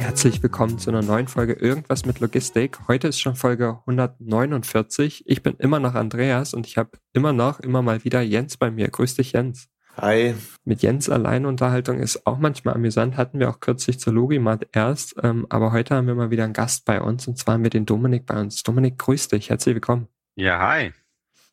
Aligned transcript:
Herzlich 0.00 0.42
willkommen 0.42 0.78
zu 0.78 0.88
einer 0.88 1.02
neuen 1.02 1.28
Folge 1.28 1.52
Irgendwas 1.52 2.06
mit 2.06 2.20
Logistik. 2.20 2.78
Heute 2.88 3.06
ist 3.06 3.20
schon 3.20 3.36
Folge 3.36 3.80
149. 3.80 5.24
Ich 5.26 5.42
bin 5.42 5.56
immer 5.58 5.78
noch 5.78 5.94
Andreas 5.94 6.54
und 6.54 6.66
ich 6.66 6.78
habe 6.78 6.92
immer 7.12 7.34
noch, 7.34 7.60
immer 7.60 7.82
mal 7.82 8.02
wieder 8.02 8.22
Jens 8.22 8.56
bei 8.56 8.70
mir. 8.70 8.88
Grüß 8.88 9.16
dich, 9.16 9.32
Jens. 9.32 9.68
Hi. 9.98 10.34
Mit 10.64 10.80
Jens 10.80 11.10
Alleinunterhaltung 11.10 11.98
ist 11.98 12.26
auch 12.26 12.38
manchmal 12.38 12.76
amüsant. 12.76 13.18
Hatten 13.18 13.38
wir 13.40 13.50
auch 13.50 13.60
kürzlich 13.60 14.00
zur 14.00 14.14
Logimat 14.14 14.68
erst. 14.72 15.16
Ähm, 15.22 15.46
aber 15.50 15.70
heute 15.70 15.94
haben 15.94 16.06
wir 16.06 16.14
mal 16.14 16.30
wieder 16.30 16.44
einen 16.44 16.54
Gast 16.54 16.86
bei 16.86 17.02
uns 17.02 17.28
und 17.28 17.36
zwar 17.36 17.54
haben 17.54 17.62
wir 17.62 17.70
den 17.70 17.84
Dominik 17.84 18.24
bei 18.24 18.40
uns. 18.40 18.62
Dominik, 18.62 18.98
grüß 18.98 19.28
dich. 19.28 19.50
Herzlich 19.50 19.74
willkommen. 19.74 20.08
Ja, 20.34 20.66
hi. 20.66 20.92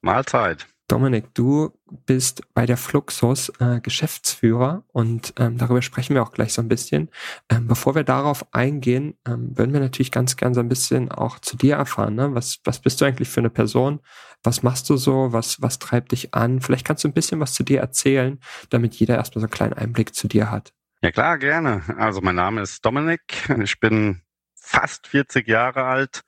Mahlzeit. 0.01 0.67
Dominik, 0.87 1.33
du 1.33 1.77
bist 2.05 2.41
bei 2.53 2.65
der 2.65 2.77
Fluxus 2.77 3.51
äh, 3.59 3.81
Geschäftsführer 3.81 4.83
und 4.93 5.33
ähm, 5.37 5.57
darüber 5.57 5.81
sprechen 5.81 6.15
wir 6.15 6.23
auch 6.23 6.31
gleich 6.31 6.53
so 6.53 6.61
ein 6.61 6.69
bisschen. 6.69 7.09
Ähm, 7.49 7.67
bevor 7.67 7.93
wir 7.93 8.05
darauf 8.05 8.45
eingehen, 8.53 9.17
ähm, 9.27 9.57
würden 9.57 9.73
wir 9.73 9.81
natürlich 9.81 10.13
ganz 10.13 10.37
gern 10.37 10.53
so 10.53 10.61
ein 10.61 10.69
bisschen 10.69 11.11
auch 11.11 11.39
zu 11.39 11.57
dir 11.57 11.75
erfahren. 11.75 12.15
Ne? 12.15 12.33
Was, 12.33 12.59
was 12.63 12.79
bist 12.79 13.01
du 13.01 13.05
eigentlich 13.05 13.27
für 13.27 13.41
eine 13.41 13.49
Person? 13.49 13.99
Was 14.43 14.63
machst 14.63 14.89
du 14.89 14.95
so? 14.95 15.33
Was, 15.33 15.61
was 15.61 15.77
treibt 15.77 16.13
dich 16.13 16.33
an? 16.33 16.61
Vielleicht 16.61 16.85
kannst 16.85 17.03
du 17.03 17.09
ein 17.09 17.13
bisschen 17.13 17.41
was 17.41 17.53
zu 17.53 17.63
dir 17.63 17.81
erzählen, 17.81 18.39
damit 18.69 18.95
jeder 18.95 19.15
erstmal 19.15 19.41
so 19.41 19.47
einen 19.47 19.51
kleinen 19.51 19.73
Einblick 19.73 20.15
zu 20.15 20.29
dir 20.29 20.49
hat. 20.51 20.71
Ja 21.01 21.11
klar, 21.11 21.37
gerne. 21.37 21.83
Also 21.97 22.21
mein 22.21 22.35
Name 22.35 22.61
ist 22.61 22.85
Dominik. 22.85 23.49
Ich 23.61 23.81
bin 23.81 24.21
fast 24.55 25.07
40 25.07 25.47
Jahre 25.49 25.83
alt 25.83 26.21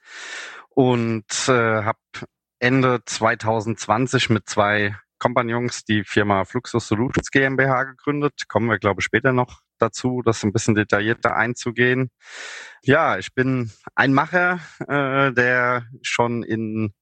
und 0.69 1.25
äh, 1.47 1.83
habe 1.83 1.99
Ende 2.59 3.01
2020 3.05 4.29
mit 4.29 4.49
zwei 4.49 4.95
Kompagnons 5.17 5.83
die 5.83 6.03
Firma 6.03 6.45
Fluxus 6.45 6.87
Solutions 6.87 7.31
GmbH 7.31 7.83
gegründet. 7.83 8.47
Kommen 8.47 8.69
wir, 8.69 8.79
glaube 8.79 9.01
ich, 9.01 9.05
später 9.05 9.33
noch 9.33 9.61
dazu, 9.77 10.21
das 10.23 10.43
ein 10.43 10.51
bisschen 10.51 10.75
detaillierter 10.75 11.35
einzugehen. 11.35 12.11
Ja, 12.83 13.17
ich 13.17 13.33
bin 13.33 13.71
ein 13.95 14.13
Macher, 14.13 14.59
äh, 14.87 15.33
der 15.33 15.85
schon 16.01 16.43
in 16.43 16.93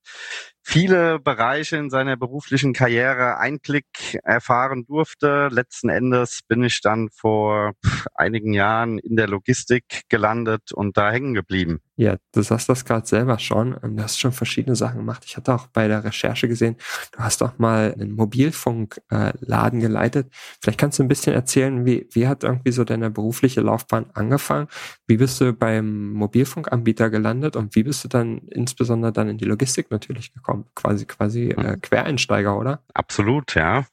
viele 0.68 1.18
Bereiche 1.20 1.78
in 1.78 1.90
seiner 1.90 2.18
beruflichen 2.18 2.74
Karriere 2.74 3.38
Einblick 3.38 4.20
erfahren 4.24 4.86
durfte. 4.86 5.48
Letzten 5.50 5.88
Endes 5.88 6.42
bin 6.46 6.62
ich 6.62 6.82
dann 6.82 7.08
vor 7.10 7.72
einigen 8.14 8.52
Jahren 8.52 8.98
in 8.98 9.16
der 9.16 9.28
Logistik 9.28 10.02
gelandet 10.10 10.74
und 10.74 10.98
da 10.98 11.10
hängen 11.10 11.34
geblieben. 11.34 11.80
Ja, 11.96 12.18
du 12.34 12.42
sagst 12.42 12.68
das 12.68 12.84
gerade 12.84 13.08
selber 13.08 13.40
schon. 13.40 13.80
Ähm, 13.82 13.96
du 13.96 14.04
hast 14.04 14.20
schon 14.20 14.34
verschiedene 14.34 14.76
Sachen 14.76 14.98
gemacht. 14.98 15.24
Ich 15.26 15.38
hatte 15.38 15.56
auch 15.56 15.68
bei 15.68 15.88
der 15.88 16.04
Recherche 16.04 16.50
gesehen, 16.50 16.76
du 17.14 17.20
hast 17.20 17.42
auch 17.42 17.58
mal 17.58 17.94
einen 17.94 18.12
Mobilfunkladen 18.12 19.80
geleitet. 19.80 20.32
Vielleicht 20.62 20.80
kannst 20.80 21.00
du 21.00 21.04
ein 21.04 21.08
bisschen 21.08 21.34
erzählen, 21.34 21.86
wie, 21.86 22.08
wie 22.12 22.28
hat 22.28 22.44
irgendwie 22.44 22.72
so 22.72 22.84
deine 22.84 23.10
berufliche 23.10 23.62
Laufbahn 23.62 24.12
angefangen? 24.14 24.68
Wie 25.08 25.18
bist 25.18 25.40
du 25.40 25.46
beim 25.68 26.14
Mobilfunkanbieter 26.14 27.10
gelandet 27.10 27.58
und 27.58 27.76
wie 27.76 27.84
bist 27.84 28.02
du 28.06 28.08
dann 28.08 28.38
insbesondere 28.48 29.12
dann 29.12 29.28
in 29.28 29.38
die 29.38 29.44
Logistik 29.44 29.92
natürlich 29.92 30.34
gekommen? 30.34 30.64
quasi 30.76 31.06
quasi 31.06 31.50
äh, 31.50 31.76
mhm. 31.76 31.82
Quereinsteiger, 31.82 32.58
oder? 32.58 32.82
Absolut, 32.94 33.54
ja. 33.56 33.86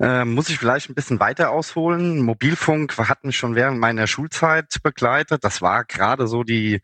Äh, 0.00 0.24
muss 0.24 0.48
ich 0.48 0.58
vielleicht 0.58 0.90
ein 0.90 0.96
bisschen 0.96 1.20
weiter 1.20 1.52
ausholen. 1.52 2.22
Mobilfunk 2.22 2.98
hat 2.98 3.22
mich 3.22 3.36
schon 3.36 3.54
während 3.54 3.78
meiner 3.78 4.08
Schulzeit 4.08 4.78
begleitet. 4.82 5.44
Das 5.44 5.62
war 5.62 5.84
gerade 5.84 6.26
so 6.26 6.42
die, 6.42 6.80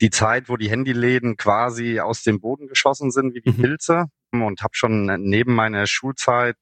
die 0.00 0.08
Zeit, 0.08 0.48
wo 0.48 0.56
die 0.56 0.70
Handyläden 0.70 1.36
quasi 1.36 2.00
aus 2.00 2.22
dem 2.22 2.40
Boden 2.40 2.68
geschossen 2.68 3.10
sind 3.10 3.34
wie 3.34 3.42
die 3.42 3.50
mhm. 3.50 3.62
Pilze. 3.62 4.04
Und 4.32 4.62
habe 4.62 4.74
schon 4.74 5.04
neben 5.04 5.54
meiner 5.54 5.86
Schulzeit 5.86 6.56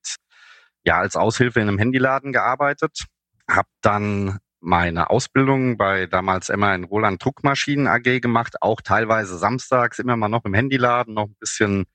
ja 0.84 0.98
als 0.98 1.14
Aushilfe 1.14 1.60
in 1.60 1.68
einem 1.68 1.78
Handyladen 1.78 2.32
gearbeitet. 2.32 3.04
Habe 3.48 3.68
dann 3.82 4.40
meine 4.60 5.10
Ausbildung 5.10 5.76
bei 5.76 6.06
damals 6.06 6.48
immer 6.48 6.74
in 6.74 6.84
Roland 6.84 7.24
Druckmaschinen 7.24 7.86
AG 7.86 8.20
gemacht, 8.20 8.56
auch 8.60 8.80
teilweise 8.80 9.38
samstags 9.38 9.98
immer 9.98 10.16
mal 10.16 10.28
noch 10.28 10.44
im 10.44 10.54
Handyladen, 10.54 11.14
noch 11.14 11.26
ein 11.26 11.36
bisschen 11.40 11.86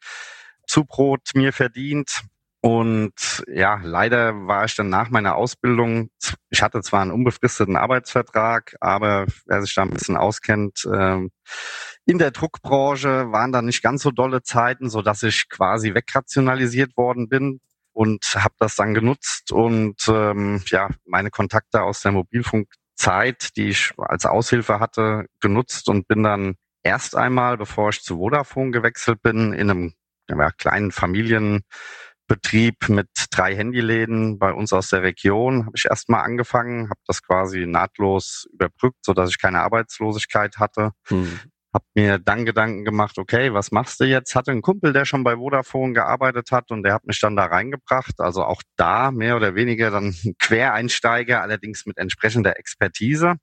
Zubrot 0.67 1.29
mir 1.35 1.53
verdient. 1.53 2.23
Und 2.61 3.43
ja, 3.47 3.79
leider 3.83 4.47
war 4.47 4.65
ich 4.65 4.75
dann 4.75 4.89
nach 4.89 5.11
meiner 5.11 5.35
Ausbildung, 5.35 6.09
ich 6.49 6.63
hatte 6.63 6.81
zwar 6.81 7.03
einen 7.03 7.11
unbefristeten 7.11 7.75
Arbeitsvertrag, 7.75 8.75
aber 8.81 9.27
wer 9.45 9.61
sich 9.61 9.75
da 9.75 9.83
ein 9.83 9.91
bisschen 9.91 10.17
auskennt, 10.17 10.83
ähm, 10.91 11.29
in 12.07 12.17
der 12.17 12.31
Druckbranche 12.31 13.31
waren 13.31 13.51
da 13.51 13.61
nicht 13.61 13.83
ganz 13.83 14.01
so 14.01 14.09
dolle 14.09 14.41
Zeiten, 14.41 14.89
so 14.89 15.03
dass 15.03 15.21
ich 15.21 15.47
quasi 15.47 15.93
wegrationalisiert 15.93 16.97
worden 16.97 17.29
bin 17.29 17.61
und 17.95 18.25
habe 18.35 18.55
das 18.59 18.75
dann 18.75 18.93
genutzt 18.93 19.51
und 19.51 19.95
ähm, 20.09 20.61
ja 20.67 20.89
meine 21.05 21.29
Kontakte 21.31 21.81
aus 21.81 22.01
der 22.01 22.11
Mobilfunkzeit, 22.11 23.55
die 23.55 23.69
ich 23.69 23.93
als 23.97 24.25
Aushilfe 24.25 24.79
hatte, 24.81 25.27
genutzt 25.39 25.87
und 25.87 26.07
bin 26.07 26.21
dann 26.21 26.55
erst 26.83 27.15
einmal, 27.15 27.57
bevor 27.57 27.89
ich 27.89 28.01
zu 28.01 28.17
Vodafone 28.17 28.71
gewechselt 28.71 29.21
bin, 29.21 29.53
in 29.53 29.69
einem 29.69 29.93
ja, 30.29 30.51
kleinen 30.51 30.91
Familienbetrieb 30.91 32.89
mit 32.89 33.07
drei 33.31 33.55
Handyläden 33.55 34.39
bei 34.39 34.51
uns 34.51 34.73
aus 34.73 34.89
der 34.89 35.01
Region 35.01 35.65
habe 35.65 35.77
ich 35.77 35.85
erstmal 35.85 36.25
angefangen, 36.25 36.89
habe 36.89 36.99
das 37.07 37.23
quasi 37.23 37.65
nahtlos 37.65 38.45
überbrückt, 38.51 39.05
so 39.05 39.13
dass 39.13 39.29
ich 39.29 39.39
keine 39.39 39.61
Arbeitslosigkeit 39.61 40.57
hatte. 40.57 40.91
Hm. 41.07 41.39
Hab 41.75 41.83
mir 41.93 42.19
dann 42.19 42.45
Gedanken 42.45 42.85
gemacht, 42.85 43.17
okay, 43.17 43.53
was 43.53 43.69
machst 43.69 43.99
du 43.99 44.05
jetzt? 44.05 44.33
Hatte 44.33 44.51
einen 44.51 44.61
Kumpel, 44.61 44.93
der 44.93 45.03
schon 45.03 45.25
bei 45.25 45.35
Vodafone 45.35 45.91
gearbeitet 45.91 46.53
hat 46.53 46.71
und 46.71 46.83
der 46.83 46.93
hat 46.93 47.05
mich 47.05 47.19
dann 47.19 47.35
da 47.35 47.47
reingebracht. 47.47 48.21
Also 48.21 48.45
auch 48.45 48.61
da 48.77 49.11
mehr 49.11 49.35
oder 49.35 49.55
weniger 49.55 49.91
dann 49.91 50.15
Quereinsteiger, 50.39 51.41
allerdings 51.41 51.85
mit 51.85 51.97
entsprechender 51.97 52.57
Expertise. 52.57 53.33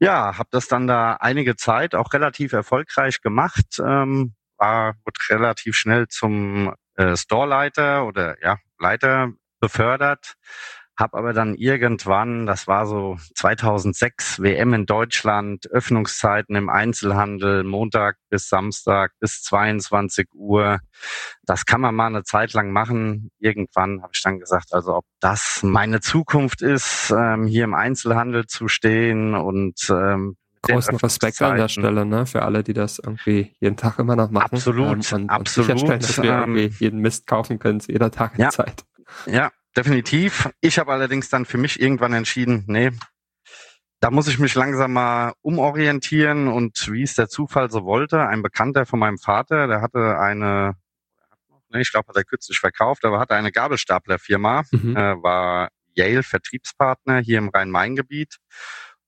Ja, 0.00 0.38
habe 0.38 0.48
das 0.50 0.66
dann 0.66 0.88
da 0.88 1.18
einige 1.20 1.54
Zeit 1.54 1.94
auch 1.94 2.12
relativ 2.12 2.52
erfolgreich 2.52 3.20
gemacht. 3.20 3.78
Ähm, 3.78 4.34
war 4.56 4.96
wird 5.04 5.16
relativ 5.28 5.76
schnell 5.76 6.08
zum 6.08 6.74
äh, 6.96 7.14
Storeleiter 7.14 8.06
oder 8.06 8.42
ja 8.42 8.58
Leiter 8.80 9.30
befördert 9.60 10.34
habe 11.00 11.18
aber 11.18 11.32
dann 11.32 11.54
irgendwann, 11.54 12.46
das 12.46 12.66
war 12.68 12.86
so 12.86 13.16
2006, 13.34 14.40
WM 14.40 14.74
in 14.74 14.86
Deutschland, 14.86 15.70
Öffnungszeiten 15.70 16.54
im 16.54 16.68
Einzelhandel, 16.68 17.64
Montag 17.64 18.16
bis 18.28 18.48
Samstag 18.48 19.12
bis 19.18 19.42
22 19.42 20.28
Uhr. 20.34 20.80
Das 21.42 21.66
kann 21.66 21.80
man 21.80 21.94
mal 21.94 22.06
eine 22.06 22.22
Zeit 22.22 22.52
lang 22.52 22.70
machen. 22.70 23.30
Irgendwann 23.38 24.02
habe 24.02 24.12
ich 24.14 24.22
dann 24.22 24.38
gesagt, 24.38 24.72
also 24.72 24.96
ob 24.96 25.04
das 25.20 25.60
meine 25.62 26.00
Zukunft 26.00 26.62
ist, 26.62 27.12
ähm, 27.16 27.46
hier 27.46 27.64
im 27.64 27.74
Einzelhandel 27.74 28.46
zu 28.46 28.68
stehen 28.68 29.34
und 29.34 29.88
ähm, 29.90 30.36
großen 30.62 30.96
Respekt 30.96 31.40
an 31.42 31.56
der 31.56 31.68
Stelle, 31.68 32.04
ne, 32.04 32.26
für 32.26 32.42
alle, 32.42 32.62
die 32.62 32.74
das 32.74 32.98
irgendwie 32.98 33.54
jeden 33.60 33.76
Tag 33.76 33.98
immer 33.98 34.16
noch 34.16 34.30
machen. 34.30 34.54
Absolut, 34.54 35.12
ähm, 35.12 35.22
und, 35.22 35.30
absolut. 35.30 35.70
Und 35.70 35.78
sicherstellen, 35.78 36.00
dass 36.00 36.22
wir 36.22 36.32
ähm, 36.32 36.56
irgendwie 36.56 36.84
jeden 36.84 37.00
Mist 37.00 37.26
kaufen 37.26 37.58
können 37.58 37.80
zu 37.80 37.92
jeder 37.92 38.10
Tageszeit. 38.10 38.84
Ja, 39.26 39.32
ja, 39.32 39.50
definitiv. 39.76 40.50
Ich 40.60 40.78
habe 40.78 40.92
allerdings 40.92 41.28
dann 41.28 41.44
für 41.44 41.58
mich 41.58 41.80
irgendwann 41.80 42.12
entschieden, 42.12 42.64
nee, 42.66 42.90
da 44.00 44.10
muss 44.10 44.28
ich 44.28 44.38
mich 44.38 44.54
langsam 44.54 44.94
mal 44.94 45.34
umorientieren 45.42 46.48
und 46.48 46.90
wie 46.90 47.02
es 47.02 47.14
der 47.14 47.28
Zufall 47.28 47.70
so 47.70 47.84
wollte, 47.84 48.26
ein 48.26 48.42
Bekannter 48.42 48.86
von 48.86 48.98
meinem 48.98 49.18
Vater, 49.18 49.66
der 49.66 49.82
hatte 49.82 50.18
eine, 50.18 50.74
ich 51.74 51.92
glaube, 51.92 52.08
hat 52.08 52.16
er 52.16 52.24
kürzlich 52.24 52.58
verkauft, 52.58 53.04
aber 53.04 53.20
hatte 53.20 53.34
eine 53.34 53.52
Gabelstaplerfirma, 53.52 54.64
mhm. 54.70 54.96
äh, 54.96 55.22
war 55.22 55.68
Yale 55.92 56.22
Vertriebspartner 56.22 57.18
hier 57.18 57.38
im 57.38 57.50
Rhein-Main-Gebiet 57.50 58.38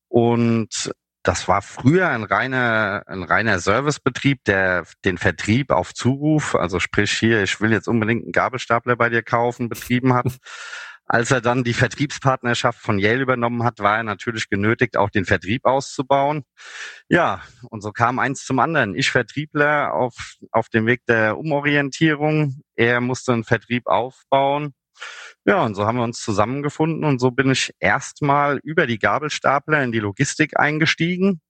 und 0.08 0.92
das 1.22 1.46
war 1.46 1.62
früher 1.62 2.08
ein 2.08 2.24
reiner, 2.24 3.04
ein 3.06 3.22
reiner 3.22 3.60
Servicebetrieb, 3.60 4.44
der 4.44 4.84
den 5.04 5.18
Vertrieb 5.18 5.70
auf 5.70 5.94
Zuruf, 5.94 6.54
also 6.54 6.80
sprich 6.80 7.12
hier, 7.12 7.42
ich 7.42 7.60
will 7.60 7.72
jetzt 7.72 7.88
unbedingt 7.88 8.24
einen 8.24 8.32
Gabelstapler 8.32 8.96
bei 8.96 9.08
dir 9.08 9.22
kaufen, 9.22 9.68
betrieben 9.68 10.14
hat. 10.14 10.26
Als 11.04 11.30
er 11.30 11.40
dann 11.40 11.62
die 11.62 11.74
Vertriebspartnerschaft 11.74 12.78
von 12.78 12.98
Yale 12.98 13.20
übernommen 13.20 13.64
hat, 13.64 13.80
war 13.80 13.98
er 13.98 14.02
natürlich 14.02 14.48
genötigt, 14.48 14.96
auch 14.96 15.10
den 15.10 15.26
Vertrieb 15.26 15.66
auszubauen. 15.66 16.44
Ja, 17.08 17.42
und 17.68 17.82
so 17.82 17.92
kam 17.92 18.18
eins 18.18 18.44
zum 18.44 18.60
anderen. 18.60 18.94
Ich 18.94 19.10
Vertriebler 19.10 19.92
auf, 19.92 20.36
auf 20.52 20.68
dem 20.70 20.86
Weg 20.86 21.04
der 21.06 21.36
Umorientierung. 21.36 22.62
Er 22.76 23.00
musste 23.00 23.32
einen 23.32 23.44
Vertrieb 23.44 23.88
aufbauen. 23.88 24.74
Ja, 25.44 25.64
und 25.64 25.74
so 25.74 25.86
haben 25.86 25.96
wir 25.98 26.04
uns 26.04 26.20
zusammengefunden 26.20 27.04
und 27.04 27.18
so 27.18 27.32
bin 27.32 27.50
ich 27.50 27.74
erstmal 27.80 28.58
über 28.62 28.86
die 28.86 28.98
Gabelstapler 28.98 29.82
in 29.82 29.90
die 29.90 29.98
Logistik 29.98 30.58
eingestiegen. 30.58 31.40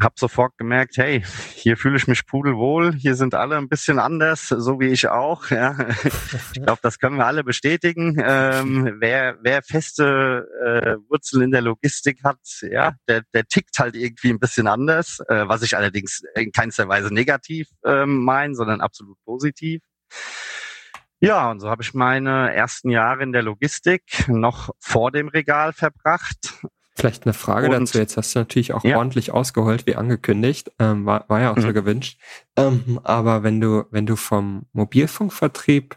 habe 0.00 0.14
sofort 0.16 0.56
gemerkt, 0.56 0.96
hey, 0.96 1.24
hier 1.54 1.76
fühle 1.76 1.96
ich 1.96 2.06
mich 2.06 2.24
pudelwohl, 2.26 2.94
hier 2.94 3.14
sind 3.14 3.34
alle 3.34 3.56
ein 3.56 3.68
bisschen 3.68 3.98
anders, 3.98 4.48
so 4.48 4.80
wie 4.80 4.86
ich 4.86 5.08
auch. 5.08 5.50
Ja. 5.50 5.76
Ich 6.54 6.62
glaube, 6.62 6.78
das 6.82 6.98
können 6.98 7.16
wir 7.16 7.26
alle 7.26 7.44
bestätigen. 7.44 8.16
Ähm, 8.24 8.96
wer, 9.00 9.36
wer 9.42 9.62
feste 9.62 10.46
äh, 10.64 11.10
Wurzeln 11.10 11.42
in 11.42 11.50
der 11.50 11.62
Logistik 11.62 12.22
hat, 12.24 12.38
ja, 12.62 12.94
der, 13.08 13.22
der 13.34 13.46
tickt 13.46 13.78
halt 13.78 13.96
irgendwie 13.96 14.30
ein 14.30 14.38
bisschen 14.38 14.66
anders, 14.66 15.20
äh, 15.28 15.48
was 15.48 15.62
ich 15.62 15.76
allerdings 15.76 16.22
in 16.36 16.52
keinster 16.52 16.88
Weise 16.88 17.12
negativ 17.12 17.68
ähm, 17.84 18.22
meine, 18.24 18.54
sondern 18.54 18.80
absolut 18.80 19.18
positiv. 19.24 19.82
Ja, 21.24 21.52
und 21.52 21.60
so 21.60 21.70
habe 21.70 21.84
ich 21.84 21.94
meine 21.94 22.52
ersten 22.52 22.90
Jahre 22.90 23.22
in 23.22 23.32
der 23.32 23.42
Logistik 23.42 24.24
noch 24.26 24.70
vor 24.80 25.12
dem 25.12 25.28
Regal 25.28 25.72
verbracht. 25.72 26.58
Vielleicht 26.96 27.24
eine 27.24 27.32
Frage 27.32 27.66
und, 27.66 27.72
dazu. 27.72 27.98
Jetzt 27.98 28.16
hast 28.16 28.34
du 28.34 28.40
natürlich 28.40 28.74
auch 28.74 28.82
ja. 28.82 28.98
ordentlich 28.98 29.30
ausgeholt, 29.30 29.86
wie 29.86 29.94
angekündigt. 29.94 30.72
Ähm, 30.80 31.06
war, 31.06 31.24
war 31.28 31.40
ja 31.40 31.52
auch 31.52 31.56
mhm. 31.56 31.62
so 31.62 31.72
gewünscht. 31.72 32.18
Ähm, 32.56 33.00
aber 33.04 33.44
wenn 33.44 33.60
du, 33.60 33.84
wenn 33.92 34.04
du 34.04 34.16
vom 34.16 34.66
Mobilfunkvertrieb 34.72 35.96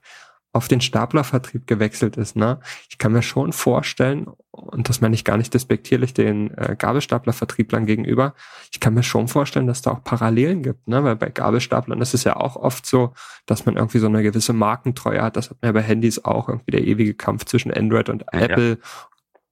auf 0.56 0.70
den 0.70 0.80
Staplervertrieb 0.80 1.68
gewechselt 1.68 2.16
ist, 2.16 2.38
ne? 2.38 2.62
Ich 2.90 2.98
kann 2.98 3.12
mir 3.12 3.22
schon 3.22 3.52
vorstellen, 3.52 4.28
und 4.52 4.88
das 4.88 5.02
meine 5.02 5.14
ich 5.14 5.26
gar 5.26 5.36
nicht 5.36 5.54
despektierlich 5.54 6.14
den 6.14 6.58
äh, 6.58 6.78
Gabelstaplervertrieblern 6.80 7.86
gegenüber, 7.86 8.36
ich 8.72 8.80
kann 8.80 8.94
mir 8.94 9.04
schon 9.04 9.28
vorstellen, 9.28 9.68
dass 9.68 9.82
da 9.82 9.92
auch 9.92 10.04
Parallelen 10.06 10.64
gibt, 10.64 10.88
ne? 10.88 11.04
Weil 11.04 11.18
bei 11.18 11.30
Gabelstaplern 11.30 12.00
ist 12.00 12.14
es 12.14 12.24
ja 12.24 12.38
auch 12.38 12.56
oft 12.56 12.86
so, 12.86 13.14
dass 13.46 13.66
man 13.66 13.76
irgendwie 13.76 14.00
so 14.00 14.08
eine 14.08 14.24
gewisse 14.24 14.54
Markentreue 14.54 15.22
hat. 15.22 15.36
Das 15.36 15.50
hat 15.50 15.58
man 15.62 15.68
ja 15.68 15.74
bei 15.74 15.82
Handys 15.82 16.24
auch, 16.24 16.48
irgendwie 16.48 16.72
der 16.72 16.86
ewige 16.86 17.16
Kampf 17.16 17.44
zwischen 17.44 17.74
Android 17.74 18.08
und 18.08 18.24
Apple 18.32 18.70
ja. 18.70 18.78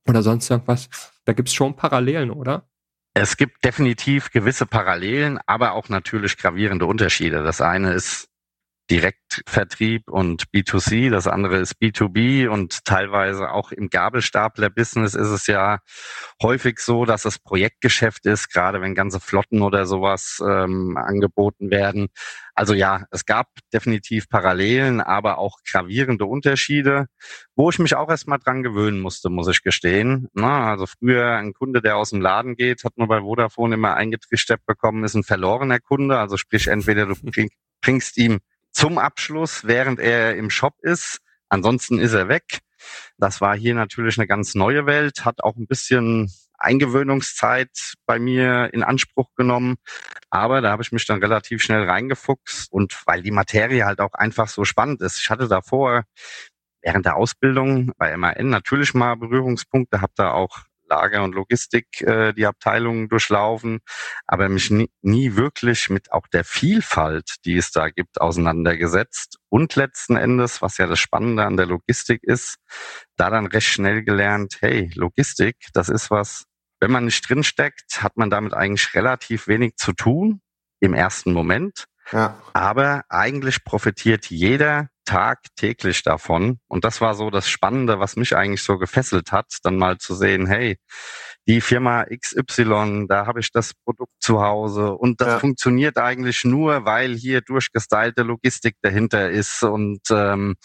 oder 0.07 0.23
sonst 0.23 0.49
irgendwas. 0.49 0.89
Da 1.25 1.33
gibt's 1.33 1.53
schon 1.53 1.75
Parallelen, 1.75 2.31
oder? 2.31 2.69
Es 3.13 3.35
gibt 3.35 3.65
definitiv 3.65 4.31
gewisse 4.31 4.65
Parallelen, 4.65 5.37
aber 5.47 5.73
auch 5.73 5.89
natürlich 5.89 6.37
gravierende 6.37 6.85
Unterschiede. 6.85 7.43
Das 7.43 7.59
eine 7.59 7.91
ist 7.91 8.29
Direktvertrieb 8.91 10.09
und 10.09 10.49
B2C, 10.53 11.09
das 11.09 11.27
andere 11.27 11.57
ist 11.57 11.75
B2B 11.81 12.49
und 12.49 12.83
teilweise 12.83 13.51
auch 13.51 13.71
im 13.71 13.89
Gabelstapler-Business 13.89 15.15
ist 15.15 15.29
es 15.29 15.47
ja 15.47 15.79
häufig 16.41 16.79
so, 16.79 17.05
dass 17.05 17.23
es 17.23 17.39
Projektgeschäft 17.39 18.25
ist, 18.25 18.51
gerade 18.51 18.81
wenn 18.81 18.93
ganze 18.93 19.21
Flotten 19.21 19.61
oder 19.61 19.85
sowas 19.85 20.43
ähm, 20.45 20.97
angeboten 20.97 21.71
werden. 21.71 22.09
Also 22.55 22.73
ja, 22.73 23.05
es 23.09 23.25
gab 23.25 23.47
definitiv 23.71 24.27
Parallelen, 24.27 24.99
aber 24.99 25.37
auch 25.37 25.59
gravierende 25.65 26.25
Unterschiede, 26.25 27.07
wo 27.55 27.69
ich 27.69 27.79
mich 27.79 27.95
auch 27.95 28.09
erstmal 28.09 28.39
dran 28.39 28.63
gewöhnen 28.63 28.99
musste, 28.99 29.29
muss 29.29 29.47
ich 29.47 29.63
gestehen. 29.63 30.27
Na, 30.33 30.71
also 30.71 30.87
früher 30.87 31.31
ein 31.37 31.53
Kunde, 31.53 31.81
der 31.81 31.95
aus 31.95 32.09
dem 32.09 32.19
Laden 32.19 32.55
geht, 32.55 32.83
hat 32.83 32.97
man 32.97 33.07
bei 33.07 33.21
Vodafone 33.21 33.75
immer 33.75 33.95
eingetrichtert 33.95 34.65
bekommen, 34.65 35.05
ist 35.05 35.15
ein 35.15 35.23
verlorener 35.23 35.79
Kunde. 35.79 36.19
Also 36.19 36.35
sprich, 36.35 36.67
entweder 36.67 37.05
du 37.05 37.15
bringst 37.81 38.17
ihm 38.17 38.39
zum 38.73 38.97
Abschluss, 38.97 39.65
während 39.65 39.99
er 39.99 40.35
im 40.35 40.49
Shop 40.49 40.75
ist. 40.81 41.19
Ansonsten 41.49 41.99
ist 41.99 42.13
er 42.13 42.27
weg. 42.27 42.59
Das 43.17 43.39
war 43.39 43.55
hier 43.55 43.75
natürlich 43.75 44.17
eine 44.17 44.27
ganz 44.27 44.55
neue 44.55 44.85
Welt, 44.85 45.23
hat 45.23 45.43
auch 45.43 45.55
ein 45.55 45.67
bisschen 45.67 46.33
Eingewöhnungszeit 46.57 47.69
bei 48.05 48.19
mir 48.19 48.69
in 48.73 48.83
Anspruch 48.83 49.29
genommen. 49.35 49.75
Aber 50.29 50.61
da 50.61 50.71
habe 50.71 50.83
ich 50.83 50.91
mich 50.91 51.05
dann 51.05 51.19
relativ 51.19 51.61
schnell 51.61 51.83
reingefuchst 51.83 52.71
und 52.71 53.01
weil 53.05 53.21
die 53.21 53.31
Materie 53.31 53.85
halt 53.85 53.99
auch 53.99 54.13
einfach 54.13 54.47
so 54.47 54.65
spannend 54.65 55.01
ist. 55.01 55.19
Ich 55.19 55.29
hatte 55.29 55.47
davor 55.47 56.03
während 56.81 57.05
der 57.05 57.15
Ausbildung 57.15 57.91
bei 57.97 58.15
MAN 58.17 58.49
natürlich 58.49 58.93
mal 58.93 59.15
Berührungspunkte, 59.15 60.01
habe 60.01 60.13
da 60.15 60.31
auch 60.31 60.59
Lager 60.87 61.23
und 61.23 61.35
Logistik 61.35 62.01
äh, 62.01 62.33
die 62.33 62.45
Abteilungen 62.45 63.09
durchlaufen, 63.09 63.79
aber 64.25 64.49
mich 64.49 64.69
nie, 64.69 64.89
nie 65.01 65.35
wirklich 65.35 65.89
mit 65.89 66.11
auch 66.11 66.27
der 66.27 66.43
Vielfalt, 66.43 67.35
die 67.45 67.57
es 67.57 67.71
da 67.71 67.89
gibt, 67.89 68.21
auseinandergesetzt. 68.21 69.37
Und 69.49 69.75
letzten 69.75 70.15
Endes, 70.15 70.61
was 70.61 70.77
ja 70.77 70.87
das 70.87 70.99
Spannende 70.99 71.45
an 71.45 71.57
der 71.57 71.65
Logistik 71.65 72.23
ist, 72.23 72.57
da 73.15 73.29
dann 73.29 73.47
recht 73.47 73.67
schnell 73.67 74.03
gelernt, 74.03 74.57
hey, 74.61 74.91
Logistik, 74.95 75.57
das 75.73 75.89
ist 75.89 76.11
was, 76.11 76.45
wenn 76.79 76.91
man 76.91 77.05
nicht 77.05 77.27
drinsteckt, 77.29 78.03
hat 78.03 78.17
man 78.17 78.29
damit 78.29 78.53
eigentlich 78.53 78.93
relativ 78.93 79.47
wenig 79.47 79.75
zu 79.77 79.93
tun 79.93 80.41
im 80.79 80.93
ersten 80.93 81.31
Moment. 81.31 81.85
Ja. 82.11 82.41
Aber 82.53 83.05
eigentlich 83.09 83.63
profitiert 83.63 84.25
jeder 84.25 84.89
tagtäglich 85.05 86.03
davon. 86.03 86.59
Und 86.67 86.83
das 86.85 87.01
war 87.01 87.15
so 87.15 87.29
das 87.29 87.49
Spannende, 87.49 87.99
was 87.99 88.15
mich 88.15 88.35
eigentlich 88.35 88.63
so 88.63 88.77
gefesselt 88.77 89.31
hat, 89.31 89.47
dann 89.63 89.77
mal 89.77 89.97
zu 89.97 90.15
sehen, 90.15 90.47
hey, 90.47 90.77
die 91.47 91.61
Firma 91.61 92.05
XY, 92.05 93.05
da 93.07 93.25
habe 93.25 93.41
ich 93.41 93.51
das 93.51 93.73
Produkt 93.73 94.13
zu 94.19 94.41
Hause 94.41 94.93
und 94.93 95.19
das 95.19 95.27
ja. 95.27 95.39
funktioniert 95.39 95.97
eigentlich 95.97 96.45
nur, 96.45 96.85
weil 96.85 97.15
hier 97.15 97.41
durchgestylte 97.41 98.23
Logistik 98.23 98.77
dahinter 98.81 99.29
ist. 99.29 99.63
Und 99.63 100.01
ähm, 100.09 100.55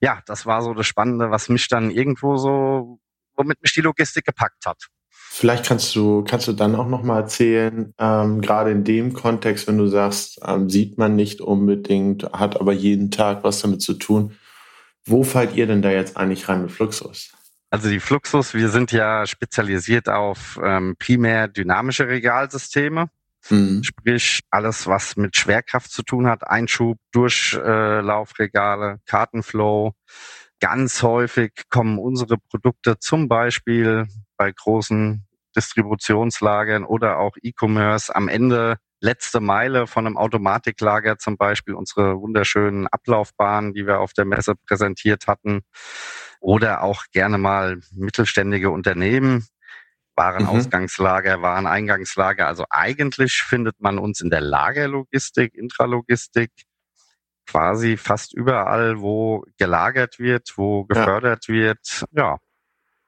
ja, 0.00 0.20
das 0.26 0.44
war 0.44 0.62
so 0.62 0.74
das 0.74 0.86
Spannende, 0.86 1.30
was 1.30 1.48
mich 1.48 1.68
dann 1.68 1.90
irgendwo 1.90 2.36
so, 2.36 2.98
womit 3.34 3.62
mich 3.62 3.72
die 3.72 3.80
Logistik 3.80 4.26
gepackt 4.26 4.66
hat. 4.66 4.88
Vielleicht 5.38 5.66
kannst 5.66 5.94
du, 5.94 6.24
kannst 6.24 6.48
du 6.48 6.54
dann 6.54 6.74
auch 6.74 6.88
noch 6.88 7.02
mal 7.02 7.18
erzählen, 7.20 7.92
ähm, 7.98 8.40
gerade 8.40 8.70
in 8.70 8.84
dem 8.84 9.12
Kontext, 9.12 9.68
wenn 9.68 9.76
du 9.76 9.86
sagst, 9.86 10.40
ähm, 10.42 10.70
sieht 10.70 10.96
man 10.96 11.14
nicht 11.14 11.42
unbedingt, 11.42 12.24
hat 12.32 12.58
aber 12.58 12.72
jeden 12.72 13.10
Tag 13.10 13.44
was 13.44 13.60
damit 13.60 13.82
zu 13.82 13.92
tun. 13.92 14.32
Wo 15.04 15.24
fallt 15.24 15.54
ihr 15.54 15.66
denn 15.66 15.82
da 15.82 15.90
jetzt 15.90 16.16
eigentlich 16.16 16.48
rein 16.48 16.62
mit 16.62 16.70
Fluxus? 16.70 17.34
Also 17.68 17.90
die 17.90 18.00
Fluxus, 18.00 18.54
wir 18.54 18.70
sind 18.70 18.92
ja 18.92 19.26
spezialisiert 19.26 20.08
auf 20.08 20.58
ähm, 20.64 20.96
primär 20.98 21.48
dynamische 21.48 22.08
Regalsysteme. 22.08 23.10
Mhm. 23.50 23.82
Sprich, 23.84 24.40
alles, 24.48 24.86
was 24.86 25.16
mit 25.16 25.36
Schwerkraft 25.36 25.90
zu 25.90 26.02
tun 26.02 26.28
hat, 26.28 26.48
Einschub, 26.48 26.96
Durchlaufregale, 27.12 29.00
Kartenflow. 29.04 29.92
Ganz 30.60 31.02
häufig 31.02 31.52
kommen 31.68 31.98
unsere 31.98 32.38
Produkte 32.38 32.98
zum 32.98 33.28
Beispiel 33.28 34.06
bei 34.38 34.50
großen 34.50 35.25
Distributionslagern 35.56 36.84
oder 36.84 37.18
auch 37.18 37.36
E-Commerce 37.42 38.14
am 38.14 38.28
Ende 38.28 38.76
letzte 39.00 39.40
Meile 39.40 39.86
von 39.86 40.06
einem 40.06 40.16
Automatiklager 40.16 41.18
zum 41.18 41.36
Beispiel 41.36 41.74
unsere 41.74 42.20
wunderschönen 42.20 42.86
Ablaufbahnen, 42.86 43.74
die 43.74 43.86
wir 43.86 44.00
auf 44.00 44.12
der 44.12 44.24
Messe 44.24 44.54
präsentiert 44.66 45.26
hatten 45.26 45.62
oder 46.40 46.82
auch 46.82 47.04
gerne 47.12 47.38
mal 47.38 47.80
mittelständige 47.92 48.70
Unternehmen, 48.70 49.46
Warenausgangslager, 50.16 51.38
mhm. 51.38 51.42
Wareneingangslager. 51.42 52.46
Also 52.46 52.64
eigentlich 52.70 53.42
findet 53.42 53.80
man 53.80 53.98
uns 53.98 54.20
in 54.20 54.30
der 54.30 54.40
Lagerlogistik, 54.40 55.54
Intralogistik, 55.54 56.50
quasi 57.46 57.96
fast 57.96 58.34
überall, 58.34 59.00
wo 59.00 59.44
gelagert 59.58 60.18
wird, 60.18 60.54
wo 60.56 60.84
gefördert 60.84 61.46
ja. 61.48 61.54
wird. 61.54 62.04
Ja, 62.12 62.38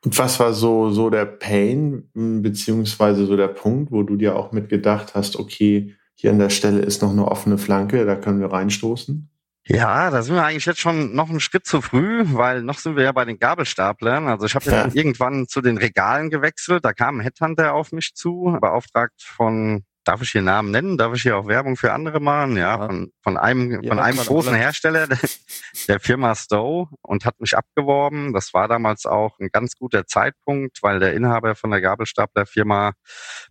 und 0.05 0.17
was 0.19 0.39
war 0.39 0.53
so, 0.53 0.91
so 0.91 1.11
der 1.11 1.27
Pain, 1.27 2.11
hm, 2.15 2.43
beziehungsweise 2.43 3.27
so 3.27 3.37
der 3.37 3.49
Punkt, 3.49 3.91
wo 3.91 4.03
du 4.03 4.17
dir 4.17 4.37
auch 4.37 4.53
mitgedacht 4.53 5.15
hast, 5.15 5.37
okay, 5.37 5.95
hier 6.15 6.31
an 6.31 6.39
der 6.39 6.51
Stelle 6.51 6.81
ist 6.81 7.03
noch 7.03 7.11
eine 7.11 7.27
offene 7.27 7.59
Flanke, 7.59 8.05
da 8.05 8.17
können 8.17 8.41
wir 8.41 8.53
reinstoßen? 8.53 9.29
Ja, 9.71 10.11
da 10.11 10.23
sind 10.23 10.35
wir 10.35 10.45
eigentlich 10.45 10.65
jetzt 10.65 10.81
schon 10.81 11.15
noch 11.15 11.29
einen 11.29 11.41
Schritt 11.41 11.67
zu 11.67 11.83
früh, 11.83 12.25
weil 12.33 12.63
noch 12.63 12.79
sind 12.79 12.97
wir 12.97 13.05
ja 13.05 13.13
bei 13.13 13.27
den 13.27 13.39
Gabelstaplern. 13.39 14.27
Also 14.27 14.47
ich 14.47 14.55
habe 14.55 14.65
ja. 14.65 14.83
dann 14.83 14.95
irgendwann 14.95 15.47
zu 15.47 15.61
den 15.61 15.77
Regalen 15.77 16.31
gewechselt. 16.31 16.87
Da 16.87 16.95
kam 16.95 17.19
ein 17.19 17.21
Headhunter 17.21 17.75
auf 17.75 17.93
mich 17.93 18.15
zu, 18.15 18.57
beauftragt 18.61 19.23
von 19.23 19.85
darf 20.09 20.23
ich 20.23 20.31
hier 20.31 20.41
Namen 20.41 20.71
nennen? 20.71 20.97
Darf 20.97 21.15
ich 21.15 21.23
hier 21.23 21.37
auch 21.37 21.47
Werbung 21.47 21.77
für 21.77 21.93
andere 21.93 22.19
machen? 22.19 22.57
Ja, 22.57 22.79
von, 22.79 23.13
von 23.23 23.37
einem, 23.37 23.83
ja, 23.83 23.91
von 23.91 23.99
einem 23.99 24.17
großen 24.17 24.55
Hersteller, 24.55 25.07
der, 25.07 25.19
der 25.87 26.01
Firma 26.01 26.35
Stowe 26.35 26.89
und 27.03 27.27
hat 27.27 27.39
mich 27.41 27.55
abgeworben. 27.55 28.33
Das 28.33 28.55
war 28.55 28.69
damals 28.69 29.05
auch 29.05 29.39
ein 29.39 29.51
ganz 29.53 29.75
guter 29.77 30.07
Zeitpunkt, 30.07 30.79
weil 30.83 30.99
der 30.99 31.13
Inhaber 31.13 31.55
von 31.55 31.71
der 31.71 31.83
Gabelstapler-Firma 31.83 32.93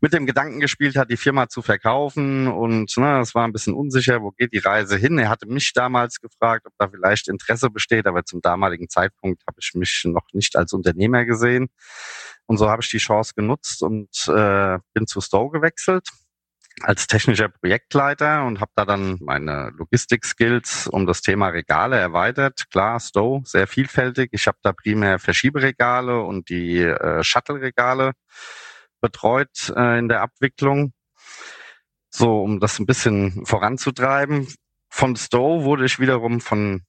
mit 0.02 0.14
dem 0.14 0.26
Gedanken 0.26 0.60
gespielt 0.60 0.96
hat, 0.96 1.12
die 1.12 1.18
Firma 1.18 1.48
zu 1.48 1.62
verkaufen 1.62 2.48
und 2.48 2.98
ne, 2.98 3.20
es 3.20 3.36
war 3.36 3.46
ein 3.46 3.54
bisschen 3.54 3.76
unsicher, 3.76 4.24
wo 4.24 4.32
geht 4.32 4.52
die 4.52 4.58
Reise 4.58 4.98
hin. 4.98 5.20
Er 5.20 5.30
hatte 5.30 5.46
mich 5.46 5.74
damals 5.74 6.20
gefragt, 6.20 6.66
ob 6.66 6.74
da 6.80 6.88
vielleicht 6.88 7.28
Interesse 7.28 7.70
besteht, 7.70 8.08
aber 8.08 8.26
zum 8.26 8.42
damaligen 8.42 8.90
Zeitpunkt 8.90 9.44
habe 9.48 9.58
ich 9.62 9.74
mich 9.76 10.02
noch 10.06 10.26
nicht 10.34 10.56
als 10.56 10.74
Unternehmer 10.74 11.24
gesehen. 11.26 11.68
Und 12.48 12.58
so 12.58 12.68
habe 12.68 12.82
ich 12.82 12.90
die 12.90 12.98
Chance 12.98 13.34
genutzt 13.36 13.84
und 13.84 14.10
äh, 14.28 14.80
bin 14.94 15.06
zu 15.06 15.22
Stowe 15.22 15.52
gewechselt 15.52 16.08
als 16.82 17.08
technischer 17.08 17.50
Projektleiter 17.50 18.46
und 18.46 18.62
habe 18.62 18.72
da 18.76 18.86
dann 18.86 19.18
meine 19.22 19.72
Logistik-Skills 19.78 20.88
um 20.88 21.06
das 21.06 21.22
Thema 21.22 21.50
Regale 21.50 21.98
erweitert. 21.98 22.70
Klar, 22.70 23.00
Stow, 23.00 23.42
sehr 23.46 23.68
vielfältig. 23.68 24.30
Ich 24.34 24.48
habe 24.48 24.58
da 24.62 24.74
primär 24.74 25.20
Verschieberegale 25.20 26.22
und 26.22 26.50
die 26.50 26.82
äh, 26.82 27.24
Shuttle-Regale 27.24 28.12
betreut 29.02 29.74
äh, 29.76 30.00
in 30.00 30.08
der 30.08 30.22
Abwicklung. 30.22 30.94
So, 32.10 32.42
um 32.42 32.60
das 32.60 32.80
ein 32.80 32.86
bisschen 32.86 33.46
voranzutreiben. 33.46 34.48
Von 34.90 35.16
Stow 35.16 35.64
wurde 35.64 35.86
ich 35.86 36.00
wiederum 36.00 36.42
von 36.42 36.84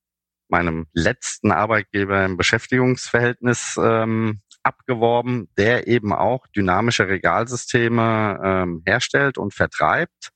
meinem 0.49 0.87
letzten 0.93 1.53
Arbeitgeber 1.53 2.25
im 2.25 2.37
Beschäftigungsverhältnis 2.37 3.79
ähm, 3.83 4.41
abgeworben, 4.63 5.49
der 5.57 5.87
eben 5.87 6.13
auch 6.13 6.47
dynamische 6.49 7.09
Regalsysteme 7.09 8.41
ähm, 8.43 8.83
herstellt 8.87 9.39
und 9.39 9.55
vertreibt. 9.55 10.31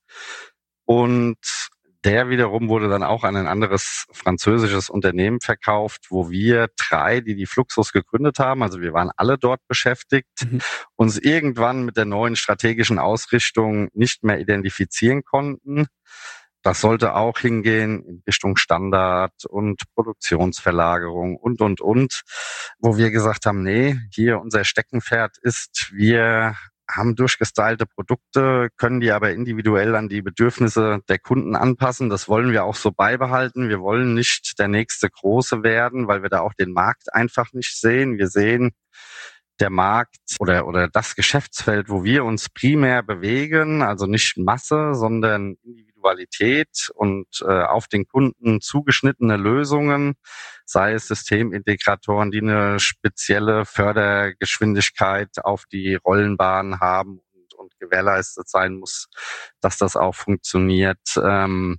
Und 0.85 1.39
der 2.05 2.29
wiederum 2.29 2.69
wurde 2.69 2.89
dann 2.89 3.05
auch 3.05 3.23
an 3.23 3.37
ein 3.37 3.47
anderes 3.47 4.07
französisches 4.13 4.91
Unternehmen 4.91 5.41
verkauft, 5.41 6.07
wo 6.11 6.31
wir 6.31 6.69
drei, 6.77 7.21
die 7.21 7.37
die 7.37 7.47
Fluxus 7.47 7.93
gegründet 7.93 8.41
haben, 8.41 8.63
also 8.63 8.81
wir 8.81 8.93
waren 8.93 9.11
alle 9.17 9.39
dort 9.39 9.61
beschäftigt, 9.69 10.29
mhm. 10.43 10.61
uns 10.97 11.19
irgendwann 11.19 11.85
mit 11.85 11.97
der 11.97 12.05
neuen 12.05 12.35
strategischen 12.35 12.99
Ausrichtung 12.99 13.89
nicht 13.93 14.25
mehr 14.25 14.41
identifizieren 14.41 15.23
konnten. 15.23 15.87
Das 16.63 16.81
sollte 16.81 17.15
auch 17.15 17.39
hingehen 17.39 18.05
in 18.05 18.23
Richtung 18.27 18.57
Standard 18.57 19.45
und 19.49 19.83
Produktionsverlagerung 19.95 21.37
und, 21.37 21.61
und, 21.61 21.81
und, 21.81 22.23
wo 22.79 22.97
wir 22.97 23.11
gesagt 23.11 23.47
haben, 23.47 23.63
nee, 23.63 23.99
hier 24.13 24.41
unser 24.41 24.65
Steckenpferd 24.65 25.39
ist, 25.43 25.91
wir 25.93 26.57
haben 26.89 27.17
durchgestylte 27.17 27.87
Produkte, 27.87 28.69
können 28.77 29.01
die 29.01 29.13
aber 29.13 29.33
individuell 29.33 29.95
an 29.97 30.09
die 30.09 30.23
Bedürfnisse 30.23 31.01
der 31.09 31.19
Kunden 31.19 31.57
anpassen. 31.57 32.11
Das 32.11 32.29
wollen 32.29 32.53
wir 32.53 32.65
auch 32.65 32.75
so 32.75 32.91
beibehalten. 32.93 33.69
Wir 33.69 33.81
wollen 33.81 34.15
nicht 34.15 34.59
der 34.59 34.69
nächste 34.69 35.09
große 35.09 35.63
werden, 35.63 36.07
weil 36.07 36.23
wir 36.23 36.29
da 36.29 36.41
auch 36.41 36.55
den 36.55 36.73
Markt 36.73 37.15
einfach 37.15 37.53
nicht 37.53 37.81
sehen. 37.81 38.19
Wir 38.19 38.29
sehen, 38.29 38.73
der 39.61 39.71
Markt 39.71 40.17
oder, 40.41 40.67
oder 40.67 40.89
das 40.89 41.15
Geschäftsfeld, 41.15 41.89
wo 41.89 42.05
wir 42.05 42.25
uns 42.25 42.49
primär 42.49 43.03
bewegen, 43.03 43.83
also 43.83 44.07
nicht 44.07 44.37
Masse, 44.37 44.95
sondern 44.95 45.57
Individualität 46.03 46.91
und 46.95 47.27
äh, 47.43 47.63
auf 47.63 47.89
den 47.89 48.07
Kunden 48.07 48.61
zugeschnittene 48.61 49.37
Lösungen, 49.37 50.15
sei 50.65 50.95
es 50.95 51.09
Systemintegratoren, 51.09 52.31
die 52.31 52.41
eine 52.41 52.81
spezielle 52.81 53.65
Fördergeschwindigkeit 53.65 55.45
auf 55.45 55.65
die 55.67 55.95
Rollenbahn 55.95 56.81
haben 56.81 57.21
und, 57.33 57.55
und 57.55 57.79
gewährleistet 57.79 58.49
sein 58.49 58.75
muss, 58.75 59.09
dass 59.61 59.79
das 59.79 59.97
auch 59.97 60.15
funktioniert. 60.15 61.01
Ähm, 61.17 61.79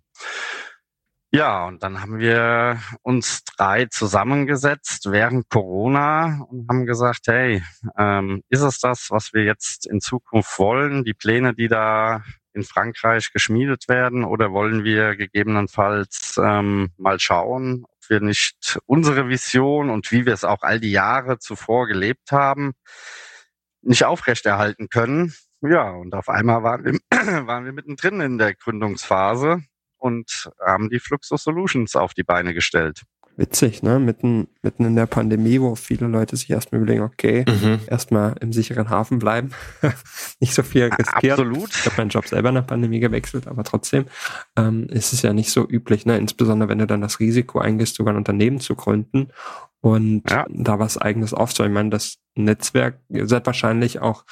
ja, 1.35 1.65
und 1.65 1.81
dann 1.81 1.99
haben 1.99 2.19
wir 2.19 2.79
uns 3.01 3.43
drei 3.43 3.87
zusammengesetzt 3.87 5.09
während 5.09 5.49
Corona 5.49 6.45
und 6.47 6.67
haben 6.69 6.85
gesagt, 6.85 7.21
hey, 7.25 7.63
ähm, 7.97 8.43
ist 8.49 8.61
es 8.61 8.79
das, 8.79 9.07
was 9.09 9.33
wir 9.33 9.43
jetzt 9.43 9.87
in 9.87 9.99
Zukunft 9.99 10.59
wollen? 10.59 11.03
Die 11.03 11.15
Pläne, 11.15 11.55
die 11.55 11.67
da 11.67 12.21
in 12.53 12.63
Frankreich 12.63 13.31
geschmiedet 13.31 13.87
werden, 13.87 14.23
oder 14.23 14.51
wollen 14.51 14.83
wir 14.83 15.15
gegebenenfalls 15.15 16.39
ähm, 16.41 16.91
mal 16.97 17.19
schauen, 17.19 17.85
ob 17.85 18.09
wir 18.09 18.19
nicht 18.19 18.79
unsere 18.85 19.27
Vision 19.27 19.89
und 19.89 20.11
wie 20.11 20.25
wir 20.25 20.33
es 20.33 20.43
auch 20.43 20.61
all 20.61 20.79
die 20.79 20.91
Jahre 20.91 21.39
zuvor 21.39 21.87
gelebt 21.87 22.31
haben, 22.31 22.73
nicht 23.81 24.05
aufrechterhalten 24.05 24.89
können? 24.89 25.33
Ja, 25.61 25.91
und 25.91 26.13
auf 26.13 26.29
einmal 26.29 26.63
waren 26.63 26.85
wir, 26.85 26.99
waren 27.47 27.65
wir 27.65 27.73
mittendrin 27.73 28.21
in 28.21 28.37
der 28.37 28.53
Gründungsphase 28.53 29.63
und 29.97 30.51
haben 30.59 30.89
die 30.89 30.99
Fluxus 30.99 31.43
Solutions 31.43 31.95
auf 31.95 32.13
die 32.13 32.23
Beine 32.23 32.53
gestellt. 32.53 33.03
Witzig, 33.35 33.81
ne? 33.81 33.99
Mitten, 33.99 34.47
mitten 34.61 34.85
in 34.85 34.95
der 34.95 35.07
Pandemie, 35.07 35.59
wo 35.59 35.73
viele 35.75 36.07
Leute 36.07 36.35
sich 36.35 36.49
erstmal 36.51 36.81
überlegen, 36.81 37.03
okay, 37.03 37.45
mhm. 37.47 37.79
erstmal 37.87 38.35
im 38.41 38.53
sicheren 38.53 38.89
Hafen 38.89 39.17
bleiben, 39.17 39.49
nicht 40.39 40.53
so 40.53 40.61
viel 40.61 40.85
riskiert. 40.85 41.39
Absolut. 41.39 41.69
Ich 41.71 41.85
habe 41.85 41.97
meinen 41.97 42.09
Job 42.09 42.27
selber 42.27 42.49
in 42.49 42.55
der 42.55 42.61
Pandemie 42.61 42.99
gewechselt, 42.99 43.47
aber 43.47 43.63
trotzdem 43.63 44.05
ähm, 44.55 44.85
ist 44.89 45.13
es 45.13 45.23
ja 45.23 45.33
nicht 45.33 45.49
so 45.49 45.67
üblich, 45.67 46.05
ne? 46.05 46.17
Insbesondere 46.17 46.69
wenn 46.69 46.77
du 46.77 46.85
dann 46.85 47.01
das 47.01 47.19
Risiko 47.19 47.59
eingehst, 47.59 47.95
sogar 47.95 48.13
ein 48.13 48.17
Unternehmen 48.17 48.59
zu 48.59 48.75
gründen 48.75 49.29
und 49.83 50.31
ja. 50.31 50.45
da 50.49 50.79
was 50.79 50.97
eigenes 50.97 51.33
aufzubauen. 51.33 51.71
Ich 51.71 51.73
meine, 51.73 51.89
das 51.89 52.15
Netzwerk, 52.35 53.01
ihr 53.09 53.27
seid 53.27 53.45
wahrscheinlich 53.45 53.99
auch 53.99 54.23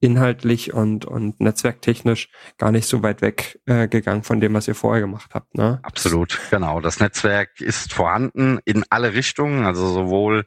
inhaltlich 0.00 0.72
und, 0.72 1.04
und 1.04 1.40
netzwerktechnisch 1.40 2.30
gar 2.56 2.72
nicht 2.72 2.88
so 2.88 3.02
weit 3.02 3.20
weg 3.20 3.60
äh, 3.66 3.86
gegangen 3.86 4.22
von 4.22 4.40
dem, 4.40 4.54
was 4.54 4.66
ihr 4.66 4.74
vorher 4.74 5.02
gemacht 5.02 5.32
habt. 5.34 5.54
Ne? 5.58 5.78
Absolut, 5.82 6.40
genau. 6.50 6.80
Das 6.80 7.00
Netzwerk 7.00 7.60
ist 7.60 7.92
vorhanden 7.92 8.60
in 8.64 8.82
alle 8.88 9.12
Richtungen, 9.12 9.66
also 9.66 9.86
sowohl 9.88 10.46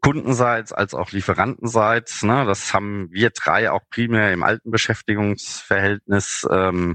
kundenseits 0.00 0.72
als 0.72 0.94
auch 0.94 1.10
lieferantenseits. 1.10 2.22
Ne? 2.22 2.44
Das 2.46 2.72
haben 2.72 3.08
wir 3.10 3.30
drei 3.30 3.68
auch 3.72 3.82
primär 3.90 4.32
im 4.32 4.44
alten 4.44 4.70
Beschäftigungsverhältnis 4.70 6.46
ähm, 6.48 6.94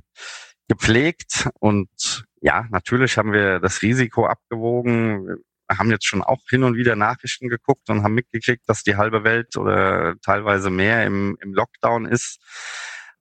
gepflegt 0.70 1.50
und 1.60 2.24
ja, 2.40 2.66
natürlich 2.72 3.18
haben 3.18 3.34
wir 3.34 3.60
das 3.60 3.82
Risiko 3.82 4.26
abgewogen 4.26 5.44
haben 5.78 5.92
jetzt 5.92 6.06
schon 6.06 6.24
auch 6.24 6.42
hin 6.50 6.64
und 6.64 6.76
wieder 6.76 6.96
Nachrichten 6.96 7.50
geguckt 7.50 7.90
und 7.90 8.04
haben 8.04 8.14
mitgekriegt, 8.14 8.68
dass 8.68 8.84
die 8.84 8.96
halbe 8.96 9.24
Welt 9.24 9.58
oder 9.58 10.16
teilweise 10.22 10.70
mehr 10.70 11.06
im, 11.06 11.38
im 11.42 11.54
Lockdown 11.54 12.06
ist. 12.06 12.40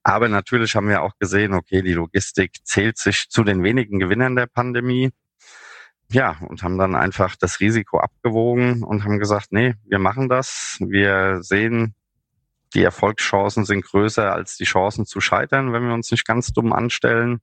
Aber 0.03 0.27
natürlich 0.27 0.75
haben 0.75 0.89
wir 0.89 1.01
auch 1.01 1.13
gesehen, 1.17 1.53
okay, 1.53 1.81
die 1.81 1.93
Logistik 1.93 2.57
zählt 2.63 2.97
sich 2.97 3.29
zu 3.29 3.43
den 3.43 3.63
wenigen 3.63 3.99
Gewinnern 3.99 4.35
der 4.35 4.47
Pandemie. 4.47 5.11
Ja, 6.11 6.37
und 6.47 6.61
haben 6.61 6.77
dann 6.77 6.95
einfach 6.95 7.35
das 7.37 7.59
Risiko 7.59 7.99
abgewogen 7.99 8.83
und 8.83 9.03
haben 9.03 9.17
gesagt, 9.17 9.47
nee, 9.51 9.75
wir 9.85 9.99
machen 9.99 10.29
das. 10.29 10.77
Wir 10.79 11.41
sehen, 11.41 11.95
die 12.73 12.83
Erfolgschancen 12.83 13.65
sind 13.65 13.85
größer 13.85 14.31
als 14.33 14.57
die 14.57 14.65
Chancen 14.65 15.05
zu 15.05 15.21
scheitern, 15.21 15.73
wenn 15.73 15.87
wir 15.87 15.93
uns 15.93 16.11
nicht 16.11 16.25
ganz 16.25 16.51
dumm 16.51 16.73
anstellen. 16.73 17.39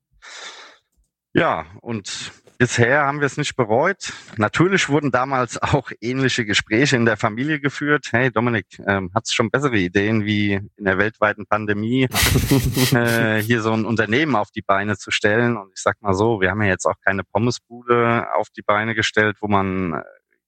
Ja, 1.33 1.67
und 1.81 2.33
Bisher 2.61 3.07
haben 3.07 3.21
wir 3.21 3.27
es 3.27 3.39
nicht 3.39 3.57
bereut. 3.57 4.13
Natürlich 4.37 4.91
wurden 4.91 5.11
damals 5.11 5.57
auch 5.63 5.93
ähnliche 6.03 6.45
Gespräche 6.45 6.95
in 6.95 7.07
der 7.07 7.17
Familie 7.17 7.59
geführt. 7.59 8.09
Hey 8.11 8.31
Dominik, 8.31 8.67
ähm, 8.87 9.11
hat's 9.15 9.33
schon 9.33 9.51
bessere 9.51 9.79
Ideen 9.79 10.27
wie 10.27 10.61
in 10.77 10.85
der 10.85 10.99
weltweiten 10.99 11.47
Pandemie 11.47 12.03
äh, 12.93 13.41
hier 13.41 13.63
so 13.63 13.73
ein 13.73 13.87
Unternehmen 13.87 14.37
auf 14.37 14.51
die 14.51 14.61
Beine 14.61 14.99
zu 14.99 15.11
stellen? 15.11 15.57
Und 15.57 15.71
ich 15.75 15.81
sag 15.81 16.03
mal 16.03 16.13
so, 16.13 16.43
wir 16.43 16.51
haben 16.51 16.61
ja 16.61 16.69
jetzt 16.69 16.85
auch 16.85 16.97
keine 17.03 17.25
Pommesbude 17.25 18.27
auf 18.35 18.51
die 18.51 18.61
Beine 18.61 18.95
gestellt, 18.95 19.39
wo 19.41 19.49
man 19.49 19.95
äh, 19.95 20.03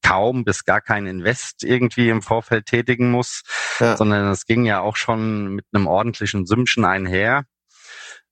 kaum 0.07 0.45
bis 0.45 0.67
gar 0.67 0.83
kein 0.83 1.07
Invest 1.07 1.65
irgendwie 1.65 2.11
im 2.11 2.21
Vorfeld 2.21 2.67
tätigen 2.67 3.11
muss, 3.11 3.41
ja. 3.81 3.97
sondern 3.97 4.29
es 4.29 4.45
ging 4.45 4.67
ja 4.67 4.81
auch 4.81 4.97
schon 4.97 5.55
mit 5.55 5.65
einem 5.73 5.87
ordentlichen 5.87 6.45
Sümmchen 6.45 6.85
einher. 6.85 7.45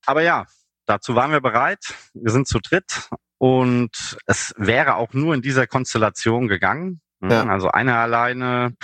Aber 0.04 0.20
ja, 0.20 0.44
dazu 0.84 1.14
waren 1.14 1.32
wir 1.32 1.40
bereit. 1.40 1.94
Wir 2.12 2.30
sind 2.30 2.46
zu 2.46 2.58
dritt 2.58 3.08
und 3.40 4.18
es 4.26 4.52
wäre 4.58 4.96
auch 4.96 5.14
nur 5.14 5.34
in 5.34 5.40
dieser 5.40 5.66
Konstellation 5.66 6.46
gegangen. 6.46 7.00
Ja. 7.22 7.46
Also 7.46 7.70
einer 7.70 7.96
alleine, 7.96 8.74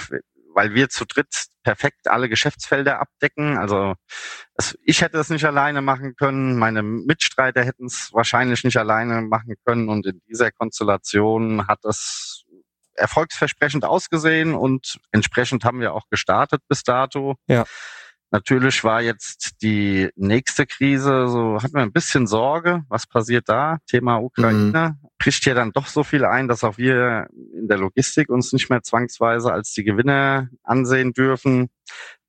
weil 0.54 0.72
wir 0.72 0.88
zu 0.88 1.04
dritt 1.04 1.28
perfekt 1.62 2.08
alle 2.08 2.30
Geschäftsfelder 2.30 2.98
abdecken. 2.98 3.58
Also 3.58 3.96
es, 4.54 4.78
ich 4.82 5.02
hätte 5.02 5.18
es 5.18 5.28
nicht 5.28 5.44
alleine 5.44 5.82
machen 5.82 6.16
können, 6.16 6.56
meine 6.56 6.82
Mitstreiter 6.82 7.64
hätten 7.64 7.84
es 7.84 8.14
wahrscheinlich 8.14 8.64
nicht 8.64 8.78
alleine 8.78 9.20
machen 9.20 9.56
können. 9.66 9.90
Und 9.90 10.06
in 10.06 10.22
dieser 10.26 10.50
Konstellation 10.52 11.66
hat 11.68 11.84
es 11.84 12.46
erfolgsversprechend 12.94 13.84
ausgesehen 13.84 14.54
und 14.54 14.98
entsprechend 15.12 15.66
haben 15.66 15.80
wir 15.80 15.92
auch 15.92 16.08
gestartet 16.08 16.62
bis 16.66 16.82
dato. 16.82 17.34
Ja. 17.46 17.66
Natürlich 18.30 18.82
war 18.82 19.00
jetzt 19.02 19.62
die 19.62 20.10
nächste 20.16 20.66
Krise, 20.66 21.28
so 21.28 21.62
hat 21.62 21.72
man 21.72 21.82
ein 21.82 21.92
bisschen 21.92 22.26
Sorge, 22.26 22.82
was 22.88 23.06
passiert 23.06 23.48
da? 23.48 23.78
Thema 23.86 24.16
Ukraine. 24.16 24.96
Mhm. 25.00 25.08
Bricht 25.18 25.46
ja 25.46 25.54
dann 25.54 25.72
doch 25.72 25.86
so 25.86 26.02
viel 26.02 26.24
ein, 26.24 26.48
dass 26.48 26.64
auch 26.64 26.76
wir 26.76 27.28
in 27.54 27.68
der 27.68 27.78
Logistik 27.78 28.28
uns 28.28 28.52
nicht 28.52 28.68
mehr 28.68 28.82
zwangsweise 28.82 29.52
als 29.52 29.72
die 29.72 29.84
Gewinner 29.84 30.48
ansehen 30.64 31.12
dürfen. 31.12 31.68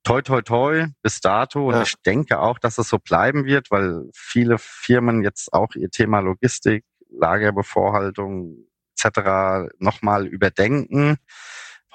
Toi, 0.04 0.22
toi, 0.22 0.40
toi, 0.40 0.86
bis 1.02 1.20
dato. 1.20 1.66
Und 1.68 1.74
ja. 1.74 1.82
ich 1.82 1.94
denke 2.06 2.38
auch, 2.38 2.58
dass 2.58 2.78
es 2.78 2.88
so 2.88 2.98
bleiben 2.98 3.44
wird, 3.44 3.70
weil 3.70 4.04
viele 4.14 4.56
Firmen 4.58 5.22
jetzt 5.22 5.52
auch 5.52 5.74
ihr 5.74 5.90
Thema 5.90 6.20
Logistik, 6.20 6.84
Lagerbevorhaltung 7.10 8.68
etc. 8.96 9.70
nochmal 9.78 10.26
überdenken 10.26 11.18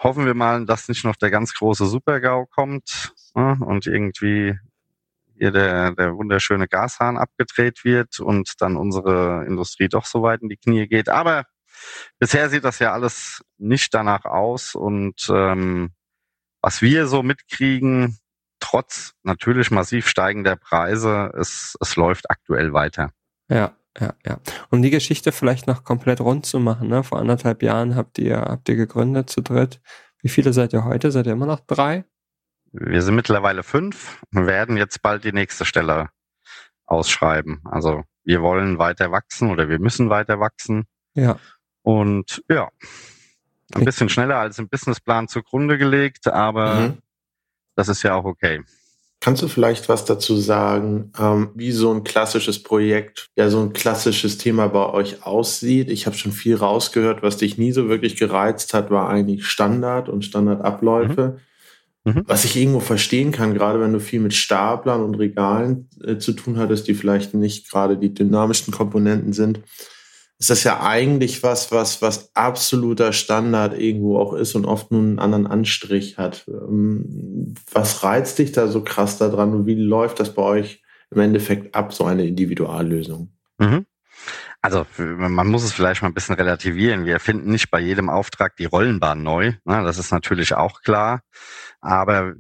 hoffen 0.03 0.25
wir 0.25 0.33
mal, 0.33 0.65
dass 0.65 0.89
nicht 0.89 1.05
noch 1.05 1.15
der 1.15 1.31
ganz 1.31 1.53
große 1.53 1.86
Supergau 1.86 2.45
kommt 2.45 3.12
ne, 3.35 3.57
und 3.59 3.87
irgendwie 3.87 4.57
hier 5.35 5.51
der, 5.51 5.91
der 5.91 6.15
wunderschöne 6.15 6.67
Gashahn 6.67 7.17
abgedreht 7.17 7.83
wird 7.83 8.19
und 8.19 8.53
dann 8.59 8.77
unsere 8.77 9.45
Industrie 9.45 9.89
doch 9.89 10.05
so 10.05 10.21
weit 10.21 10.41
in 10.41 10.49
die 10.49 10.57
Knie 10.57 10.87
geht. 10.87 11.09
Aber 11.09 11.45
bisher 12.19 12.49
sieht 12.49 12.63
das 12.63 12.79
ja 12.79 12.93
alles 12.93 13.43
nicht 13.57 13.93
danach 13.93 14.25
aus 14.25 14.75
und 14.75 15.27
ähm, 15.29 15.91
was 16.61 16.81
wir 16.81 17.07
so 17.07 17.23
mitkriegen, 17.23 18.17
trotz 18.59 19.13
natürlich 19.23 19.69
massiv 19.69 20.07
steigender 20.07 20.55
Preise, 20.55 21.31
es, 21.37 21.75
es 21.81 21.95
läuft 21.97 22.31
aktuell 22.31 22.71
weiter. 22.71 23.11
Ja, 23.49 23.75
ja, 23.99 24.13
ja. 24.25 24.39
Um 24.69 24.81
die 24.81 24.89
Geschichte 24.89 25.33
vielleicht 25.33 25.67
noch 25.67 25.83
komplett 25.83 26.21
rund 26.21 26.45
zu 26.45 26.59
machen, 26.59 26.87
ne? 26.87 27.03
Vor 27.03 27.19
anderthalb 27.19 27.61
Jahren 27.61 27.95
habt 27.95 28.17
ihr, 28.17 28.37
habt 28.37 28.69
ihr 28.69 28.75
gegründet 28.77 29.29
zu 29.29 29.41
dritt. 29.41 29.81
Wie 30.21 30.29
viele 30.29 30.53
seid 30.53 30.71
ihr 30.71 30.85
heute? 30.85 31.11
Seid 31.11 31.27
ihr 31.27 31.33
immer 31.33 31.45
noch 31.45 31.59
drei? 31.59 32.05
Wir 32.73 33.03
sind 33.03 33.15
mittlerweile 33.15 33.61
fünf 33.61 34.19
und 34.33 34.47
werden 34.47 34.77
jetzt 34.77 35.01
bald 35.03 35.23
die 35.23 35.31
nächste 35.31 35.63
Stelle 35.63 36.09
ausschreiben. 36.85 37.61
Also 37.65 38.03
wir 38.23 38.41
wollen 38.41 38.79
weiter 38.79 39.11
wachsen 39.11 39.51
oder 39.51 39.69
wir 39.69 39.79
müssen 39.79 40.09
weiter 40.09 40.39
wachsen. 40.39 40.85
Ja. 41.13 41.37
Und 41.83 42.43
ja, 42.49 42.69
ein 43.75 43.85
bisschen 43.85 44.09
schneller 44.09 44.37
als 44.37 44.57
im 44.57 44.69
Businessplan 44.69 45.27
zugrunde 45.27 45.77
gelegt, 45.77 46.27
aber 46.27 46.75
mhm. 46.75 46.97
das 47.75 47.89
ist 47.89 48.01
ja 48.03 48.15
auch 48.15 48.25
okay. 48.25 48.63
Kannst 49.19 49.41
du 49.41 49.47
vielleicht 49.47 49.87
was 49.87 50.03
dazu 50.03 50.35
sagen, 50.35 51.13
ähm, 51.17 51.51
wie 51.55 51.71
so 51.71 51.93
ein 51.93 52.03
klassisches 52.03 52.61
Projekt, 52.61 53.29
ja, 53.37 53.49
so 53.49 53.61
ein 53.61 53.71
klassisches 53.71 54.37
Thema 54.37 54.67
bei 54.67 54.85
euch 54.89 55.25
aussieht? 55.25 55.89
Ich 55.89 56.07
habe 56.07 56.17
schon 56.17 56.33
viel 56.33 56.55
rausgehört, 56.55 57.23
was 57.23 57.37
dich 57.37 57.57
nie 57.57 57.71
so 57.71 57.87
wirklich 57.87 58.17
gereizt 58.17 58.73
hat, 58.73 58.89
war 58.89 59.09
eigentlich 59.09 59.45
Standard 59.45 60.09
und 60.09 60.25
Standardabläufe. 60.25 61.37
Mhm. 61.37 61.39
Mhm. 62.05 62.24
Was 62.27 62.43
ich 62.43 62.57
irgendwo 62.57 62.81
verstehen 62.81 63.31
kann, 63.31 63.53
gerade 63.53 63.79
wenn 63.79 63.93
du 63.93 64.00
viel 64.00 64.19
mit 64.19 64.33
Staplern 64.33 65.01
und 65.01 65.15
Regalen 65.15 65.89
äh, 66.03 66.17
zu 66.17 66.33
tun 66.33 66.57
hattest, 66.57 66.88
die 66.88 66.95
vielleicht 66.95 67.33
nicht 67.33 67.69
gerade 67.72 67.98
die 67.98 68.13
dynamischen 68.13 68.74
Komponenten 68.74 69.33
sind 69.33 69.62
ist 70.43 70.50
das 70.50 70.65
ja 70.65 70.81
eigentlich 70.81 71.41
was, 71.41 71.72
was, 71.72 72.01
was 72.01 72.36
absoluter 72.36 73.13
Standard 73.13 73.79
irgendwo 73.79 74.17
auch 74.17 74.33
ist 74.33 74.55
und 74.55 74.65
oft 74.65 74.91
nur 74.91 75.01
einen 75.01 75.19
anderen 75.19 75.48
Anstrich 75.48 76.17
hat. 76.17 76.45
Ähm, 76.50 77.53
was 77.72 78.03
reizt 78.03 78.39
dich 78.39 78.51
da 78.51 78.67
so 78.67 78.83
krass 78.83 79.17
daran 79.17 79.53
und 79.53 79.65
wie 79.67 79.75
läuft 79.75 80.19
das 80.19 80.33
bei 80.33 80.41
euch 80.41 80.81
im 81.12 81.22
Endeffekt 81.22 81.74
ab, 81.74 81.93
so 81.93 82.03
eine 82.03 82.25
Individuallösung? 82.25 83.31
Mhm. 83.57 83.86
Also 84.63 84.86
man 84.98 85.48
muss 85.48 85.65
es 85.65 85.74
vielleicht 85.74 86.01
mal 86.01 86.08
ein 86.08 86.13
bisschen 86.13 86.36
relativieren. 86.36 87.05
Wir 87.05 87.12
erfinden 87.13 87.51
nicht 87.51 87.70
bei 87.70 87.82
jedem 87.82 88.10
Auftrag 88.10 88.55
die 88.55 88.63
Rollenbahn 88.63 89.22
neu. 89.22 89.51
Ne? 89.65 89.84
Das 89.84 89.98
ist 89.98 90.12
natürlich 90.12 90.55
auch 90.55 90.82
klar. 90.82 91.20
Aber 91.82 92.34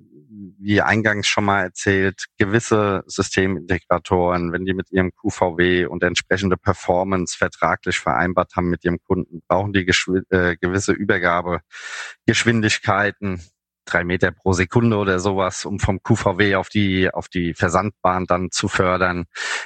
wie 0.57 0.81
eingangs 0.81 1.27
schon 1.27 1.43
mal 1.43 1.63
erzählt, 1.63 2.27
gewisse 2.37 3.03
Systemintegratoren, 3.07 4.53
wenn 4.53 4.63
die 4.63 4.73
mit 4.73 4.89
ihrem 4.91 5.11
QVW 5.13 5.85
und 5.85 6.01
entsprechende 6.01 6.55
Performance 6.55 7.37
vertraglich 7.37 7.99
vereinbart 7.99 8.55
haben 8.55 8.69
mit 8.69 8.85
ihrem 8.85 9.03
Kunden, 9.03 9.41
brauchen 9.45 9.73
die 9.73 9.81
äh, 9.81 10.55
gewisse 10.55 10.93
Übergabegeschwindigkeiten, 10.93 13.41
drei 13.85 14.05
Meter 14.05 14.31
pro 14.31 14.53
Sekunde 14.53 14.95
oder 14.95 15.19
sowas, 15.19 15.65
um 15.65 15.79
vom 15.79 16.01
QVW 16.01 16.55
auf 16.55 16.69
die, 16.69 17.13
auf 17.13 17.27
die 17.27 17.53
Versandbahn 17.53 18.25
dann 18.25 18.49
zu 18.49 18.69
fördern. 18.69 19.25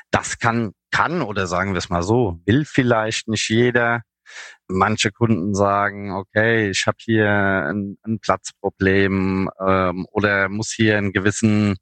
Das 0.09 0.39
kann, 0.39 0.73
kann 0.91 1.21
oder 1.21 1.47
sagen 1.47 1.73
wir 1.73 1.79
es 1.79 1.89
mal 1.89 2.03
so, 2.03 2.39
will 2.45 2.65
vielleicht 2.65 3.27
nicht 3.27 3.49
jeder. 3.49 4.01
Manche 4.67 5.11
Kunden 5.11 5.55
sagen, 5.55 6.11
okay, 6.11 6.69
ich 6.69 6.85
habe 6.85 6.97
hier 6.99 7.29
ein, 7.29 7.97
ein 8.05 8.19
Platzproblem 8.19 9.49
ähm, 9.65 10.05
oder 10.11 10.49
muss 10.49 10.71
hier 10.71 10.97
einen 10.97 11.13
gewissen 11.13 11.77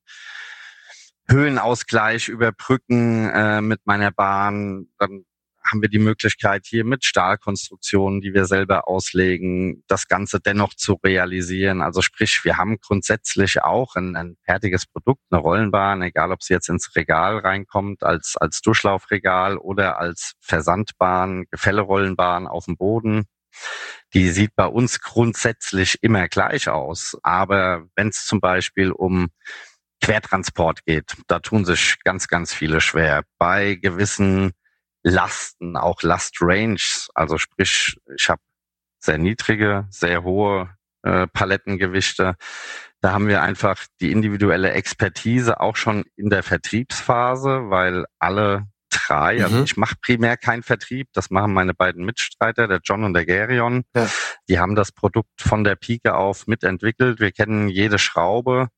Höhenausgleich 1.27 2.29
überbrücken 2.29 3.29
äh, 3.31 3.61
mit 3.61 3.81
meiner 3.85 4.11
Bahn. 4.11 4.87
Dann 4.99 5.25
haben 5.69 5.81
wir 5.81 5.89
die 5.89 5.99
Möglichkeit, 5.99 6.65
hier 6.65 6.85
mit 6.85 7.05
Stahlkonstruktionen, 7.05 8.21
die 8.21 8.33
wir 8.33 8.45
selber 8.45 8.87
auslegen, 8.87 9.83
das 9.87 10.07
Ganze 10.07 10.39
dennoch 10.39 10.73
zu 10.73 10.99
realisieren. 11.03 11.81
Also 11.81 12.01
sprich, 12.01 12.41
wir 12.43 12.57
haben 12.57 12.77
grundsätzlich 12.79 13.61
auch 13.61 13.95
ein, 13.95 14.15
ein 14.15 14.37
fertiges 14.43 14.85
Produkt, 14.85 15.21
eine 15.29 15.41
Rollenbahn, 15.41 16.01
egal 16.01 16.31
ob 16.31 16.43
sie 16.43 16.53
jetzt 16.53 16.69
ins 16.69 16.95
Regal 16.95 17.39
reinkommt, 17.39 18.03
als, 18.03 18.37
als 18.37 18.61
Durchlaufregal 18.61 19.57
oder 19.57 19.97
als 19.99 20.33
Versandbahn, 20.39 21.45
Gefällerollenbahn 21.51 22.47
auf 22.47 22.65
dem 22.65 22.77
Boden. 22.77 23.25
Die 24.13 24.29
sieht 24.29 24.55
bei 24.55 24.65
uns 24.65 24.99
grundsätzlich 25.01 25.97
immer 26.01 26.27
gleich 26.27 26.69
aus. 26.69 27.17
Aber 27.23 27.85
wenn 27.95 28.09
es 28.09 28.25
zum 28.25 28.39
Beispiel 28.39 28.91
um 28.91 29.29
Quertransport 30.01 30.85
geht, 30.85 31.15
da 31.27 31.39
tun 31.39 31.65
sich 31.65 31.97
ganz, 32.03 32.27
ganz 32.27 32.53
viele 32.53 32.81
schwer. 32.81 33.23
Bei 33.37 33.75
gewissen 33.75 34.51
Lasten, 35.05 35.77
auch 35.77 36.01
Last 36.01 36.37
Range. 36.41 36.81
Also 37.13 37.37
sprich, 37.37 37.95
ich 38.17 38.27
habe 38.29 38.41
sehr 38.99 39.19
niedrige, 39.19 39.85
sehr 39.91 40.23
hohe 40.23 40.75
äh, 41.03 41.27
Palettengewichte. 41.27 42.35
Da 43.01 43.11
haben 43.11 43.27
wir 43.27 43.43
einfach 43.43 43.85
die 44.01 44.11
individuelle 44.11 44.71
Expertise 44.71 45.59
auch 45.59 45.75
schon 45.75 46.05
in 46.15 46.29
der 46.31 46.41
Vertriebsphase, 46.41 47.69
weil 47.69 48.05
alle 48.17 48.67
drei, 49.07 49.43
also 49.43 49.57
mhm. 49.57 49.63
ich 49.63 49.77
mache 49.77 49.95
primär 50.01 50.37
keinen 50.37 50.63
Vertrieb, 50.63 51.09
das 51.13 51.29
machen 51.29 51.53
meine 51.53 51.73
beiden 51.73 52.05
Mitstreiter, 52.05 52.67
der 52.67 52.79
John 52.83 53.03
und 53.03 53.13
der 53.13 53.25
Gerion. 53.25 53.83
Ja. 53.95 54.09
Die 54.49 54.59
haben 54.59 54.75
das 54.75 54.91
Produkt 54.91 55.41
von 55.41 55.63
der 55.63 55.75
Pike 55.75 56.15
auf 56.15 56.47
mitentwickelt. 56.47 57.19
Wir 57.19 57.31
kennen 57.31 57.67
jede 57.67 57.99
Schraube 57.99 58.69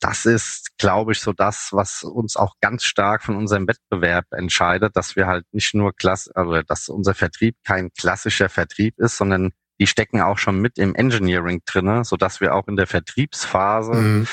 das 0.00 0.26
ist, 0.26 0.78
glaube 0.78 1.12
ich, 1.12 1.20
so 1.20 1.32
das, 1.32 1.70
was 1.72 2.04
uns 2.04 2.36
auch 2.36 2.54
ganz 2.60 2.84
stark 2.84 3.22
von 3.22 3.36
unserem 3.36 3.66
Wettbewerb 3.66 4.26
entscheidet, 4.30 4.96
dass 4.96 5.16
wir 5.16 5.26
halt 5.26 5.44
nicht 5.52 5.74
nur 5.74 5.92
klass, 5.92 6.28
also 6.28 6.62
dass 6.62 6.88
unser 6.88 7.14
Vertrieb 7.14 7.56
kein 7.64 7.90
klassischer 7.92 8.48
Vertrieb 8.48 8.98
ist, 8.98 9.16
sondern 9.16 9.50
die 9.80 9.86
stecken 9.86 10.20
auch 10.20 10.38
schon 10.38 10.60
mit 10.60 10.78
im 10.78 10.94
Engineering 10.94 11.62
drinne, 11.64 12.04
so 12.04 12.16
dass 12.16 12.40
wir 12.40 12.54
auch 12.54 12.68
in 12.68 12.76
der 12.76 12.86
Vertriebsphase 12.86 13.94
mhm. 13.94 14.28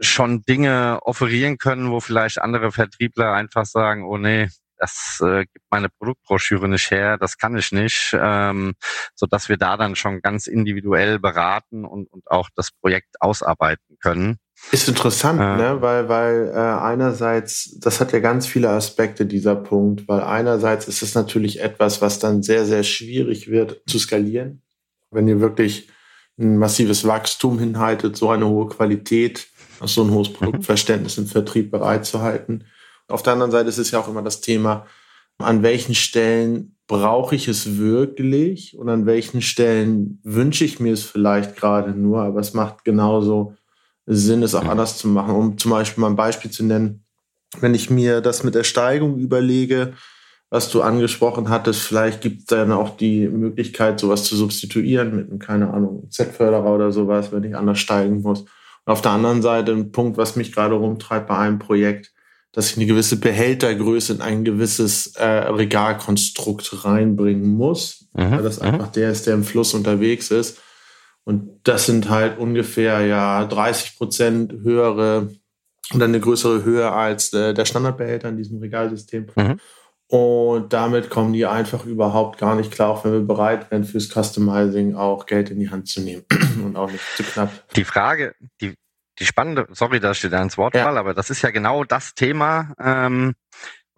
schon 0.00 0.42
Dinge 0.42 0.98
offerieren 1.02 1.58
können, 1.58 1.90
wo 1.90 2.00
vielleicht 2.00 2.40
andere 2.40 2.72
Vertriebler 2.72 3.32
einfach 3.32 3.66
sagen, 3.66 4.04
oh 4.04 4.18
nee, 4.18 4.48
das 4.80 5.20
äh, 5.22 5.44
gibt 5.52 5.66
meine 5.70 5.88
Produktbroschüre 5.88 6.68
nicht 6.68 6.90
her, 6.90 7.18
das 7.18 7.38
kann 7.38 7.56
ich 7.56 7.70
nicht, 7.70 8.16
ähm, 8.18 8.74
so 9.14 9.26
dass 9.26 9.48
wir 9.48 9.56
da 9.56 9.76
dann 9.76 9.94
schon 9.94 10.22
ganz 10.22 10.46
individuell 10.46 11.18
beraten 11.18 11.84
und, 11.84 12.10
und 12.12 12.28
auch 12.30 12.48
das 12.56 12.70
Projekt 12.72 13.20
ausarbeiten 13.20 13.96
können. 14.00 14.38
Ist 14.72 14.88
interessant, 14.88 15.40
äh, 15.40 15.56
ne? 15.56 15.76
weil, 15.80 16.08
weil 16.08 16.52
äh, 16.54 16.58
einerseits, 16.58 17.78
das 17.78 18.00
hat 18.00 18.12
ja 18.12 18.18
ganz 18.20 18.46
viele 18.46 18.70
Aspekte, 18.70 19.26
dieser 19.26 19.56
Punkt, 19.56 20.06
weil 20.08 20.20
einerseits 20.20 20.86
ist 20.86 21.02
es 21.02 21.14
natürlich 21.14 21.60
etwas, 21.60 22.02
was 22.02 22.18
dann 22.18 22.42
sehr, 22.42 22.64
sehr 22.66 22.82
schwierig 22.82 23.48
wird 23.50 23.82
zu 23.86 23.98
skalieren. 23.98 24.62
Wenn 25.10 25.28
ihr 25.28 25.40
wirklich 25.40 25.88
ein 26.38 26.56
massives 26.56 27.06
Wachstum 27.06 27.58
hinhaltet, 27.58 28.16
so 28.16 28.30
eine 28.30 28.48
hohe 28.48 28.68
Qualität, 28.68 29.48
so 29.82 30.02
ein 30.02 30.10
hohes 30.10 30.30
mhm. 30.30 30.34
Produktverständnis 30.34 31.18
im 31.18 31.26
Vertrieb 31.26 31.70
bereitzuhalten. 31.70 32.64
Auf 33.10 33.22
der 33.22 33.34
anderen 33.34 33.52
Seite 33.52 33.68
ist 33.68 33.78
es 33.78 33.90
ja 33.90 34.00
auch 34.00 34.08
immer 34.08 34.22
das 34.22 34.40
Thema, 34.40 34.86
an 35.38 35.62
welchen 35.62 35.94
Stellen 35.94 36.76
brauche 36.86 37.34
ich 37.34 37.48
es 37.48 37.78
wirklich 37.78 38.76
und 38.76 38.88
an 38.88 39.06
welchen 39.06 39.42
Stellen 39.42 40.20
wünsche 40.22 40.64
ich 40.64 40.80
mir 40.80 40.92
es 40.92 41.04
vielleicht 41.04 41.56
gerade 41.56 41.92
nur, 41.92 42.22
aber 42.22 42.40
es 42.40 42.52
macht 42.52 42.84
genauso 42.84 43.54
Sinn, 44.06 44.42
es 44.42 44.54
auch 44.54 44.64
anders 44.64 44.98
zu 44.98 45.08
machen. 45.08 45.34
Um 45.34 45.58
zum 45.58 45.70
Beispiel 45.70 46.00
mal 46.00 46.10
ein 46.10 46.16
Beispiel 46.16 46.50
zu 46.50 46.64
nennen, 46.64 47.04
wenn 47.60 47.74
ich 47.74 47.90
mir 47.90 48.20
das 48.20 48.42
mit 48.42 48.54
der 48.54 48.64
Steigung 48.64 49.18
überlege, 49.18 49.94
was 50.50 50.68
du 50.70 50.82
angesprochen 50.82 51.48
hattest, 51.48 51.82
vielleicht 51.82 52.22
gibt 52.22 52.40
es 52.40 52.46
dann 52.46 52.72
auch 52.72 52.96
die 52.96 53.28
Möglichkeit, 53.28 54.00
sowas 54.00 54.24
zu 54.24 54.34
substituieren 54.34 55.14
mit 55.14 55.30
einem, 55.30 55.38
keine 55.38 55.72
Ahnung, 55.72 56.10
Z-Förderer 56.10 56.74
oder 56.74 56.90
sowas, 56.90 57.30
wenn 57.30 57.44
ich 57.44 57.56
anders 57.56 57.78
steigen 57.78 58.22
muss. 58.22 58.40
Und 58.40 58.92
auf 58.92 59.00
der 59.00 59.12
anderen 59.12 59.42
Seite 59.42 59.72
ein 59.72 59.92
Punkt, 59.92 60.16
was 60.16 60.34
mich 60.34 60.52
gerade 60.52 60.74
rumtreibt 60.74 61.28
bei 61.28 61.38
einem 61.38 61.60
Projekt, 61.60 62.12
dass 62.52 62.70
ich 62.70 62.76
eine 62.76 62.86
gewisse 62.86 63.16
Behältergröße 63.16 64.14
in 64.14 64.20
ein 64.20 64.44
gewisses 64.44 65.14
äh, 65.16 65.24
Regalkonstrukt 65.24 66.84
reinbringen 66.84 67.48
muss, 67.48 68.08
mhm. 68.14 68.32
weil 68.32 68.42
das 68.42 68.60
mhm. 68.60 68.66
einfach 68.66 68.88
der 68.88 69.10
ist, 69.10 69.26
der 69.26 69.34
im 69.34 69.44
Fluss 69.44 69.74
unterwegs 69.74 70.30
ist. 70.30 70.58
Und 71.24 71.60
das 71.64 71.86
sind 71.86 72.08
halt 72.08 72.38
ungefähr 72.38 73.06
ja 73.06 73.44
30 73.44 73.96
Prozent 73.96 74.52
höhere 74.52 75.30
und 75.92 76.02
eine 76.02 76.20
größere 76.20 76.64
Höhe 76.64 76.90
als 76.90 77.32
äh, 77.32 77.54
der 77.54 77.64
Standardbehälter 77.64 78.28
in 78.28 78.36
diesem 78.36 78.58
Regalsystem. 78.58 79.26
Mhm. 79.36 79.60
Und 80.08 80.72
damit 80.72 81.08
kommen 81.08 81.32
die 81.32 81.46
einfach 81.46 81.84
überhaupt 81.86 82.38
gar 82.38 82.56
nicht 82.56 82.72
klar, 82.72 82.90
auch 82.90 83.04
wenn 83.04 83.12
wir 83.12 83.20
bereit 83.20 83.70
wären, 83.70 83.84
fürs 83.84 84.08
Customizing 84.08 84.96
auch 84.96 85.24
Geld 85.26 85.50
in 85.50 85.60
die 85.60 85.70
Hand 85.70 85.86
zu 85.86 86.00
nehmen 86.00 86.24
und 86.64 86.76
auch 86.76 86.90
nicht 86.90 87.04
zu 87.16 87.22
knapp. 87.22 87.52
Die 87.76 87.84
Frage, 87.84 88.34
die, 88.60 88.74
die 89.18 89.26
spannende, 89.26 89.66
sorry, 89.72 90.00
dass 90.00 90.18
ich 90.18 90.22
dir 90.22 90.30
da 90.30 90.42
ins 90.42 90.56
Wort 90.56 90.74
ja. 90.74 90.84
fall, 90.84 90.96
aber 90.96 91.14
das 91.14 91.30
ist 91.30 91.42
ja 91.42 91.50
genau 91.50 91.84
das 91.84 92.14
Thema, 92.14 92.74
ähm, 92.78 93.34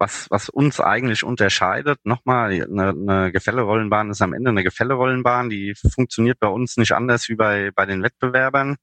was, 0.03 0.27
was 0.29 0.49
uns 0.49 0.81
eigentlich 0.81 1.23
unterscheidet, 1.23 1.99
nochmal, 2.03 2.51
eine, 2.51 2.89
eine 2.89 3.31
Gefällerollenbahn 3.31 4.09
ist 4.09 4.21
am 4.21 4.33
Ende 4.33 4.49
eine 4.49 4.63
Gefällerollenbahn, 4.63 5.49
die 5.49 5.75
funktioniert 5.75 6.39
bei 6.39 6.47
uns 6.47 6.75
nicht 6.75 6.91
anders 6.91 7.29
wie 7.29 7.35
bei, 7.35 7.71
bei 7.73 7.85
den 7.85 8.03
Wettbewerbern. 8.03 8.75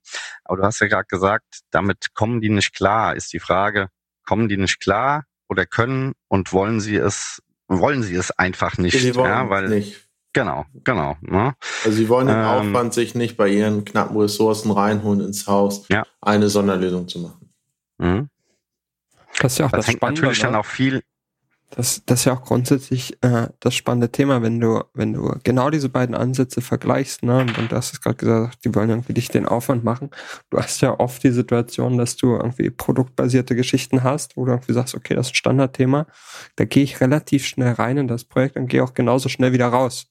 Aber 0.43 0.57
du 0.57 0.63
hast 0.63 0.79
ja 0.79 0.87
gerade 0.87 1.05
gesagt, 1.07 1.61
damit 1.69 2.13
kommen 2.15 2.41
die 2.41 2.49
nicht 2.49 2.73
klar, 2.73 3.15
ist 3.15 3.33
die 3.33 3.39
Frage, 3.39 3.89
kommen 4.25 4.49
die 4.49 4.57
nicht 4.57 4.79
klar 4.79 5.25
oder 5.47 5.65
können 5.65 6.13
und 6.27 6.53
wollen 6.53 6.79
sie 6.79 6.95
es, 6.95 7.41
wollen 7.67 8.01
sie 8.01 8.15
es 8.15 8.31
einfach 8.31 8.77
nicht? 8.77 9.03
Ja, 9.03 9.49
weil, 9.49 9.69
nicht. 9.69 10.10
Genau, 10.33 10.65
genau. 10.83 11.17
Ne? 11.21 11.55
Also 11.83 11.97
sie 11.97 12.07
wollen 12.07 12.27
den 12.27 12.37
ähm, 12.37 12.45
Aufwand 12.45 12.93
sich 12.93 13.15
nicht 13.15 13.35
bei 13.35 13.49
ihren 13.49 13.83
knappen 13.83 14.15
Ressourcen 14.17 14.71
reinholen 14.71 15.21
ins 15.21 15.45
Haus, 15.47 15.85
ja. 15.89 16.03
eine 16.21 16.49
Sonderlösung 16.49 17.07
zu 17.07 17.19
machen. 17.19 17.49
Mhm. 17.97 18.29
Das 19.39 19.53
ist 19.53 19.57
ja 19.59 19.65
auch 19.65 19.71
das, 19.71 19.79
das 19.79 19.87
hängt 19.87 19.97
Spannende, 19.97 20.21
natürlich 20.21 20.39
dann 20.39 20.51
ne? 20.53 20.59
auch 20.59 20.65
viel. 20.65 21.03
Das, 21.71 22.03
das 22.05 22.19
ist 22.19 22.25
ja 22.25 22.33
auch 22.33 22.43
grundsätzlich 22.43 23.17
äh, 23.23 23.47
das 23.61 23.75
spannende 23.75 24.11
Thema, 24.11 24.41
wenn 24.41 24.59
du, 24.59 24.83
wenn 24.93 25.13
du 25.13 25.33
genau 25.43 25.69
diese 25.69 25.87
beiden 25.87 26.15
Ansätze 26.15 26.59
vergleichst, 26.59 27.23
ne, 27.23 27.39
und, 27.39 27.57
und 27.57 27.71
du 27.71 27.75
hast 27.77 27.93
es 27.93 28.01
gerade 28.01 28.17
gesagt, 28.17 28.65
die 28.65 28.75
wollen 28.75 28.89
irgendwie 28.89 29.13
dich 29.13 29.29
den 29.29 29.45
Aufwand 29.45 29.85
machen. 29.85 30.09
Du 30.49 30.57
hast 30.57 30.81
ja 30.81 30.99
oft 30.99 31.23
die 31.23 31.31
Situation, 31.31 31.97
dass 31.97 32.17
du 32.17 32.35
irgendwie 32.35 32.69
produktbasierte 32.71 33.55
Geschichten 33.55 34.03
hast, 34.03 34.35
wo 34.35 34.43
du 34.43 34.51
irgendwie 34.51 34.73
sagst, 34.73 34.95
okay, 34.95 35.15
das 35.15 35.27
ist 35.27 35.31
ein 35.31 35.35
Standardthema. 35.35 36.07
Da 36.57 36.65
gehe 36.65 36.83
ich 36.83 36.99
relativ 36.99 37.45
schnell 37.45 37.71
rein 37.73 37.95
in 37.97 38.09
das 38.09 38.25
Projekt 38.25 38.57
und 38.57 38.67
gehe 38.67 38.83
auch 38.83 38.93
genauso 38.93 39.29
schnell 39.29 39.53
wieder 39.53 39.67
raus. 39.67 40.10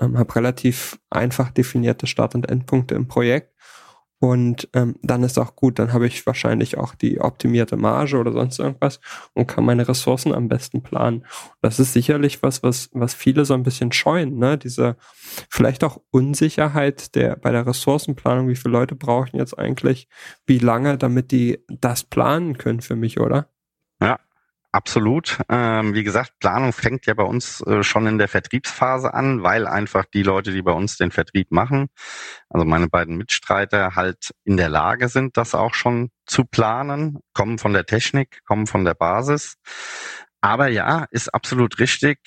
Ähm, 0.00 0.18
habe 0.18 0.34
relativ 0.36 0.98
einfach 1.10 1.50
definierte 1.50 2.06
Start- 2.06 2.34
und 2.34 2.48
Endpunkte 2.48 2.94
im 2.94 3.08
Projekt 3.08 3.52
und 4.22 4.68
ähm, 4.74 4.96
dann 5.00 5.22
ist 5.22 5.38
auch 5.38 5.56
gut, 5.56 5.78
dann 5.78 5.94
habe 5.94 6.06
ich 6.06 6.26
wahrscheinlich 6.26 6.76
auch 6.76 6.94
die 6.94 7.22
optimierte 7.22 7.78
Marge 7.78 8.18
oder 8.18 8.32
sonst 8.32 8.58
irgendwas 8.58 9.00
und 9.32 9.46
kann 9.46 9.64
meine 9.64 9.88
Ressourcen 9.88 10.34
am 10.34 10.46
besten 10.46 10.82
planen. 10.82 11.24
Das 11.62 11.80
ist 11.80 11.94
sicherlich 11.94 12.42
was, 12.42 12.62
was, 12.62 12.90
was 12.92 13.14
viele 13.14 13.46
so 13.46 13.54
ein 13.54 13.62
bisschen 13.62 13.92
scheuen, 13.92 14.36
ne? 14.36 14.58
Diese 14.58 14.96
vielleicht 15.48 15.84
auch 15.84 16.02
Unsicherheit 16.10 17.14
der 17.14 17.36
bei 17.36 17.50
der 17.50 17.66
Ressourcenplanung, 17.66 18.46
wie 18.48 18.56
viele 18.56 18.72
Leute 18.72 18.94
brauchen 18.94 19.38
jetzt 19.38 19.58
eigentlich, 19.58 20.06
wie 20.44 20.58
lange, 20.58 20.98
damit 20.98 21.30
die 21.30 21.64
das 21.68 22.04
planen 22.04 22.58
können 22.58 22.82
für 22.82 22.96
mich, 22.96 23.20
oder? 23.20 23.48
Ja, 24.02 24.20
Absolut. 24.72 25.38
Ähm, 25.48 25.94
wie 25.94 26.04
gesagt, 26.04 26.38
Planung 26.38 26.72
fängt 26.72 27.06
ja 27.06 27.14
bei 27.14 27.24
uns 27.24 27.60
äh, 27.62 27.82
schon 27.82 28.06
in 28.06 28.18
der 28.18 28.28
Vertriebsphase 28.28 29.12
an, 29.12 29.42
weil 29.42 29.66
einfach 29.66 30.04
die 30.04 30.22
Leute, 30.22 30.52
die 30.52 30.62
bei 30.62 30.70
uns 30.70 30.96
den 30.96 31.10
Vertrieb 31.10 31.50
machen, 31.50 31.88
also 32.48 32.64
meine 32.64 32.88
beiden 32.88 33.16
Mitstreiter, 33.16 33.96
halt 33.96 34.32
in 34.44 34.56
der 34.56 34.68
Lage 34.68 35.08
sind, 35.08 35.36
das 35.36 35.56
auch 35.56 35.74
schon 35.74 36.10
zu 36.24 36.44
planen, 36.44 37.18
kommen 37.34 37.58
von 37.58 37.72
der 37.72 37.84
Technik, 37.84 38.44
kommen 38.46 38.68
von 38.68 38.84
der 38.84 38.94
Basis. 38.94 39.56
Aber 40.40 40.68
ja, 40.68 41.06
ist 41.10 41.34
absolut 41.34 41.80
richtig. 41.80 42.18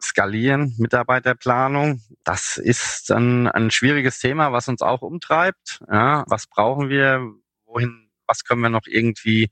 Skalieren, 0.00 0.74
Mitarbeiterplanung, 0.78 2.00
das 2.24 2.58
ist 2.58 3.10
ein, 3.12 3.48
ein 3.48 3.70
schwieriges 3.70 4.18
Thema, 4.20 4.52
was 4.52 4.68
uns 4.68 4.82
auch 4.82 5.02
umtreibt. 5.02 5.80
Ja, 5.90 6.24
was 6.28 6.46
brauchen 6.46 6.88
wir? 6.88 7.20
Wohin, 7.66 8.10
was 8.26 8.44
können 8.44 8.62
wir 8.62 8.68
noch 8.70 8.86
irgendwie 8.86 9.50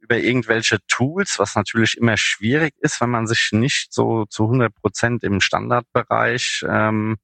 über 0.00 0.18
irgendwelche 0.18 0.78
Tools, 0.86 1.38
was 1.38 1.54
natürlich 1.54 1.96
immer 1.96 2.16
schwierig 2.16 2.74
ist, 2.78 3.00
wenn 3.00 3.10
man 3.10 3.26
sich 3.26 3.50
nicht 3.52 3.92
so 3.92 4.24
zu 4.26 4.44
100 4.44 4.74
Prozent 4.74 5.24
im 5.24 5.40
Standardbereich 5.40 6.64
ähm, 6.68 7.18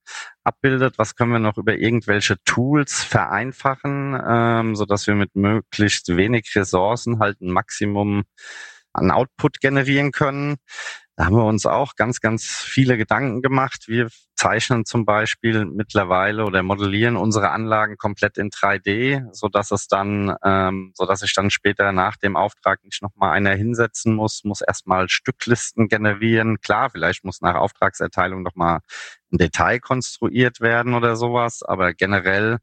abbildet. 0.44 0.98
Was 0.98 1.16
können 1.16 1.32
wir 1.32 1.38
noch 1.38 1.58
über 1.58 1.76
irgendwelche 1.76 2.36
Tools 2.44 3.02
vereinfachen, 3.02 4.20
ähm, 4.26 4.76
so 4.76 4.84
dass 4.84 5.06
wir 5.06 5.14
mit 5.14 5.34
möglichst 5.34 6.16
wenig 6.16 6.52
Ressourcen 6.54 7.18
halt 7.18 7.40
ein 7.40 7.50
Maximum 7.50 8.24
an 8.92 9.10
Output 9.10 9.60
generieren 9.60 10.10
können. 10.12 10.56
Da 11.16 11.24
haben 11.24 11.36
wir 11.36 11.46
uns 11.46 11.64
auch 11.64 11.96
ganz, 11.96 12.20
ganz 12.20 12.44
viele 12.44 12.98
Gedanken 12.98 13.40
gemacht. 13.40 13.88
Wir 13.88 14.08
zeichnen 14.34 14.84
zum 14.84 15.06
Beispiel 15.06 15.64
mittlerweile 15.64 16.44
oder 16.44 16.62
modellieren 16.62 17.16
unsere 17.16 17.52
Anlagen 17.52 17.96
komplett 17.96 18.36
in 18.36 18.50
3D, 18.50 19.26
so 19.32 19.48
dass 19.48 19.70
es 19.70 19.88
dann, 19.88 20.36
ähm, 20.44 20.92
so 20.94 21.06
dass 21.06 21.22
ich 21.22 21.32
dann 21.32 21.48
später 21.48 21.90
nach 21.92 22.16
dem 22.16 22.36
Auftrag 22.36 22.84
nicht 22.84 23.00
nochmal 23.00 23.32
einer 23.32 23.54
hinsetzen 23.54 24.14
muss, 24.14 24.44
muss 24.44 24.60
erstmal 24.60 25.08
Stücklisten 25.08 25.88
generieren. 25.88 26.60
Klar, 26.60 26.90
vielleicht 26.90 27.24
muss 27.24 27.40
nach 27.40 27.54
Auftragserteilung 27.54 28.42
nochmal 28.42 28.80
ein 29.32 29.38
Detail 29.38 29.80
konstruiert 29.80 30.60
werden 30.60 30.92
oder 30.92 31.16
sowas, 31.16 31.62
aber 31.62 31.94
generell 31.94 32.58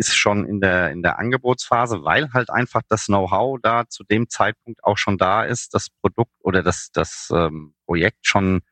ist 0.00 0.16
schon 0.16 0.46
in 0.46 0.60
der, 0.60 0.90
in 0.90 1.02
der 1.02 1.18
Angebotsphase, 1.18 2.02
weil 2.02 2.32
halt 2.32 2.48
einfach 2.48 2.80
das 2.88 3.06
Know-how 3.06 3.58
da 3.62 3.86
zu 3.86 4.02
dem 4.02 4.30
Zeitpunkt 4.30 4.82
auch 4.82 4.96
schon 4.96 5.18
da 5.18 5.44
ist, 5.44 5.74
das 5.74 5.90
Produkt 5.90 6.32
oder 6.40 6.62
das, 6.62 6.88
das 6.90 7.28
ähm, 7.32 7.74
Projekt 7.84 8.26
schon 8.26 8.62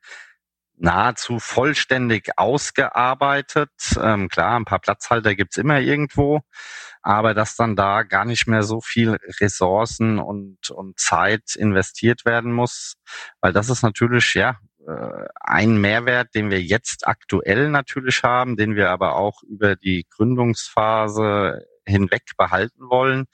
nahezu 0.79 1.39
vollständig 1.39 2.31
ausgearbeitet. 2.39 3.71
Ähm, 4.01 4.29
klar, 4.29 4.59
ein 4.59 4.65
paar 4.65 4.79
Platzhalter 4.79 5.35
gibt's 5.35 5.59
immer 5.59 5.81
irgendwo, 5.81 6.41
aber 7.03 7.35
dass 7.35 7.57
dann 7.57 7.77
da 7.77 8.05
gar 8.05 8.25
nicht 8.25 8.47
mehr 8.47 8.63
so 8.63 8.81
viel 8.81 9.19
Ressourcen 9.41 10.19
und, 10.19 10.71
und 10.71 10.99
Zeit 10.99 11.57
investiert 11.57 12.25
werden 12.25 12.53
muss, 12.53 12.95
weil 13.43 13.53
das 13.53 13.69
ist 13.69 13.83
natürlich, 13.83 14.33
ja, 14.33 14.57
ein 15.41 15.81
Mehrwert, 15.81 16.35
den 16.35 16.51
wir 16.51 16.63
jetzt 16.63 17.07
aktuell 17.07 17.69
natürlich 17.71 18.23
haben, 18.23 18.57
den 18.57 18.75
wir 18.75 18.91
aber 18.91 19.17
auch 19.17 19.43
über 19.43 19.77
die 19.77 20.07
Gründungsphase 20.11 21.67
hinweg 21.89 22.23
behalten 22.37 22.89
wollen. 22.89 23.27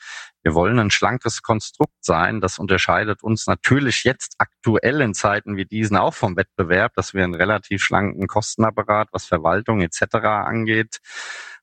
Wir 0.43 0.55
wollen 0.55 0.79
ein 0.79 0.91
schlankes 0.91 1.43
Konstrukt 1.43 2.05
sein. 2.05 2.41
Das 2.41 2.59
unterscheidet 2.59 3.23
uns 3.23 3.47
natürlich 3.47 4.05
jetzt 4.05 4.35
aktuell 4.39 5.01
in 5.01 5.15
Zeiten 5.15 5.57
wie 5.57 5.65
diesen 5.65 5.97
auch 5.97 6.15
vom 6.15 6.37
Wettbewerb, 6.37 6.95
dass 6.95 7.15
wir 7.15 7.25
einen 7.25 7.35
relativ 7.35 7.83
schlanken 7.83 8.27
Kostenapparat, 8.27 9.09
was 9.13 9.27
Verwaltung 9.27 9.81
etc. 9.81 10.15
angeht, 10.25 10.99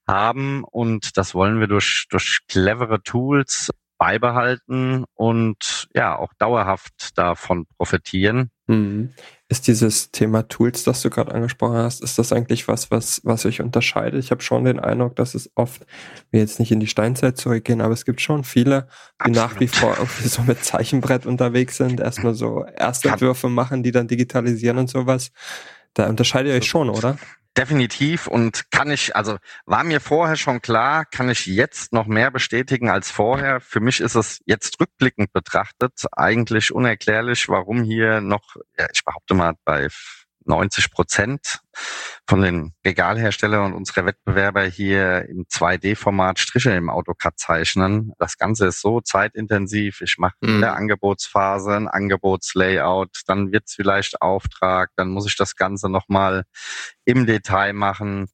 haben. 0.08 0.64
Und 0.64 1.18
das 1.18 1.34
wollen 1.34 1.60
wir 1.60 1.68
durch, 1.68 2.08
durch 2.10 2.40
clevere 2.48 3.02
Tools 3.02 3.72
beibehalten 3.98 5.06
und 5.14 5.88
ja 5.94 6.18
auch 6.18 6.34
dauerhaft 6.40 7.18
davon 7.18 7.68
profitieren. 7.78 8.50
Mhm. 8.72 9.10
Ist 9.50 9.68
dieses 9.68 10.12
Thema 10.12 10.48
Tools, 10.48 10.84
das 10.84 11.02
du 11.02 11.10
gerade 11.10 11.34
angesprochen 11.34 11.76
hast, 11.76 12.02
ist 12.02 12.18
das 12.18 12.32
eigentlich 12.32 12.70
was, 12.70 12.90
was, 12.90 13.20
was 13.26 13.46
euch 13.46 13.62
unterscheidet? 13.62 14.24
Ich 14.24 14.32
habe 14.32 14.42
schon 14.42 14.64
den 14.64 14.80
Eindruck, 14.80 15.18
dass 15.18 15.36
es 15.36 15.52
oft, 15.56 15.86
wir 16.30 16.40
jetzt 16.40 16.60
nicht 16.60 16.72
in 16.72 16.80
die 16.80 16.88
Steinzeit 16.88 17.36
zurückgehen, 17.36 17.82
aber 17.82 17.94
es 17.94 18.06
gibt 18.06 18.22
schon 18.22 18.46
viele, 18.46 18.88
die 19.26 19.32
Absolut. 19.32 19.36
nach 19.36 19.60
wie 19.60 19.68
vor 19.68 19.98
irgendwie 19.98 20.28
so 20.30 20.42
mit 20.44 20.64
Zeichenbrett 20.64 21.26
unterwegs 21.26 21.76
sind, 21.78 22.00
erstmal 22.00 22.34
so 22.34 22.64
Erstentwürfe 22.64 23.50
machen, 23.50 23.84
die 23.84 23.92
dann 23.92 24.08
digitalisieren 24.08 24.78
und 24.78 24.90
sowas. 24.90 25.32
Da 25.94 26.08
unterscheidet 26.08 26.54
ihr 26.54 26.58
euch 26.58 26.68
schon, 26.68 26.90
oder? 26.90 27.18
Definitiv 27.62 28.26
und 28.26 28.72
kann 28.72 28.90
ich, 28.90 29.16
also 29.16 29.38
war 29.68 29.84
mir 29.84 30.02
vorher 30.02 30.36
schon 30.36 30.64
klar, 30.64 31.06
kann 31.06 31.30
ich 31.30 31.46
jetzt 31.46 31.94
noch 31.94 32.08
mehr 32.08 32.32
bestätigen 32.32 32.90
als 32.90 33.12
vorher. 33.12 33.62
Für 33.62 33.80
mich 33.80 34.00
ist 34.00 34.16
es 34.16 34.40
jetzt 34.48 34.80
rückblickend 34.80 35.32
betrachtet 35.32 36.06
eigentlich 36.12 36.74
unerklärlich, 36.74 37.50
warum 37.50 37.84
hier 37.84 38.20
noch, 38.20 38.56
ja, 38.80 38.88
ich 38.92 39.06
behaupte 39.06 39.36
mal, 39.36 39.54
bei 39.64 39.90
90 40.46 40.92
Prozent 40.92 41.62
von 42.28 42.42
den 42.42 42.74
Regalherstellern 42.86 43.66
und 43.66 43.74
unserer 43.74 44.06
Wettbewerber 44.06 44.64
hier 44.64 45.28
im 45.30 45.46
2D-Format 45.46 46.40
Striche 46.40 46.72
im 46.72 46.90
AutoCAD 46.90 47.38
zeichnen. 47.38 48.14
Das 48.20 48.38
Ganze 48.38 48.68
ist 48.68 48.82
so 48.82 49.02
zeitintensiv. 49.02 50.02
Ich 50.02 50.18
mache 50.18 50.36
in 50.42 50.62
der 50.62 50.72
mhm. 50.72 50.78
Angebotsphase 50.78 51.76
ein 51.76 51.88
Angebotslayout, 51.88 53.22
dann 53.28 53.52
wird's 53.52 53.76
vielleicht 53.76 54.22
Auftrag, 54.22 54.90
dann 54.96 55.10
muss 55.10 55.28
ich 55.28 55.36
das 55.36 55.56
Ganze 55.56 55.90
nochmal 55.90 56.44
im 57.06 57.26
Detail 57.26 57.74
machen. 57.74 58.30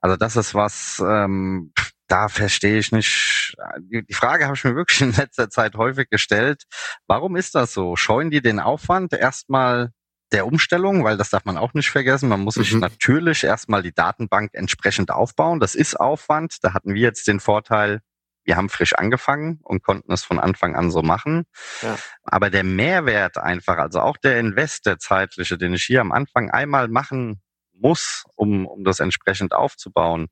Also 0.00 0.16
das 0.16 0.36
ist 0.36 0.54
was, 0.54 1.02
ähm, 1.06 1.72
da 2.08 2.28
verstehe 2.28 2.78
ich 2.78 2.92
nicht. 2.92 3.56
Die 3.80 4.14
Frage 4.14 4.44
habe 4.44 4.54
ich 4.56 4.64
mir 4.64 4.76
wirklich 4.76 5.00
in 5.00 5.12
letzter 5.12 5.48
Zeit 5.48 5.76
häufig 5.76 6.10
gestellt. 6.10 6.64
Warum 7.06 7.36
ist 7.36 7.54
das 7.54 7.72
so? 7.72 7.96
Scheuen 7.96 8.30
die 8.30 8.42
den 8.42 8.60
Aufwand, 8.60 9.14
erstmal 9.14 9.92
der 10.32 10.46
Umstellung, 10.46 11.04
weil 11.04 11.16
das 11.16 11.30
darf 11.30 11.44
man 11.44 11.56
auch 11.56 11.74
nicht 11.74 11.90
vergessen. 11.90 12.28
Man 12.28 12.40
muss 12.40 12.54
sich 12.54 12.72
mhm. 12.72 12.80
natürlich 12.80 13.44
erstmal 13.44 13.82
die 13.82 13.92
Datenbank 13.92 14.50
entsprechend 14.54 15.10
aufbauen. 15.10 15.60
Das 15.60 15.74
ist 15.74 15.98
Aufwand. 15.98 16.56
Da 16.62 16.74
hatten 16.74 16.94
wir 16.94 17.02
jetzt 17.02 17.26
den 17.28 17.40
Vorteil, 17.40 18.00
wir 18.44 18.56
haben 18.56 18.68
frisch 18.68 18.94
angefangen 18.94 19.60
und 19.62 19.82
konnten 19.82 20.12
es 20.12 20.24
von 20.24 20.38
Anfang 20.38 20.74
an 20.74 20.90
so 20.90 21.02
machen. 21.02 21.44
Ja. 21.82 21.96
Aber 22.24 22.50
der 22.50 22.64
Mehrwert 22.64 23.38
einfach, 23.38 23.78
also 23.78 24.00
auch 24.00 24.16
der 24.16 24.40
Invest, 24.40 24.86
der 24.86 24.98
zeitliche, 24.98 25.58
den 25.58 25.74
ich 25.74 25.84
hier 25.84 26.00
am 26.00 26.12
Anfang 26.12 26.50
einmal 26.50 26.88
machen 26.88 27.40
muss, 27.72 28.24
um, 28.34 28.66
um 28.66 28.84
das 28.84 29.00
entsprechend 29.00 29.52
aufzubauen, 29.52 30.28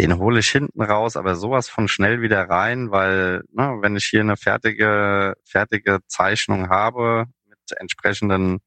den 0.00 0.18
hole 0.18 0.40
ich 0.40 0.48
hinten 0.48 0.82
raus, 0.82 1.16
aber 1.16 1.36
sowas 1.36 1.68
von 1.68 1.86
schnell 1.88 2.22
wieder 2.22 2.48
rein, 2.48 2.90
weil 2.90 3.44
ne, 3.52 3.78
wenn 3.80 3.96
ich 3.96 4.06
hier 4.06 4.20
eine 4.20 4.36
fertige, 4.36 5.34
fertige 5.44 6.00
Zeichnung 6.06 6.70
habe 6.70 7.26
mit 7.46 7.58
entsprechenden 7.78 8.60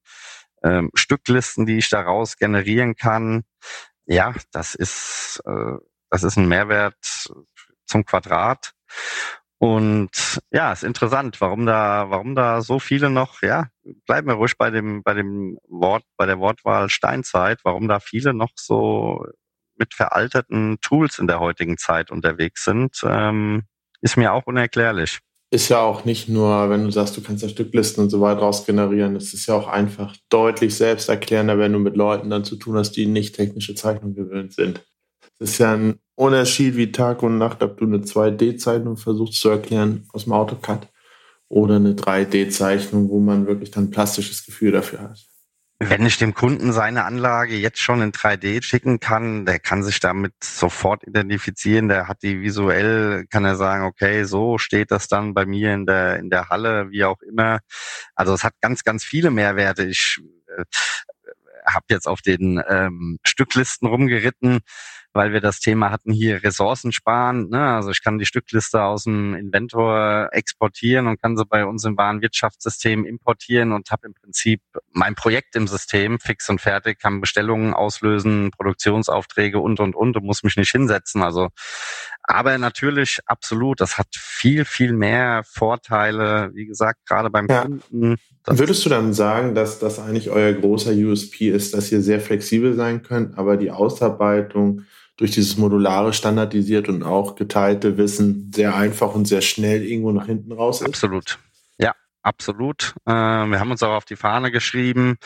ähm, 0.65 0.89
Stücklisten, 0.95 1.65
die 1.65 1.78
ich 1.78 1.89
daraus 1.89 2.38
generieren 2.38 2.95
kann. 2.95 3.43
Ja, 4.06 4.34
das 4.51 4.75
ist, 4.75 5.41
äh, 5.45 5.78
das 6.10 6.23
ist 6.23 6.38
ein 6.38 6.47
Mehrwert 6.47 6.97
zum 7.86 8.06
Quadrat. 8.06 8.73
Und 9.58 10.41
ja, 10.51 10.73
ist 10.73 10.84
interessant, 10.84 11.39
warum 11.39 11.65
da, 11.65 12.08
warum 12.10 12.36
da 12.36 12.62
so 12.62 12.80
viele 12.80 13.10
noch, 13.10 13.41
ja, 13.41 13.69
bleiben 14.06 14.28
wir 14.28 14.36
ruhig 14.36 14.58
bei 14.58 14.69
dem, 14.69 15.01
bei 15.01 15.13
dem 15.13 15.58
Wort, 15.69 16.04
bei 16.17 16.25
der 16.25 16.39
Wortwahl 16.39 16.89
Steinzeit, 16.89 17.62
warum 17.63 17.88
da 17.88 17.99
viele 17.99 18.34
noch 18.34 18.51
so 18.56 19.25
mit 19.78 19.93
veralteten 19.93 20.80
Tools 20.82 21.19
in 21.19 21.28
der 21.28 21.39
heutigen 21.39 21.78
Zeit 21.78 22.12
unterwegs 22.12 22.63
sind, 22.63 23.01
ähm, 23.06 23.63
ist 24.01 24.17
mir 24.17 24.34
auch 24.34 24.45
unerklärlich 24.45 25.19
ist 25.55 25.69
ja 25.69 25.79
auch 25.79 26.03
nicht 26.03 26.27
nur, 26.27 26.69
wenn 26.69 26.83
du 26.83 26.91
sagst, 26.91 27.15
du 27.15 27.21
kannst 27.21 27.41
ja 27.41 27.47
Stücklisten 27.47 28.03
und 28.03 28.09
so 28.09 28.19
weiter 28.19 28.41
raus 28.41 28.65
generieren, 28.65 29.15
es 29.15 29.33
ist 29.33 29.47
ja 29.47 29.55
auch 29.55 29.69
einfach 29.69 30.15
deutlich 30.29 30.75
selbsterklärender, 30.75 31.57
wenn 31.57 31.71
du 31.71 31.79
mit 31.79 31.95
Leuten 31.95 32.29
dann 32.29 32.43
zu 32.43 32.57
tun 32.57 32.75
hast, 32.75 32.91
die 32.91 33.05
nicht 33.05 33.35
technische 33.35 33.73
Zeichnung 33.73 34.13
gewöhnt 34.13 34.51
sind. 34.51 34.85
Es 35.39 35.51
ist 35.51 35.57
ja 35.59 35.73
ein 35.73 35.95
Unterschied 36.15 36.75
wie 36.75 36.91
Tag 36.91 37.23
und 37.23 37.37
Nacht, 37.37 37.63
ob 37.63 37.77
du 37.77 37.85
eine 37.85 37.99
2D-Zeichnung 37.99 38.97
versuchst 38.97 39.39
zu 39.39 39.47
erklären 39.47 40.05
aus 40.11 40.25
dem 40.25 40.33
AutoCAD 40.33 40.89
oder 41.47 41.77
eine 41.77 41.93
3D-Zeichnung, 41.93 43.09
wo 43.09 43.19
man 43.19 43.47
wirklich 43.47 43.71
dann 43.71 43.85
ein 43.85 43.91
plastisches 43.91 44.45
Gefühl 44.45 44.73
dafür 44.73 45.03
hat. 45.03 45.25
Wenn 45.79 46.05
ich 46.05 46.17
dem 46.17 46.33
Kunden 46.33 46.71
seine 46.71 47.03
Anlage 47.03 47.55
jetzt 47.55 47.79
schon 47.79 48.01
in 48.01 48.13
3D 48.13 48.63
schicken 48.63 49.01
kann, 49.01 49.45
der 49.45 49.59
kann 49.59 49.83
sich 49.83 49.99
damit 49.99 50.33
sofort 50.41 51.05
identifizieren, 51.05 51.89
der 51.89 52.07
hat 52.07 52.23
die 52.23 52.41
visuell, 52.41 53.25
kann 53.29 53.43
er 53.43 53.57
sagen, 53.57 53.83
okay, 53.83 54.23
so 54.23 54.57
steht 54.57 54.91
das 54.91 55.09
dann 55.09 55.33
bei 55.33 55.45
mir 55.45 55.73
in 55.73 55.85
der, 55.85 56.17
in 56.17 56.29
der 56.29 56.47
Halle, 56.47 56.91
wie 56.91 57.03
auch 57.03 57.21
immer. 57.21 57.59
Also 58.15 58.33
es 58.33 58.45
hat 58.45 58.53
ganz, 58.61 58.85
ganz 58.85 59.03
viele 59.03 59.31
Mehrwerte. 59.31 59.83
Ich, 59.83 60.21
äh, 60.47 60.63
habe 61.65 61.85
jetzt 61.89 62.07
auf 62.07 62.21
den 62.21 62.61
ähm, 62.67 63.17
Stücklisten 63.23 63.88
rumgeritten, 63.88 64.59
weil 65.15 65.32
wir 65.32 65.39
das 65.39 65.62
Thema 65.62 65.91
hatten 65.91 66.12
hier 66.12 66.43
Ressourcen 66.43 66.91
sparen. 66.91 67.47
Ne? 67.49 67.60
Also 67.60 67.89
ich 67.89 68.04
kann 68.04 68.19
die 68.19 68.25
Stückliste 68.25 68.84
aus 68.84 69.06
dem 69.06 69.34
Inventor 69.34 70.28
exportieren 70.34 71.08
und 71.08 71.21
kann 71.21 71.38
sie 71.38 71.45
bei 71.45 71.65
uns 71.65 71.86
im 71.86 71.97
Warenwirtschaftssystem 71.97 73.06
importieren 73.06 73.71
und 73.71 73.91
habe 73.91 74.08
im 74.08 74.13
Prinzip 74.13 74.62
mein 74.91 75.15
Projekt 75.15 75.56
im 75.56 75.67
System 75.67 76.19
fix 76.19 76.49
und 76.49 76.60
fertig, 76.60 76.99
kann 76.99 77.21
Bestellungen 77.21 77.73
auslösen, 77.73 78.51
Produktionsaufträge 78.51 79.60
und 79.60 79.80
und 79.80 79.95
und 79.95 80.17
und 80.17 80.25
muss 80.25 80.43
mich 80.43 80.58
nicht 80.58 80.71
hinsetzen. 80.71 81.23
Also 81.23 81.47
aber 82.28 82.58
natürlich 82.58 83.19
absolut, 83.28 83.80
das 83.80 83.97
hat 83.97 84.08
viel, 84.12 84.65
viel 84.65 84.93
mehr 84.93 85.43
Vorteile, 85.45 86.51
wie 86.54 86.65
gesagt, 86.65 87.06
gerade 87.08 87.30
beim 87.30 87.47
ja. 87.47 87.62
Kunden. 87.62 88.17
Würdest 88.47 88.84
du 88.86 88.89
dann 88.89 89.13
sagen, 89.13 89.56
dass 89.56 89.80
das 89.80 89.99
eigentlich 89.99 90.30
euer 90.30 90.54
großer 90.54 90.91
USP 90.91 91.49
ist, 91.49 91.73
dass 91.73 91.91
ihr 91.91 92.01
sehr 92.01 92.19
flexibel 92.19 92.73
sein 92.73 93.04
könnt, 93.04 93.38
aber 93.38 93.58
die 93.58 93.71
Ausarbeitung 93.71 94.82
durch 95.17 95.32
dieses 95.32 95.58
modulare, 95.58 96.13
standardisiert 96.13 96.89
und 96.89 97.04
auch 97.04 97.36
geteilte 97.36 97.97
Wissen 97.97 98.51
sehr 98.54 98.75
einfach 98.75 99.15
und 99.15 99.25
sehr 99.25 99.41
schnell 99.41 99.84
irgendwo 99.84 100.12
nach 100.12 100.25
hinten 100.25 100.51
raus 100.51 100.82
ist? 100.82 100.88
Absolut. 100.88 101.39
Ja, 101.78 101.93
absolut. 102.21 102.93
Äh, 103.06 103.12
wir 103.12 103.60
haben 103.60 103.71
uns 103.71 103.84
auch 103.84 103.93
auf 103.95 104.06
die 104.06 104.15
Fahne 104.17 104.51
geschrieben. 104.51 105.17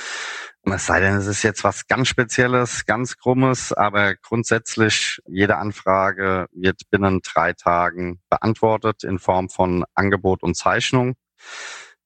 Es 0.63 0.85
sei 0.85 0.99
denn, 0.99 1.15
es 1.15 1.25
ist 1.25 1.41
jetzt 1.41 1.63
was 1.63 1.87
ganz 1.87 2.09
Spezielles, 2.09 2.85
ganz 2.85 3.17
Krummes, 3.17 3.73
aber 3.73 4.15
grundsätzlich 4.15 5.19
jede 5.27 5.57
Anfrage 5.57 6.47
wird 6.51 6.81
binnen 6.91 7.21
drei 7.23 7.53
Tagen 7.53 8.19
beantwortet 8.29 9.03
in 9.03 9.17
Form 9.17 9.49
von 9.49 9.85
Angebot 9.95 10.43
und 10.43 10.55
Zeichnung. 10.55 11.15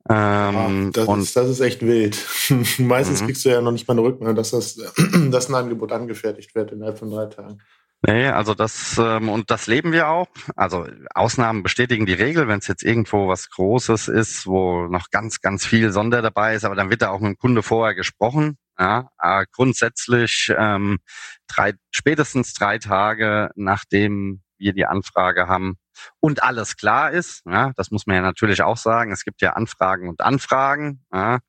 Ähm, 0.09 0.91
das, 0.91 1.07
und 1.07 1.21
ist, 1.21 1.35
das 1.35 1.49
ist 1.49 1.61
echt 1.61 1.81
wild. 1.81 2.17
Meistens 2.77 3.21
mhm. 3.21 3.25
kriegst 3.25 3.45
du 3.45 3.49
ja 3.49 3.61
noch 3.61 3.71
nicht 3.71 3.87
mal 3.87 3.93
eine 3.93 4.03
Rückmeldung, 4.03 4.35
dass 4.35 4.51
das, 4.51 4.75
dass 5.31 5.49
ein 5.49 5.55
Angebot 5.55 5.91
angefertigt 5.91 6.53
wird 6.55 6.71
innerhalb 6.71 6.99
von 6.99 7.09
drei 7.09 7.27
Tagen. 7.27 7.61
Nee, 8.05 8.27
also 8.27 8.53
das 8.53 8.97
ähm, 8.99 9.29
und 9.29 9.49
das 9.49 9.67
leben 9.67 9.93
wir 9.93 10.09
auch. 10.09 10.27
Also 10.57 10.85
Ausnahmen 11.15 11.63
bestätigen 11.63 12.05
die 12.05 12.11
Regel, 12.11 12.49
wenn 12.49 12.59
es 12.59 12.67
jetzt 12.67 12.83
irgendwo 12.83 13.29
was 13.29 13.49
Großes 13.49 14.09
ist, 14.09 14.45
wo 14.45 14.87
noch 14.87 15.09
ganz, 15.09 15.39
ganz 15.39 15.65
viel 15.65 15.89
Sonder 15.93 16.21
dabei 16.21 16.55
ist, 16.55 16.65
aber 16.65 16.75
dann 16.75 16.89
wird 16.89 17.01
da 17.01 17.11
auch 17.11 17.21
mit 17.21 17.29
dem 17.29 17.37
Kunde 17.37 17.63
vorher 17.63 17.95
gesprochen. 17.95 18.57
Ja, 18.77 19.09
aber 19.17 19.45
grundsätzlich 19.53 20.51
ähm, 20.57 20.99
drei, 21.47 21.75
spätestens 21.91 22.53
drei 22.53 22.77
Tage 22.77 23.51
nachdem 23.55 24.41
wir 24.57 24.73
die 24.73 24.85
Anfrage 24.85 25.47
haben, 25.47 25.77
und 26.19 26.43
alles 26.43 26.77
klar 26.77 27.11
ist. 27.11 27.43
Ja, 27.45 27.71
das 27.75 27.91
muss 27.91 28.05
man 28.05 28.15
ja 28.15 28.21
natürlich 28.21 28.61
auch 28.61 28.77
sagen. 28.77 29.11
Es 29.11 29.23
gibt 29.23 29.41
ja 29.41 29.53
Anfragen 29.53 30.09
und 30.09 30.21
Anfragen. 30.21 31.05
Ja, 31.13 31.39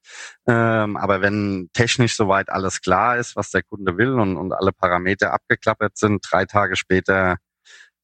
ähm, 0.46 0.96
aber 0.96 1.20
wenn 1.20 1.70
technisch 1.72 2.16
soweit 2.16 2.50
alles 2.50 2.80
klar 2.80 3.16
ist, 3.16 3.37
was 3.37 3.50
der 3.50 3.62
Kunde 3.62 3.96
will 3.96 4.12
und, 4.12 4.37
und 4.37 4.52
alle 4.52 4.72
Parameter 4.72 5.33
abgeklappert 5.33 5.96
sind, 5.96 6.24
drei 6.30 6.44
Tage 6.44 6.76
später 6.76 7.37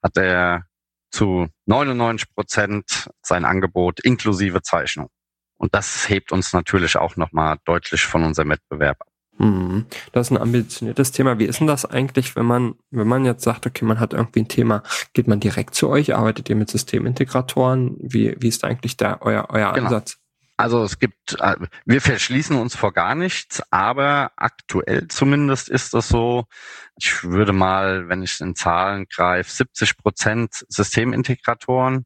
hat 0.03 0.17
er 0.17 0.65
zu 1.11 1.49
99 1.67 2.35
Prozent 2.35 3.11
sein 3.23 3.45
Angebot 3.45 4.01
inklusive 4.01 4.63
Zeichnung. 4.63 5.09
Und 5.59 5.75
das 5.75 6.09
hebt 6.09 6.33
uns 6.33 6.53
natürlich 6.53 6.97
auch 6.97 7.17
nochmal 7.17 7.59
deutlich 7.65 8.05
von 8.07 8.25
unserem 8.25 8.51
Wettbewerb 8.51 9.03
ab. 9.03 9.10
Mhm. 9.41 9.87
Das 10.13 10.27
ist 10.27 10.31
ein 10.33 10.43
ambitioniertes 10.43 11.13
Thema. 11.13 11.39
Wie 11.39 11.47
ist 11.47 11.61
denn 11.61 11.67
das 11.67 11.87
eigentlich, 11.87 12.37
wenn 12.37 12.45
man, 12.45 12.75
wenn 12.91 13.09
man 13.09 13.25
jetzt 13.25 13.43
sagt, 13.43 13.67
okay, 13.67 13.87
man 13.87 13.99
hat 13.99 14.13
irgendwie 14.13 14.41
ein 14.41 14.49
Thema, 14.49 14.83
geht 15.15 15.29
man 15.29 15.41
direkt 15.41 15.75
zu 15.75 15.89
euch, 15.89 16.15
arbeitet 16.15 16.51
ihr 16.51 16.57
mit 16.57 16.71
Systemintegratoren? 16.71 17.97
Wie, 17.99 18.37
wie 18.39 18.49
ist 18.49 18.65
eigentlich 18.65 18.99
da 18.99 19.19
euer, 19.23 19.47
euer 19.49 19.73
genau. 19.73 19.87
Ansatz? 19.87 20.19
Also 20.59 20.85
es 20.85 20.99
gibt, 20.99 21.41
äh, 21.41 21.57
wir 21.87 22.03
verschließen 22.03 22.55
uns 22.55 22.77
vor 22.77 22.93
gar 22.93 23.15
nichts, 23.15 23.63
aber 23.71 24.33
aktuell 24.37 25.09
zumindest 25.09 25.71
ist 25.71 25.95
das 25.95 26.09
so, 26.09 26.45
ich 26.97 27.25
würde 27.25 27.55
mal, 27.55 28.11
wenn 28.11 28.23
ich 28.23 28.43
in 28.43 28.55
Zahlen 28.55 29.07
greife, 29.09 29.51
70 29.51 29.97
Prozent 29.97 30.67
Systemintegratoren, 30.69 32.05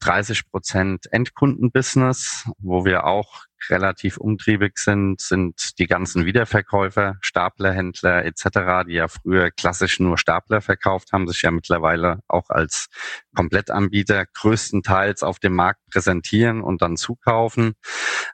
30 0.00 0.50
Prozent 0.50 1.10
Endkundenbusiness, 1.10 2.50
wo 2.58 2.84
wir 2.84 3.04
auch 3.04 3.46
relativ 3.68 4.16
umtriebig 4.16 4.78
sind, 4.78 5.20
sind 5.20 5.78
die 5.78 5.86
ganzen 5.86 6.24
Wiederverkäufer, 6.24 7.16
Staplerhändler 7.20 8.24
etc., 8.24 8.86
die 8.86 8.94
ja 8.94 9.08
früher 9.08 9.50
klassisch 9.50 10.00
nur 10.00 10.16
Stapler 10.18 10.60
verkauft 10.60 11.12
haben, 11.12 11.28
sich 11.28 11.42
ja 11.42 11.50
mittlerweile 11.50 12.20
auch 12.28 12.48
als 12.48 12.88
Komplettanbieter 13.34 14.26
größtenteils 14.26 15.22
auf 15.22 15.38
dem 15.38 15.54
Markt 15.54 15.80
präsentieren 15.92 16.62
und 16.62 16.80
dann 16.82 16.96
zukaufen. 16.96 17.74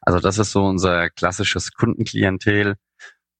Also 0.02 0.20
das 0.20 0.38
ist 0.38 0.52
so 0.52 0.64
unser 0.64 1.10
klassisches 1.10 1.72
Kundenklientel. 1.72 2.76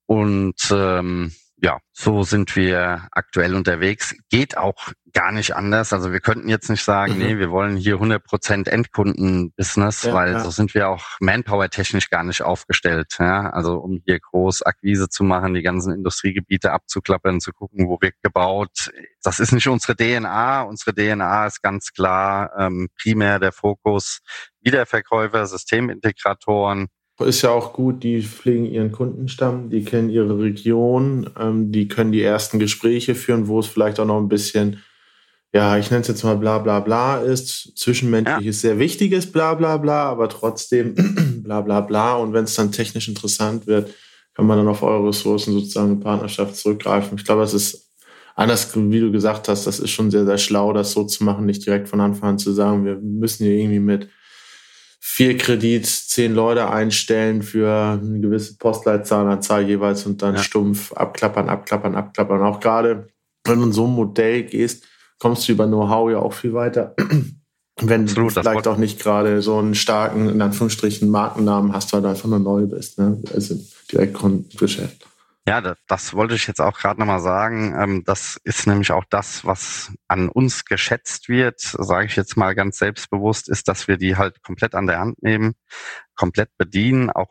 Und 0.07 0.57
ähm, 0.71 1.33
ja, 1.59 1.79
so 1.93 2.23
sind 2.23 2.55
wir 2.55 3.09
aktuell 3.13 3.55
unterwegs. 3.55 4.15
Geht 4.29 4.59
auch 4.59 4.93
gar 5.15 5.33
nicht 5.33 5.57
anders. 5.57 5.95
Also 5.95 6.13
wir 6.13 6.21
könnten 6.21 6.51
jetzt 6.51 6.69
nicht 6.69 6.85
sagen, 6.85 7.15
mhm. 7.15 7.19
nee, 7.19 7.39
wir 7.39 7.51
wollen 7.51 7.77
hier 7.77 7.97
100% 7.97 8.69
Endkunden-Business, 8.69 10.03
ja, 10.03 10.13
weil 10.13 10.33
ja. 10.33 10.41
so 10.41 10.51
sind 10.51 10.75
wir 10.75 10.91
auch 10.91 11.17
manpower-technisch 11.21 12.11
gar 12.11 12.25
nicht 12.25 12.43
aufgestellt. 12.43 13.17
Ja? 13.19 13.49
Also 13.51 13.79
um 13.79 14.03
hier 14.05 14.21
groß 14.21 14.63
Akquise 14.63 15.09
zu 15.09 15.25
machen, 15.25 15.55
die 15.55 15.63
ganzen 15.63 15.95
Industriegebiete 15.95 16.73
abzuklappern, 16.73 17.41
zu 17.41 17.53
gucken, 17.53 17.89
wo 17.89 17.99
wird 18.03 18.15
gebaut. 18.23 18.91
Das 19.23 19.41
ist 19.41 19.53
nicht 19.53 19.69
unsere 19.69 19.97
DNA. 19.97 20.63
Unsere 20.63 20.95
DNA 20.95 21.47
ist 21.47 21.63
ganz 21.63 21.93
klar 21.95 22.53
ähm, 22.59 22.89
primär 23.01 23.39
der 23.39 23.53
Fokus 23.53 24.21
Wiederverkäufer, 24.61 25.47
Systemintegratoren, 25.47 26.89
ist 27.25 27.43
ja 27.43 27.51
auch 27.51 27.73
gut, 27.73 28.03
die 28.03 28.23
pflegen 28.23 28.67
ihren 28.67 28.93
Kundenstamm, 28.93 29.71
die 29.71 29.85
kennen 29.85 30.11
ihre 30.11 30.39
Region, 30.39 31.31
ähm, 31.39 31.73
die 31.73 31.89
können 31.89 32.13
die 32.13 32.23
ersten 32.23 32.59
Gespräche 32.59 33.15
führen, 33.15 33.49
wo 33.49 33.61
es 33.61 33.67
vielleicht 33.67 33.99
auch 33.99 34.07
noch 34.07 34.19
ein 34.19 34.29
bisschen, 34.29 34.83
ja, 35.53 35.79
ich 35.79 35.91
nenne 35.91 36.03
es 36.03 36.09
jetzt 36.09 36.25
mal 36.25 36.37
bla 36.37 36.59
bla 36.59 36.81
bla 36.81 37.19
ist, 37.19 37.79
zwischenmenschliches, 37.79 38.63
ja. 38.63 38.71
sehr 38.71 38.79
wichtiges 38.79 39.33
bla 39.33 39.55
bla 39.55 39.79
bla, 39.79 40.05
aber 40.05 40.29
trotzdem 40.29 40.95
bla 41.43 41.63
bla 41.63 41.81
bla. 41.81 42.17
Und 42.17 42.35
wenn 42.35 42.45
es 42.45 42.55
dann 42.55 42.73
technisch 42.73 43.09
interessant 43.09 43.67
wird, 43.67 43.95
kann 44.35 44.47
man 44.47 44.59
dann 44.59 44.69
auf 44.69 44.83
eure 44.83 45.09
Ressourcen 45.09 45.55
sozusagen 45.55 45.93
in 45.93 46.01
Partnerschaft 46.01 46.57
zurückgreifen. 46.57 47.17
Ich 47.17 47.25
glaube, 47.25 47.43
es 47.43 47.55
ist 47.55 47.91
anders, 48.35 48.77
wie 48.77 49.01
du 49.01 49.11
gesagt 49.11 49.49
hast, 49.49 49.67
das 49.67 49.79
ist 49.79 49.91
schon 49.91 50.11
sehr, 50.11 50.27
sehr 50.27 50.37
schlau, 50.37 50.75
das 50.75 50.93
so 50.93 51.05
zu 51.05 51.25
machen, 51.25 51.47
nicht 51.47 51.65
direkt 51.65 51.89
von 51.89 52.03
Anfang 52.03 52.31
an 52.31 52.39
zu 52.39 52.53
sagen, 52.53 52.85
wir 52.85 52.97
müssen 52.97 53.45
hier 53.45 53.57
irgendwie 53.57 53.81
mit 53.81 54.11
vier 55.09 55.39
Kredit, 55.39 55.87
zehn 55.87 56.35
Leute 56.35 56.69
einstellen 56.69 57.43
für 57.43 57.73
eine 58.03 58.21
gewisse 58.21 58.57
Postleitzahlenanzahl 58.59 59.67
jeweils 59.67 60.05
und 60.05 60.21
dann 60.21 60.35
ja. 60.35 60.43
stumpf 60.43 60.93
abklappern, 60.93 61.49
abklappern, 61.49 61.95
abklappern. 61.95 62.43
Auch 62.43 62.59
gerade, 62.59 63.07
wenn 63.45 63.61
du 63.61 63.67
in 63.67 63.73
so 63.73 63.87
ein 63.87 63.95
Modell 63.95 64.43
gehst, 64.43 64.85
kommst 65.19 65.49
du 65.49 65.53
über 65.53 65.67
Know-how 65.69 66.11
ja 66.11 66.19
auch 66.19 66.33
viel 66.33 66.53
weiter. 66.53 66.95
wenn 67.81 68.03
Absolut, 68.03 68.37
du 68.37 68.41
vielleicht 68.41 68.67
auch 68.67 68.79
nicht 68.79 68.99
gerade 68.99 69.41
so 69.43 69.57
einen 69.59 69.77
starken, 69.77 70.29
in 70.29 70.43
Anführungsstrichen, 70.43 71.09
Markennamen 71.09 71.73
hast, 71.73 71.93
weil 71.93 72.03
du 72.03 72.09
einfach 72.09 72.29
nur 72.29 72.41
neu 72.41 72.67
bist, 72.67 72.99
ne? 72.99 73.23
Also 73.33 73.55
Direktkundengeschäft. 73.91 75.07
Ja, 75.49 75.61
das, 75.61 75.79
das 75.87 76.15
wollte 76.15 76.35
ich 76.35 76.49
jetzt 76.49 76.61
auch 76.61 76.77
gerade 76.79 76.99
nochmal 76.99 77.21
sagen. 77.21 77.75
Ähm, 77.79 78.03
das 78.05 78.41
ist 78.43 78.67
nämlich 78.67 78.91
auch 78.91 79.05
das, 79.09 79.45
was 79.45 79.93
an 80.09 80.29
uns 80.29 80.65
geschätzt 80.65 81.29
wird, 81.29 81.61
sage 81.61 82.07
ich 82.07 82.17
jetzt 82.17 82.37
mal 82.37 82.55
ganz 82.57 82.79
selbstbewusst, 82.79 83.49
ist, 83.49 83.69
dass 83.69 83.87
wir 83.87 83.97
die 83.97 84.17
halt 84.17 84.43
komplett 84.43 84.75
an 84.75 84.87
der 84.89 84.99
Hand 84.99 85.23
nehmen, 85.23 85.55
komplett 86.17 86.51
bedienen. 86.59 87.11
Auch 87.11 87.31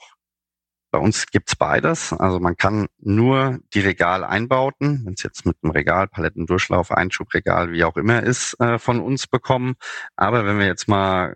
bei 0.92 1.00
uns 1.00 1.26
gibt's 1.28 1.58
beides. 1.58 2.14
Also 2.14 2.40
man 2.40 2.56
kann 2.56 2.88
nur 3.00 3.60
die 3.74 3.82
Regaleinbauten, 3.82 5.06
wenn 5.06 5.14
es 5.16 5.24
jetzt 5.24 5.46
mit 5.46 5.58
einem 5.62 5.72
Regal, 5.72 6.08
Palettendurchlauf, 6.08 6.92
Einschubregal, 6.92 7.74
wie 7.74 7.84
auch 7.84 7.98
immer 7.98 8.24
ist, 8.24 8.58
äh, 8.62 8.80
von 8.80 9.02
uns 9.02 9.28
bekommen. 9.28 9.76
Aber 10.16 10.46
wenn 10.46 10.58
wir 10.58 10.68
jetzt 10.68 10.88
mal 10.88 11.36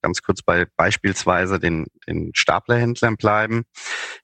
ganz 0.00 0.22
kurz 0.22 0.42
bei 0.42 0.66
beispielsweise 0.76 1.58
den, 1.58 1.86
den 2.06 2.30
Staplerhändlern 2.34 3.16
bleiben, 3.16 3.64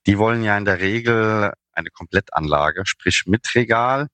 die 0.07 0.17
wollen 0.17 0.43
ja 0.43 0.57
in 0.57 0.65
der 0.65 0.81
Regel 0.81 1.53
eine 1.73 1.91
Komplettanlage, 1.91 2.83
sprich 2.87 3.25
mit 3.27 3.55
Regal. 3.55 4.09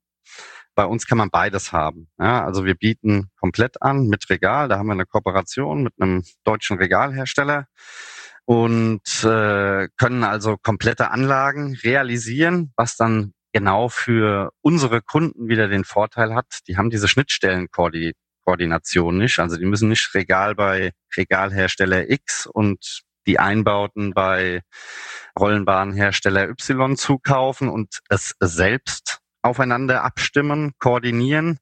Bei 0.75 0.85
uns 0.85 1.07
kann 1.07 1.19
man 1.19 1.31
beides 1.31 1.73
haben. 1.73 2.09
Ja, 2.19 2.45
also 2.45 2.65
wir 2.65 2.75
bieten 2.75 3.31
komplett 3.41 3.81
an 3.81 4.09
mit 4.09 4.29
Regal. 4.29 4.69
Da 4.69 4.79
haben 4.79 4.89
wir 4.89 4.93
eine 4.93 5.07
Kooperation 5.07 5.83
mit 5.83 5.95
einem 5.99 6.23
deutschen 6.45 6.77
Regalhersteller 6.77 7.67
und 8.45 9.25
äh, 9.25 9.89
können 9.97 10.23
also 10.23 10.57
komplette 10.57 11.11
Anlagen 11.11 11.75
realisieren, 11.83 12.73
was 12.77 12.97
dann 12.97 13.33
genau 13.53 13.89
für 13.89 14.53
unsere 14.61 15.01
Kunden 15.01 15.49
wieder 15.49 15.69
den 15.69 15.85
Vorteil 15.85 16.35
hat. 16.35 16.61
Die 16.69 16.77
haben 16.77 16.91
diese 16.91 17.09
Schnittstellenkoordination 17.09 19.17
nicht. 19.17 19.39
Also 19.39 19.57
die 19.57 19.65
müssen 19.65 19.89
nicht 19.89 20.15
Regal 20.15 20.55
bei 20.55 20.93
Regalhersteller 21.17 22.11
X 22.11 22.47
und 22.47 23.06
die 23.27 23.39
Einbauten 23.39 24.13
bei 24.15 24.63
Rollenbahnhersteller 25.39 26.49
Y 26.49 26.97
zukaufen 26.97 27.69
und 27.69 28.01
es 28.09 28.35
selbst 28.41 29.21
aufeinander 29.47 30.03
abstimmen, 30.03 30.73
koordinieren. 30.79 31.59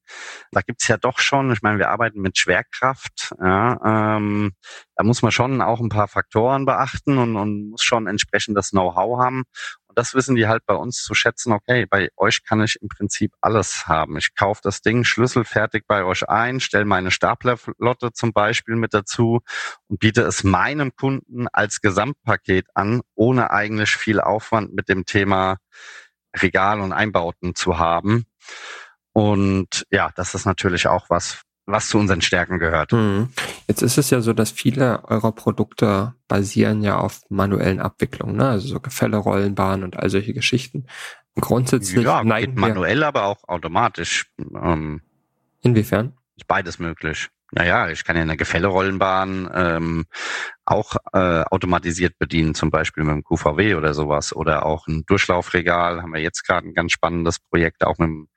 Da 0.50 0.62
gibt's 0.62 0.88
ja 0.88 0.96
doch 0.96 1.18
schon, 1.18 1.52
ich 1.52 1.62
meine, 1.62 1.78
wir 1.78 1.90
arbeiten 1.90 2.20
mit 2.20 2.38
Schwerkraft. 2.38 3.34
Ja, 3.40 4.16
ähm, 4.16 4.52
da 4.96 5.04
muss 5.04 5.22
man 5.22 5.32
schon 5.32 5.60
auch 5.60 5.80
ein 5.80 5.90
paar 5.90 6.08
Faktoren 6.08 6.64
beachten 6.64 7.18
und, 7.18 7.36
und 7.36 7.70
muss 7.70 7.82
schon 7.82 8.06
entsprechend 8.06 8.56
das 8.56 8.70
Know-how 8.70 9.22
haben. 9.22 9.44
Das 9.94 10.14
wissen 10.14 10.34
die 10.34 10.46
halt 10.46 10.64
bei 10.66 10.74
uns 10.74 11.02
zu 11.02 11.14
schätzen, 11.14 11.52
okay, 11.52 11.86
bei 11.86 12.08
euch 12.16 12.44
kann 12.44 12.62
ich 12.62 12.80
im 12.80 12.88
Prinzip 12.88 13.32
alles 13.40 13.86
haben. 13.86 14.16
Ich 14.16 14.34
kaufe 14.34 14.60
das 14.62 14.82
Ding 14.82 15.04
schlüsselfertig 15.04 15.84
bei 15.86 16.04
euch 16.04 16.28
ein, 16.28 16.60
stelle 16.60 16.84
meine 16.84 17.10
Staplerlotte 17.10 18.12
zum 18.12 18.32
Beispiel 18.32 18.76
mit 18.76 18.94
dazu 18.94 19.40
und 19.88 20.00
biete 20.00 20.22
es 20.22 20.44
meinem 20.44 20.94
Kunden 20.94 21.46
als 21.52 21.80
Gesamtpaket 21.80 22.66
an, 22.74 23.02
ohne 23.14 23.50
eigentlich 23.50 23.96
viel 23.96 24.20
Aufwand 24.20 24.74
mit 24.74 24.88
dem 24.88 25.04
Thema 25.04 25.58
Regal 26.36 26.80
und 26.80 26.92
Einbauten 26.92 27.54
zu 27.54 27.78
haben. 27.78 28.26
Und 29.12 29.86
ja, 29.90 30.10
das 30.16 30.34
ist 30.34 30.44
natürlich 30.44 30.88
auch 30.88 31.08
was, 31.08 31.42
was 31.66 31.88
zu 31.88 31.98
unseren 31.98 32.20
Stärken 32.20 32.58
gehört. 32.58 32.92
Mhm. 32.92 33.30
Jetzt 33.66 33.82
ist 33.82 33.98
es 33.98 34.10
ja 34.10 34.20
so, 34.20 34.32
dass 34.32 34.50
viele 34.50 35.04
eurer 35.04 35.32
Produkte 35.32 36.14
basieren 36.28 36.82
ja 36.82 36.98
auf 36.98 37.22
manuellen 37.30 37.80
Abwicklungen, 37.80 38.36
ne? 38.36 38.48
also 38.48 38.68
so 38.68 38.80
Gefälle, 38.80 39.16
Rollenbahnen 39.16 39.84
und 39.84 39.96
all 39.96 40.10
solche 40.10 40.34
Geschichten. 40.34 40.86
Grundsätzlich 41.40 42.04
ja, 42.04 42.22
neigen 42.22 42.52
geht 42.52 42.60
manuell, 42.60 43.02
aber 43.02 43.24
auch 43.24 43.48
automatisch. 43.48 44.30
Ähm, 44.38 45.00
Inwiefern? 45.62 46.12
ist 46.36 46.46
beides 46.46 46.78
möglich. 46.78 47.28
Naja, 47.52 47.88
ich 47.88 48.04
kann 48.04 48.16
ja 48.16 48.22
eine 48.22 48.36
Gefälle-Rollenbahn 48.36 49.50
ähm, 49.54 50.06
auch 50.66 50.96
äh, 51.12 51.42
automatisiert 51.50 52.18
bedienen, 52.18 52.54
zum 52.54 52.70
Beispiel 52.70 53.04
mit 53.04 53.14
dem 53.14 53.24
QVW 53.24 53.74
oder 53.74 53.92
sowas. 53.94 54.34
Oder 54.34 54.64
auch 54.66 54.86
ein 54.86 55.04
Durchlaufregal 55.06 56.02
haben 56.02 56.12
wir 56.14 56.20
jetzt 56.20 56.46
gerade 56.46 56.66
ein 56.68 56.74
ganz 56.74 56.92
spannendes 56.92 57.38
Projekt, 57.38 57.84
auch 57.84 57.98
mit 57.98 58.08
dem 58.08 58.28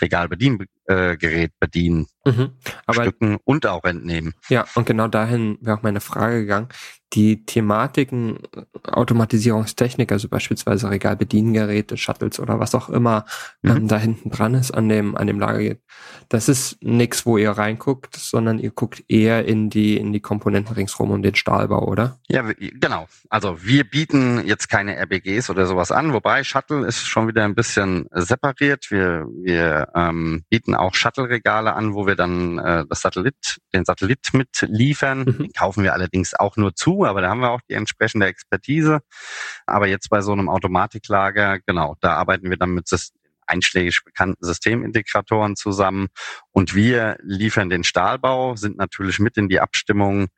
Regalbediengerät 0.00 1.52
bedienen, 1.60 2.06
Mhm. 2.26 2.50
Aber 2.86 3.02
Stücken 3.02 3.36
und 3.44 3.66
auch 3.66 3.84
entnehmen. 3.84 4.34
ja, 4.48 4.64
und 4.74 4.84
genau 4.84 5.06
dahin 5.06 5.58
wäre 5.60 5.78
auch 5.78 5.82
meine 5.84 6.00
Frage 6.00 6.40
gegangen. 6.40 6.68
Die 7.12 7.44
Thematiken 7.46 8.40
äh, 8.52 8.62
Automatisierungstechnik, 8.90 10.10
also 10.10 10.28
beispielsweise 10.28 10.90
Regalbediengeräte, 10.90 11.96
Shuttles 11.96 12.40
oder 12.40 12.58
was 12.58 12.74
auch 12.74 12.88
immer 12.88 13.26
Mhm. 13.62 13.70
ähm, 13.70 13.88
da 13.88 13.98
hinten 13.98 14.30
dran 14.30 14.54
ist 14.54 14.72
an 14.72 14.88
dem, 14.88 15.16
an 15.16 15.28
dem 15.28 15.38
Lagergerät, 15.38 15.80
das 16.28 16.48
ist 16.48 16.82
nichts, 16.82 17.24
wo 17.26 17.38
ihr 17.38 17.52
reinguckt, 17.52 18.16
sondern 18.16 18.58
ihr 18.58 18.72
guckt 18.72 19.04
eher 19.06 19.44
in 19.44 19.70
die, 19.70 19.96
in 19.96 20.12
die 20.12 20.20
Komponenten 20.20 20.74
ringsrum 20.74 21.12
um 21.12 21.22
den 21.22 21.36
Stahlbau, 21.36 21.75
oder? 21.82 22.18
Ja, 22.28 22.42
genau. 22.42 23.06
Also 23.28 23.62
wir 23.62 23.84
bieten 23.84 24.46
jetzt 24.46 24.68
keine 24.68 24.96
RBGs 25.00 25.50
oder 25.50 25.66
sowas 25.66 25.92
an, 25.92 26.12
wobei 26.12 26.44
Shuttle 26.44 26.86
ist 26.86 27.06
schon 27.06 27.28
wieder 27.28 27.44
ein 27.44 27.54
bisschen 27.54 28.08
separiert. 28.12 28.90
Wir, 28.90 29.26
wir 29.42 29.88
ähm, 29.94 30.44
bieten 30.48 30.74
auch 30.74 30.94
Shuttle-Regale 30.94 31.74
an, 31.74 31.94
wo 31.94 32.06
wir 32.06 32.16
dann 32.16 32.58
äh, 32.58 32.84
das 32.88 33.00
Satellit, 33.00 33.58
den 33.74 33.84
Satellit 33.84 34.32
mitliefern. 34.32 35.20
Mhm. 35.20 35.38
Den 35.38 35.52
kaufen 35.52 35.82
wir 35.82 35.92
allerdings 35.92 36.34
auch 36.34 36.56
nur 36.56 36.74
zu, 36.74 37.04
aber 37.04 37.20
da 37.20 37.30
haben 37.30 37.40
wir 37.40 37.50
auch 37.50 37.62
die 37.68 37.74
entsprechende 37.74 38.26
Expertise. 38.26 39.00
Aber 39.66 39.86
jetzt 39.86 40.10
bei 40.10 40.20
so 40.20 40.32
einem 40.32 40.48
Automatiklager, 40.48 41.60
genau, 41.66 41.96
da 42.00 42.14
arbeiten 42.14 42.50
wir 42.50 42.56
dann 42.56 42.70
mit 42.70 42.88
einschlägig 43.46 44.02
bekannten 44.04 44.44
Systemintegratoren 44.44 45.56
zusammen 45.56 46.08
und 46.50 46.74
wir 46.74 47.16
liefern 47.22 47.70
den 47.70 47.84
Stahlbau, 47.84 48.56
sind 48.56 48.76
natürlich 48.76 49.18
mit 49.18 49.36
in 49.36 49.48
die 49.48 49.60
Abstimmung 49.60 50.28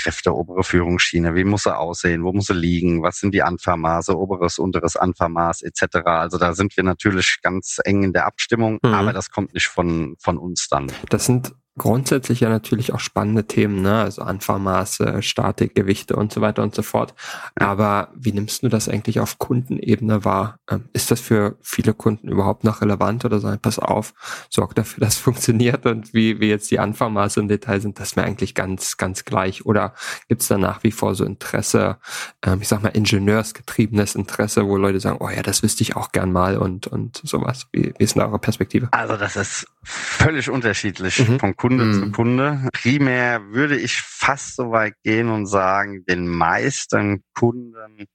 Kräfte, 0.00 0.34
obere 0.34 0.62
Führungsschiene, 0.62 1.34
wie 1.34 1.44
muss 1.44 1.66
er 1.66 1.78
aussehen, 1.80 2.22
wo 2.24 2.32
muss 2.32 2.48
er 2.48 2.56
liegen, 2.56 3.02
was 3.02 3.18
sind 3.18 3.32
die 3.34 3.42
Anfahrmaße, 3.42 4.16
oberes, 4.16 4.58
unteres 4.58 4.96
Anfahrmaß 4.96 5.62
etc. 5.62 5.96
Also 6.04 6.38
da 6.38 6.54
sind 6.54 6.76
wir 6.76 6.84
natürlich 6.84 7.38
ganz 7.42 7.78
eng 7.84 8.02
in 8.02 8.12
der 8.12 8.26
Abstimmung, 8.26 8.78
Mhm. 8.82 8.94
aber 8.94 9.12
das 9.12 9.30
kommt 9.30 9.54
nicht 9.54 9.66
von, 9.68 10.16
von 10.18 10.38
uns 10.38 10.68
dann. 10.68 10.92
Das 11.08 11.26
sind 11.26 11.52
grundsätzlich 11.78 12.40
ja 12.40 12.48
natürlich 12.48 12.92
auch 12.92 13.00
spannende 13.00 13.46
Themen, 13.46 13.82
ne? 13.82 14.00
Also 14.00 14.22
Anfahrmaße, 14.22 15.22
Statik, 15.22 15.74
Gewichte 15.74 16.16
und 16.16 16.32
so 16.32 16.40
weiter 16.40 16.62
und 16.62 16.74
so 16.74 16.82
fort. 16.82 17.14
Aber 17.54 18.08
wie 18.14 18.32
nimmst 18.32 18.62
du 18.62 18.68
das 18.68 18.88
eigentlich 18.88 19.20
auf 19.20 19.38
Kundenebene 19.38 20.24
wahr? 20.24 20.58
Ähm, 20.70 20.88
Ist 20.92 21.10
das 21.10 21.20
für 21.20 21.56
viele 21.60 21.92
Kunden 21.92 22.28
überhaupt 22.28 22.64
noch 22.64 22.80
relevant 22.80 23.24
oder 23.24 23.40
sagen, 23.40 23.58
pass 23.60 23.78
auf, 23.78 24.14
sorg 24.48 24.74
dafür, 24.74 25.00
dass 25.04 25.14
es 25.14 25.20
funktioniert 25.20 25.84
und 25.86 26.14
wie, 26.14 26.40
wie 26.40 26.48
jetzt 26.48 26.70
die 26.70 26.78
Anfahrmaße 26.78 27.40
im 27.40 27.48
Detail 27.48 27.80
sind, 27.80 28.00
das 28.00 28.08
ist 28.08 28.16
mir 28.16 28.24
eigentlich 28.24 28.54
ganz, 28.54 28.96
ganz 28.96 29.24
gleich. 29.24 29.66
Oder 29.66 29.94
gibt 30.28 30.42
es 30.42 30.48
da 30.48 30.56
nach 30.58 30.82
wie 30.82 30.92
vor 30.92 31.14
so 31.14 31.24
Interesse, 31.24 31.98
ähm, 32.42 32.60
ich 32.62 32.68
sag 32.68 32.82
mal, 32.82 32.88
ingenieursgetriebenes 32.90 34.14
Interesse, 34.14 34.66
wo 34.66 34.76
Leute 34.76 35.00
sagen, 35.00 35.18
oh 35.20 35.28
ja, 35.28 35.42
das 35.42 35.62
wüsste 35.62 35.82
ich 35.82 35.94
auch 35.96 36.12
gern 36.12 36.32
mal 36.32 36.56
und, 36.56 36.86
und 36.86 37.20
sowas. 37.22 37.66
Wie, 37.72 37.92
wie 37.98 38.04
ist 38.04 38.14
denn 38.14 38.22
eure 38.22 38.38
Perspektive? 38.38 38.88
Also 38.92 39.16
das 39.16 39.36
ist 39.36 39.66
völlig 39.82 40.48
unterschiedlich 40.48 41.26
Mhm. 41.26 41.38
von 41.38 41.56
Kunde 41.68 41.84
Mhm. 41.84 41.92
zu 41.94 42.10
Kunde. 42.12 42.68
Primär 42.72 43.42
würde 43.52 43.76
ich 43.76 44.00
fast 44.00 44.56
so 44.56 44.70
weit 44.70 44.94
gehen 45.02 45.28
und 45.28 45.46
sagen, 45.46 46.04
den 46.06 46.28
meisten 46.28 47.22
Kunden 47.34 48.06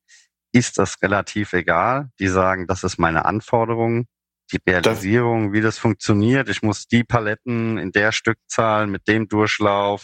ist 0.54 0.78
das 0.78 1.02
relativ 1.02 1.54
egal. 1.54 2.10
Die 2.20 2.28
sagen, 2.28 2.68
das 2.68 2.84
ist 2.84 2.98
meine 2.98 3.26
Anforderung. 3.26 4.06
Die 4.52 4.60
Realisierung, 4.68 5.54
wie 5.54 5.62
das 5.62 5.78
funktioniert. 5.78 6.50
Ich 6.50 6.62
muss 6.62 6.88
die 6.88 7.04
Paletten 7.06 7.78
in 7.78 7.92
der 7.92 8.12
Stückzahl 8.12 8.88
mit 8.88 9.08
dem 9.08 9.28
Durchlauf 9.30 10.02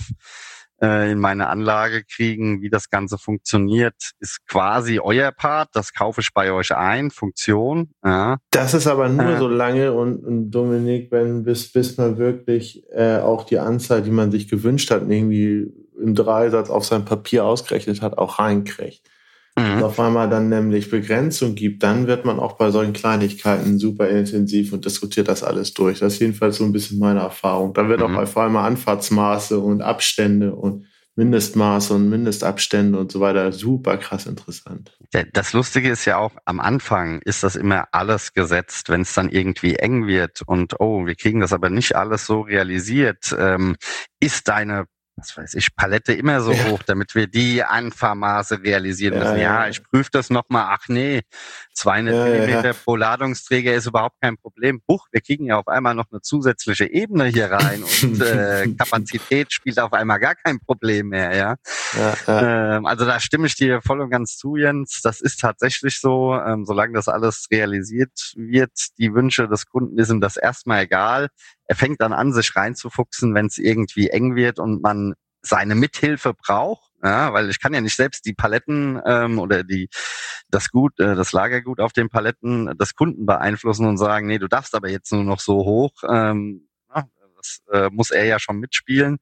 äh, 0.82 1.12
in 1.12 1.20
meine 1.20 1.48
Anlage 1.48 2.04
kriegen, 2.04 2.62
wie 2.62 2.70
das 2.70 2.90
Ganze 2.90 3.18
funktioniert, 3.18 3.96
ist 4.20 4.46
quasi 4.48 5.00
euer 5.00 5.32
Part. 5.32 5.70
Das 5.74 5.94
kaufe 5.94 6.22
ich 6.22 6.34
bei 6.34 6.52
euch 6.52 6.76
ein, 6.76 7.12
Funktion. 7.12 7.92
Ja. 8.04 8.38
Das 8.52 8.74
ist 8.74 8.88
aber 8.88 9.10
nur 9.10 9.36
Äh. 9.36 9.38
so 9.38 9.48
lange 9.48 9.94
und, 9.94 10.24
und 10.24 10.52
Dominik, 10.52 11.12
wenn 11.12 11.44
bis, 11.44 11.72
bis 11.72 11.98
man 11.98 12.18
wirklich 12.18 12.84
äh, 12.92 13.18
auch 13.18 13.44
die 13.44 13.60
Anzahl, 13.60 14.02
die 14.02 14.12
man 14.12 14.32
sich 14.32 14.48
gewünscht 14.48 14.92
hat, 14.92 15.02
irgendwie 15.10 15.72
im 16.00 16.13
Dreisatz 16.13 16.70
auf 16.70 16.86
sein 16.86 17.06
Papier 17.06 17.46
ausgerechnet 17.46 18.02
hat, 18.02 18.18
auch 18.18 18.40
reinkriegt. 18.40 19.02
Und 19.58 19.78
Mhm. 19.78 19.84
auf 19.84 20.00
einmal 20.00 20.30
dann 20.30 20.50
nämlich 20.50 20.89
Begrenzung 20.91 21.56
gibt, 21.56 21.82
dann 21.84 22.06
wird 22.08 22.26
man 22.26 22.39
auch 22.39 22.54
bei 22.58 22.70
solchen 22.72 22.93
Kleinigkeiten 22.93 23.80
super 23.80 24.08
intensiv 24.08 24.72
und 24.72 24.86
diskutiert 24.86 25.28
das 25.28 25.43
alles 25.43 25.74
durch. 25.74 26.00
Das 26.00 26.13
ist 26.13 26.20
jedenfalls 26.20 26.58
so 26.58 26.63
ein 26.63 26.72
bisschen 26.72 27.00
meine 27.00 27.22
Erfahrung. 27.22 27.74
Da 27.74 27.89
wird 27.89 28.00
Mhm. 28.00 28.17
auch 28.17 28.22
auf 28.22 28.38
einmal 28.38 28.65
Anfahrtsmaße 28.67 29.60
und 29.60 29.82
Abstände 29.82 30.54
und 30.56 30.86
Mindestmaße 31.15 31.96
und 31.96 32.10
Mindestabstände 32.10 33.00
und 33.00 33.12
so 33.12 33.20
weiter 33.20 33.52
super 33.52 33.98
krass 33.98 34.28
interessant. 34.28 34.96
Das 35.34 35.54
Lustige 35.54 35.89
ist 35.89 36.06
ja 36.06 36.17
auch, 36.17 36.34
am 36.46 36.60
Anfang 36.60 37.22
ist 37.26 37.41
das 37.43 37.56
immer 37.56 37.86
alles 37.91 38.34
gesetzt, 38.34 38.89
wenn 38.89 39.02
es 39.02 39.15
dann 39.15 39.30
irgendwie 39.30 39.78
eng 39.78 40.06
wird 40.06 40.43
und 40.46 40.80
oh, 40.80 41.08
wir 41.08 41.15
kriegen 41.15 41.39
das 41.39 41.54
aber 41.54 41.72
nicht 41.72 41.96
alles 41.96 42.28
so 42.28 42.41
realisiert, 42.41 43.36
ähm, 43.39 43.78
ist 44.20 44.48
deine 44.48 44.86
was 45.18 45.36
weiß 45.36 45.56
ich, 45.56 45.76
Palette 45.76 46.14
immer 46.14 46.42
so 46.42 46.52
Ja. 46.52 46.66
hoch, 46.70 46.84
damit 46.86 47.16
wir 47.16 47.26
die 47.28 47.64
Anfahrmaße 47.64 48.62
realisieren 48.62 49.16
Ja, 49.16 49.20
müssen. 49.20 49.38
Ja, 49.38 49.64
ja. 49.64 49.68
ich 49.70 49.82
prüfe 49.84 50.10
das 50.12 50.30
nochmal. 50.30 50.68
Ach 50.70 50.88
nee, 50.88 51.22
200 51.74 52.14
Ja, 52.14 52.20
ja, 52.20 52.34
ja. 52.34 52.40
Millimeter 52.46 52.74
pro 52.74 52.96
Ladungsträger 52.96 53.74
ist 53.74 53.88
überhaupt 53.88 54.22
kein 54.22 54.38
Problem. 54.38 54.80
Huch, 54.88 55.08
wir 55.12 55.22
kriegen 55.22 55.46
ja 55.46 55.58
auf 55.58 55.68
einmal 55.68 55.96
noch 55.96 56.06
eine 56.12 56.22
zusätzliche 56.22 56.86
Ebene 56.92 57.26
hier 57.26 57.50
rein 57.52 57.84
und 58.02 58.22
äh, 58.22 58.68
Kapazität 58.78 59.52
spielt 59.52 59.80
auf 59.80 59.94
einmal 59.94 60.20
gar 60.20 60.36
kein 60.36 60.60
Problem 60.60 61.08
mehr. 61.10 61.36
Ja. 61.36 61.56
ähm, 62.28 62.86
also 62.86 63.06
da 63.06 63.20
stimme 63.20 63.48
ich 63.48 63.56
dir 63.56 63.82
voll 63.82 64.02
und 64.02 64.12
ganz 64.12 64.38
zu, 64.38 64.56
Jens. 64.56 65.02
Das 65.02 65.20
ist 65.22 65.40
tatsächlich 65.42 66.00
so. 66.00 66.36
Ähm, 66.36 66.66
solange 66.66 66.94
das 66.94 67.08
alles 67.08 67.48
realisiert 67.52 68.34
wird, 68.36 68.72
die 69.00 69.14
Wünsche 69.16 69.48
des 69.48 69.66
Kunden 69.66 69.98
ist 69.98 70.10
ihm 70.12 70.22
das 70.22 70.38
erstmal 70.38 70.84
egal. 70.84 71.30
Er 71.68 71.76
fängt 71.76 72.02
dann 72.02 72.14
an, 72.14 72.34
sich 72.34 72.56
reinzufuchsen, 72.56 73.36
wenn 73.36 73.48
es 73.48 73.58
irgendwie 73.58 74.10
eng 74.10 74.36
wird 74.36 74.60
und 74.60 74.82
man 74.82 75.14
seine 75.42 75.76
Mithilfe 75.76 76.34
braucht. 76.34 76.92
Ja, 77.04 77.32
weil 77.32 77.50
ich 77.50 77.60
kann 77.60 77.74
ja 77.74 77.82
nicht 77.82 77.96
selbst 77.96 78.26
die 78.26 78.34
Paletten 78.34 79.00
ähm, 79.06 79.38
oder 79.38 79.64
die 79.64 79.88
das 80.50 80.70
Gut, 80.72 81.00
äh, 81.00 81.16
das 81.16 81.32
Lagergut 81.32 81.80
auf 81.80 81.94
den 81.94 82.10
Paletten 82.10 82.76
des 82.78 82.96
Kunden 82.96 83.26
beeinflussen 83.26 83.86
und 83.86 83.98
sagen, 83.98 84.28
nee, 84.28 84.40
du 84.40 84.48
darfst 84.48 84.74
aber 84.74 84.90
jetzt 84.90 85.12
nur 85.12 85.24
noch 85.24 85.40
so 85.40 85.58
hoch. 85.58 85.92
Ähm, 86.10 86.68
ja, 86.94 87.04
das 87.36 87.60
äh, 87.72 87.90
muss 87.92 88.10
er 88.12 88.26
ja 88.26 88.40
schon 88.40 88.60
mitspielen. 88.60 89.20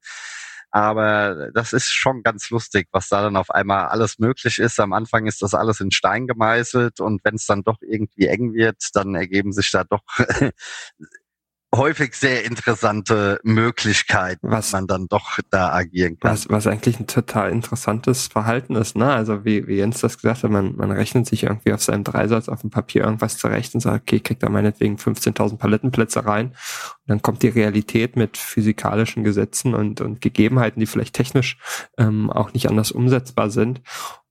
Aber 0.71 1.51
das 1.53 1.73
ist 1.73 1.93
schon 1.93 2.21
ganz 2.21 2.49
lustig, 2.49 2.89
was 2.91 3.07
da 3.07 3.21
dann 3.21 3.37
auf 3.37 3.49
einmal 3.49 3.87
alles 3.87 4.19
möglich 4.19 4.59
ist. 4.59 4.79
Am 4.79 4.93
Anfang 4.93 5.25
ist 5.25 5.41
das 5.41 5.53
alles 5.53 5.79
in 5.79 5.91
Stein 5.91 6.27
gemeißelt 6.27 6.99
und 6.99 7.23
wenn 7.23 7.35
es 7.35 7.45
dann 7.45 7.63
doch 7.63 7.77
irgendwie 7.81 8.27
eng 8.27 8.53
wird, 8.53 8.77
dann 8.93 9.15
ergeben 9.15 9.53
sich 9.53 9.71
da 9.71 9.85
doch 9.85 10.03
häufig 11.77 12.15
sehr 12.15 12.45
interessante 12.45 13.39
Möglichkeiten, 13.43 14.49
Was- 14.49 14.71
man 14.71 14.87
dann 14.87 15.07
doch 15.07 15.37
da 15.49 15.71
agieren 15.73 16.17
kann. 16.19 16.31
Was, 16.31 16.49
was 16.49 16.67
eigentlich 16.67 16.99
ein 16.99 17.07
total 17.07 17.51
interessantes 17.51 18.27
Verhalten 18.27 18.75
ist, 18.75 18.95
ne? 18.95 19.11
Also 19.11 19.45
wie, 19.45 19.67
wie 19.67 19.75
Jens 19.75 20.01
das 20.01 20.17
gesagt 20.17 20.43
hat, 20.43 20.51
man, 20.51 20.75
man 20.75 20.91
rechnet 20.91 21.27
sich 21.27 21.43
irgendwie 21.43 21.73
auf 21.73 21.83
seinem 21.83 22.03
Dreisatz 22.03 22.49
auf 22.49 22.61
dem 22.61 22.69
Papier 22.69 23.03
irgendwas 23.03 23.37
zurecht 23.37 23.73
und 23.75 23.81
sagt, 23.81 24.03
okay, 24.03 24.19
kriegt 24.19 24.43
da 24.43 24.49
meinetwegen 24.49 24.95
15.000 24.97 25.57
Palettenplätze 25.57 26.25
rein. 26.25 26.47
Und 26.47 26.55
dann 27.07 27.21
kommt 27.21 27.43
die 27.43 27.49
Realität 27.49 28.15
mit 28.15 28.37
physikalischen 28.37 29.23
Gesetzen 29.23 29.73
und, 29.73 30.01
und 30.01 30.21
Gegebenheiten, 30.21 30.79
die 30.79 30.85
vielleicht 30.87 31.15
technisch 31.15 31.57
ähm, 31.97 32.29
auch 32.29 32.53
nicht 32.53 32.69
anders 32.69 32.91
umsetzbar 32.91 33.49
sind. 33.49 33.81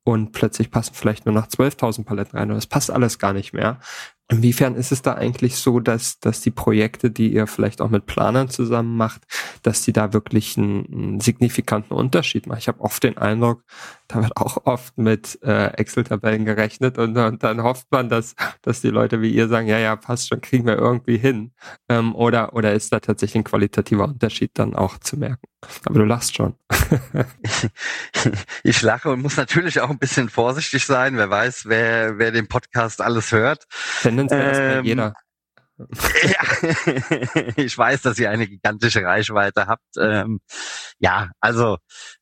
Und 0.06 0.32
plötzlich 0.32 0.70
passen 0.70 0.92
vielleicht 0.94 1.24
nur 1.24 1.34
noch 1.34 1.46
12.000 1.46 2.04
Paletten 2.04 2.38
rein 2.38 2.50
und 2.50 2.56
das 2.56 2.66
passt 2.66 2.90
alles 2.90 3.18
gar 3.18 3.32
nicht 3.32 3.54
mehr. 3.54 3.80
Inwiefern 4.28 4.74
ist 4.74 4.90
es 4.90 5.02
da 5.02 5.14
eigentlich 5.14 5.56
so, 5.56 5.80
dass, 5.80 6.18
dass 6.18 6.40
die 6.40 6.50
Projekte, 6.50 7.10
die 7.10 7.32
ihr 7.32 7.46
vielleicht 7.46 7.82
auch 7.82 7.90
mit 7.90 8.06
Planern 8.06 8.48
zusammen 8.48 8.96
macht, 8.96 9.22
dass 9.62 9.82
die 9.82 9.92
da 9.92 10.14
wirklich 10.14 10.56
einen, 10.56 10.86
einen 10.86 11.20
signifikanten 11.20 11.94
Unterschied 11.94 12.46
machen? 12.46 12.58
Ich 12.58 12.68
habe 12.68 12.80
oft 12.80 13.02
den 13.02 13.18
Eindruck, 13.18 13.62
da 14.08 14.22
wird 14.22 14.34
auch 14.38 14.64
oft 14.64 14.96
mit 14.96 15.38
äh, 15.42 15.66
Excel-Tabellen 15.74 16.46
gerechnet 16.46 16.96
und, 16.96 17.16
und, 17.18 17.42
dann 17.42 17.62
hofft 17.62 17.86
man, 17.90 18.08
dass, 18.08 18.34
dass 18.62 18.80
die 18.80 18.88
Leute 18.88 19.20
wie 19.20 19.30
ihr 19.30 19.48
sagen, 19.48 19.68
ja, 19.68 19.78
ja, 19.78 19.94
passt 19.94 20.28
schon, 20.28 20.40
kriegen 20.40 20.66
wir 20.66 20.78
irgendwie 20.78 21.18
hin. 21.18 21.52
Ähm, 21.90 22.14
oder, 22.14 22.54
oder 22.54 22.72
ist 22.72 22.92
da 22.92 23.00
tatsächlich 23.00 23.42
ein 23.42 23.44
qualitativer 23.44 24.04
Unterschied 24.04 24.52
dann 24.54 24.74
auch 24.74 24.98
zu 24.98 25.18
merken? 25.18 25.53
Aber 25.84 25.98
du 25.98 26.04
lachst 26.04 26.36
schon. 26.36 26.56
ich 28.62 28.82
lache 28.82 29.10
und 29.10 29.22
muss 29.22 29.36
natürlich 29.36 29.80
auch 29.80 29.90
ein 29.90 29.98
bisschen 29.98 30.28
vorsichtig 30.28 30.86
sein. 30.86 31.16
Wer 31.16 31.30
weiß, 31.30 31.66
wer, 31.66 32.18
wer 32.18 32.30
den 32.30 32.48
Podcast 32.48 33.00
alles 33.00 33.32
hört. 33.32 33.64
Tendenziell 34.02 34.78
ähm, 34.78 34.84
jeder. 34.84 35.14
ja, 35.78 37.52
ich 37.56 37.76
weiß, 37.76 38.02
dass 38.02 38.18
ihr 38.18 38.30
eine 38.30 38.46
gigantische 38.46 39.02
Reichweite 39.02 39.66
habt. 39.66 39.96
Ähm, 39.98 40.40
ja, 40.98 41.30
also 41.40 41.78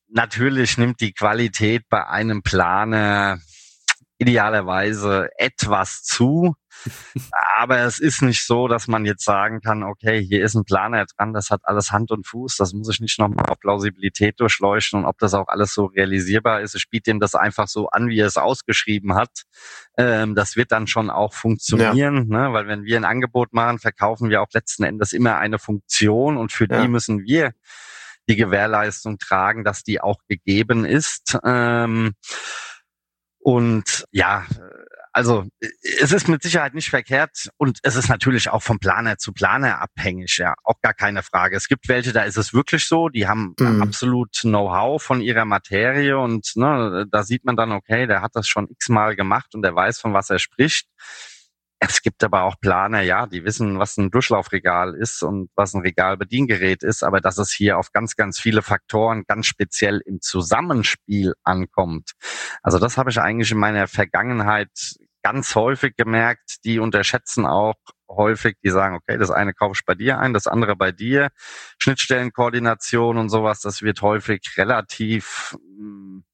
natürlich 0.09 0.79
nimmt 0.79 1.01
die 1.01 1.13
Qualität 1.13 1.85
bei 1.89 2.07
einem 2.07 2.43
Planer 2.43 3.39
idealerweise 4.19 5.29
etwas 5.37 6.03
zu. 6.03 6.55
Aber 7.57 7.81
es 7.81 7.99
ist 7.99 8.23
nicht 8.23 8.45
so, 8.45 8.69
dass 8.69 8.89
man 8.89 9.05
jetzt 9.05 9.25
sagen 9.25 9.61
kann, 9.61 9.83
okay, 9.83 10.23
hier 10.23 10.45
ist 10.45 10.55
ein 10.55 10.65
Planer 10.65 11.07
dran, 11.07 11.33
das 11.33 11.51
hat 11.51 11.61
alles 11.65 11.93
Hand 11.93 12.11
und 12.11 12.27
Fuß, 12.27 12.57
das 12.57 12.73
muss 12.73 12.89
ich 12.89 13.01
nicht 13.01 13.19
nochmal 13.19 13.47
auf 13.47 13.61
Plausibilität 13.61 14.41
durchleuchten 14.41 15.01
und 15.01 15.07
ob 15.07 15.19
das 15.19 15.35
auch 15.35 15.49
alles 15.49 15.75
so 15.75 15.87
realisierbar 15.87 16.61
ist. 16.61 16.75
Ich 16.75 16.83
spiele 16.83 17.03
dem 17.03 17.21
das 17.21 17.35
einfach 17.35 17.69
so 17.69 17.89
an, 17.89 18.09
wie 18.09 18.19
er 18.19 18.27
es 18.27 18.37
ausgeschrieben 18.37 19.15
hat. 19.15 19.43
Ähm, 19.97 20.35
das 20.35 20.57
wird 20.57 20.73
dann 20.73 20.87
schon 20.87 21.11
auch 21.11 21.35
funktionieren, 21.35 22.31
ja. 22.31 22.49
ne? 22.49 22.53
weil 22.53 22.67
wenn 22.67 22.85
wir 22.85 22.97
ein 22.97 23.05
Angebot 23.05 23.53
machen, 23.53 23.79
verkaufen 23.79 24.31
wir 24.31 24.43
auch 24.43 24.49
letzten 24.53 24.85
Endes 24.85 25.13
immer 25.13 25.39
eine 25.39 25.59
Funktion 25.59 26.37
und 26.37 26.53
für 26.53 26.69
ja. 26.69 26.83
die 26.83 26.89
müssen 26.89 27.25
wir 27.25 27.53
die 28.29 28.37
Gewährleistung 28.37 29.19
tragen, 29.19 29.65
dass 29.65 29.83
die 29.83 30.01
auch 30.01 30.19
gegeben 30.29 30.85
ist. 30.85 31.39
Ähm, 31.45 32.13
und 33.39 34.05
ja, 34.13 34.47
also 35.13 35.45
es 36.01 36.13
ist 36.13 36.29
mit 36.29 36.43
Sicherheit 36.43 36.75
nicht 36.75 36.89
verkehrt 36.89 37.51
und 37.59 37.79
es 37.83 37.97
ist 37.97 38.09
natürlich 38.09 38.49
auch 38.49 38.63
vom 38.63 38.79
Planer 38.79 39.19
zu 39.19 39.33
Planer 39.33 39.81
abhängig, 39.81 40.39
ja, 40.39 40.55
auch 40.65 40.81
gar 40.81 40.95
keine 40.95 41.23
Frage. 41.23 41.57
Es 41.57 41.69
gibt 41.69 41.89
welche, 41.89 42.13
da 42.13 42.23
ist 42.23 42.39
es 42.39 42.55
wirklich 42.55 42.87
so, 42.87 43.11
die 43.11 43.29
haben 43.29 43.55
mhm. 43.59 43.83
absolut 43.83 44.33
Know-how 44.41 45.03
von 45.03 45.21
ihrer 45.21 45.45
Materie 45.45 46.19
und 46.19 46.53
ne, 46.57 47.07
da 47.11 47.23
sieht 47.25 47.45
man 47.45 47.57
dann, 47.57 47.73
okay, 47.73 48.07
der 48.07 48.23
hat 48.23 48.33
das 48.35 48.49
schon 48.49 48.69
x-mal 48.71 49.15
gemacht 49.15 49.55
und 49.55 49.63
der 49.63 49.75
weiß, 49.75 50.01
von 50.01 50.15
was 50.15 50.31
er 50.31 50.39
spricht. 50.39 50.89
Es 51.85 52.01
gibt 52.01 52.23
aber 52.23 52.45
auch 52.45 52.61
Planer, 52.61 53.03
ja, 53.03 53.27
die 53.27 53.45
wissen, 53.45 53.81
was 53.81 53.97
ein 53.97 54.13
Durchlaufregal 54.13 54.95
ist 54.95 55.25
und 55.25 55.51
was 55.57 55.75
ein 55.75 55.81
Regalbediengerät 55.81 56.85
ist, 56.85 57.03
aber 57.03 57.21
dass 57.21 57.39
es 57.39 57.51
hier 57.51 57.77
auf 57.77 57.91
ganz, 57.91 58.15
ganz 58.15 58.39
viele 58.39 58.63
Faktoren 58.63 59.25
ganz 59.27 59.47
speziell 59.47 60.01
im 60.07 60.21
Zusammenspiel 60.21 61.35
ankommt. 61.43 62.13
Also 62.63 62.79
das 62.79 62.99
habe 62.99 63.11
ich 63.11 63.19
eigentlich 63.19 63.51
in 63.51 63.59
meiner 63.59 63.89
Vergangenheit 63.89 64.71
ganz 65.25 65.57
häufig 65.57 65.97
gemerkt. 65.97 66.65
Die 66.65 66.79
unterschätzen 66.79 67.47
auch 67.47 67.75
häufig, 68.09 68.55
die 68.63 68.71
sagen, 68.71 68.95
okay, 68.95 69.19
das 69.19 69.33
eine 69.33 69.53
kaufe 69.53 69.75
ich 69.75 69.85
bei 69.85 69.97
dir 69.97 70.21
ein, 70.21 70.35
das 70.35 70.47
andere 70.47 70.77
bei 70.77 70.93
dir. 70.93 71.31
Schnittstellenkoordination 71.79 73.19
und 73.19 73.29
sowas, 73.29 73.59
das 73.59 73.83
wird 73.83 74.03
häufig 74.03 74.55
relativ 74.57 75.57
mh, 75.61 75.79
hm, 75.79 76.25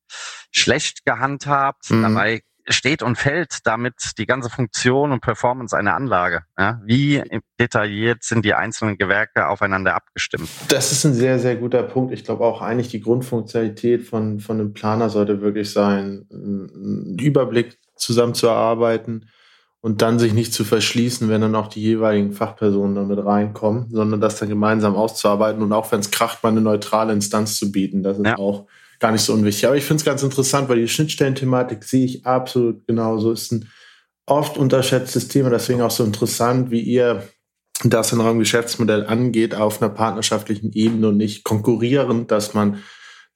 schlecht 0.51 1.07
gehandhabt. 1.07 1.91
Mhm. 1.91 2.03
Dabei 2.03 2.43
steht 2.69 3.03
und 3.03 3.17
fällt 3.17 3.67
damit 3.67 3.95
die 4.19 4.27
ganze 4.27 4.51
Funktion 4.51 5.13
und 5.13 5.21
Performance 5.21 5.77
einer 5.77 5.95
Anlage. 5.95 6.43
Ja? 6.59 6.81
Wie 6.85 7.23
detailliert 7.59 8.23
sind 8.23 8.45
die 8.45 8.55
einzelnen 8.55 8.99
Gewerke 8.99 9.49
aufeinander 9.49 9.95
abgestimmt? 9.95 10.49
Das 10.69 10.93
ist 10.93 11.05
ein 11.05 11.15
sehr, 11.15 11.39
sehr 11.39 11.57
guter 11.57 11.83
Punkt. 11.83 12.13
Ich 12.13 12.25
glaube 12.25 12.45
auch 12.45 12.63
eigentlich 12.63 12.89
die 12.89 13.01
Grundfunktionalität 13.01 14.03
von, 14.03 14.41
von 14.41 14.61
einem 14.61 14.73
Planer 14.73 15.11
sollte 15.11 15.41
wirklich 15.41 15.73
sein, 15.73 16.27
einen 16.31 17.19
Überblick 17.19 17.79
zusammenzuarbeiten 17.97 19.29
und 19.81 20.03
dann 20.03 20.19
sich 20.19 20.33
nicht 20.33 20.53
zu 20.53 20.65
verschließen, 20.65 21.29
wenn 21.29 21.41
dann 21.41 21.55
auch 21.55 21.69
die 21.69 21.81
jeweiligen 21.81 22.33
Fachpersonen 22.33 22.97
damit 22.97 23.25
reinkommen, 23.25 23.89
sondern 23.91 24.21
das 24.21 24.39
dann 24.39 24.49
gemeinsam 24.49 24.97
auszuarbeiten 24.97 25.63
und 25.63 25.73
auch 25.73 25.91
wenn 25.93 26.01
es 26.01 26.11
kracht, 26.11 26.43
mal 26.43 26.51
eine 26.51 26.61
neutrale 26.61 27.13
Instanz 27.13 27.59
zu 27.59 27.71
bieten. 27.71 28.03
Das 28.03 28.19
ist 28.19 28.27
ja. 28.27 28.37
auch 28.39 28.67
gar 28.99 29.13
nicht 29.13 29.23
so 29.23 29.33
unwichtig. 29.33 29.67
Aber 29.67 29.77
ich 29.77 29.85
finde 29.85 30.01
es 30.01 30.05
ganz 30.05 30.23
interessant, 30.23 30.69
weil 30.69 30.81
die 30.81 30.89
Schnittstellenthematik 30.89 31.85
sehe 31.85 32.05
ich 32.05 32.27
absolut 32.27 32.87
genauso. 32.87 33.33
Ist 33.33 33.53
ein 33.53 33.69
oft 34.27 34.59
unterschätztes 34.59 35.29
Thema, 35.29 35.51
deswegen 35.51 35.81
auch 35.81 35.91
so 35.91 36.05
interessant, 36.05 36.71
wie 36.71 36.81
ihr 36.81 37.23
das 37.85 38.13
in 38.13 38.21
eurem 38.21 38.41
Geschäftsmodell 38.41 39.07
angeht, 39.07 39.55
auf 39.55 39.81
einer 39.81 39.91
partnerschaftlichen 39.91 40.73
Ebene 40.73 41.09
und 41.09 41.17
nicht 41.17 41.45
konkurrierend, 41.45 42.31
dass 42.31 42.55
man 42.55 42.83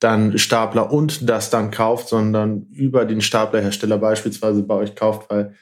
dann 0.01 0.37
Stapler 0.37 0.93
und 0.93 1.29
das 1.29 1.51
dann 1.51 1.71
kauft, 1.71 2.09
sondern 2.09 2.67
über 2.73 3.05
den 3.05 3.21
Staplerhersteller 3.21 3.99
beispielsweise 3.99 4.65
bei 4.65 4.75
euch 4.75 4.97
kauft, 4.97 5.31
weil 5.31 5.55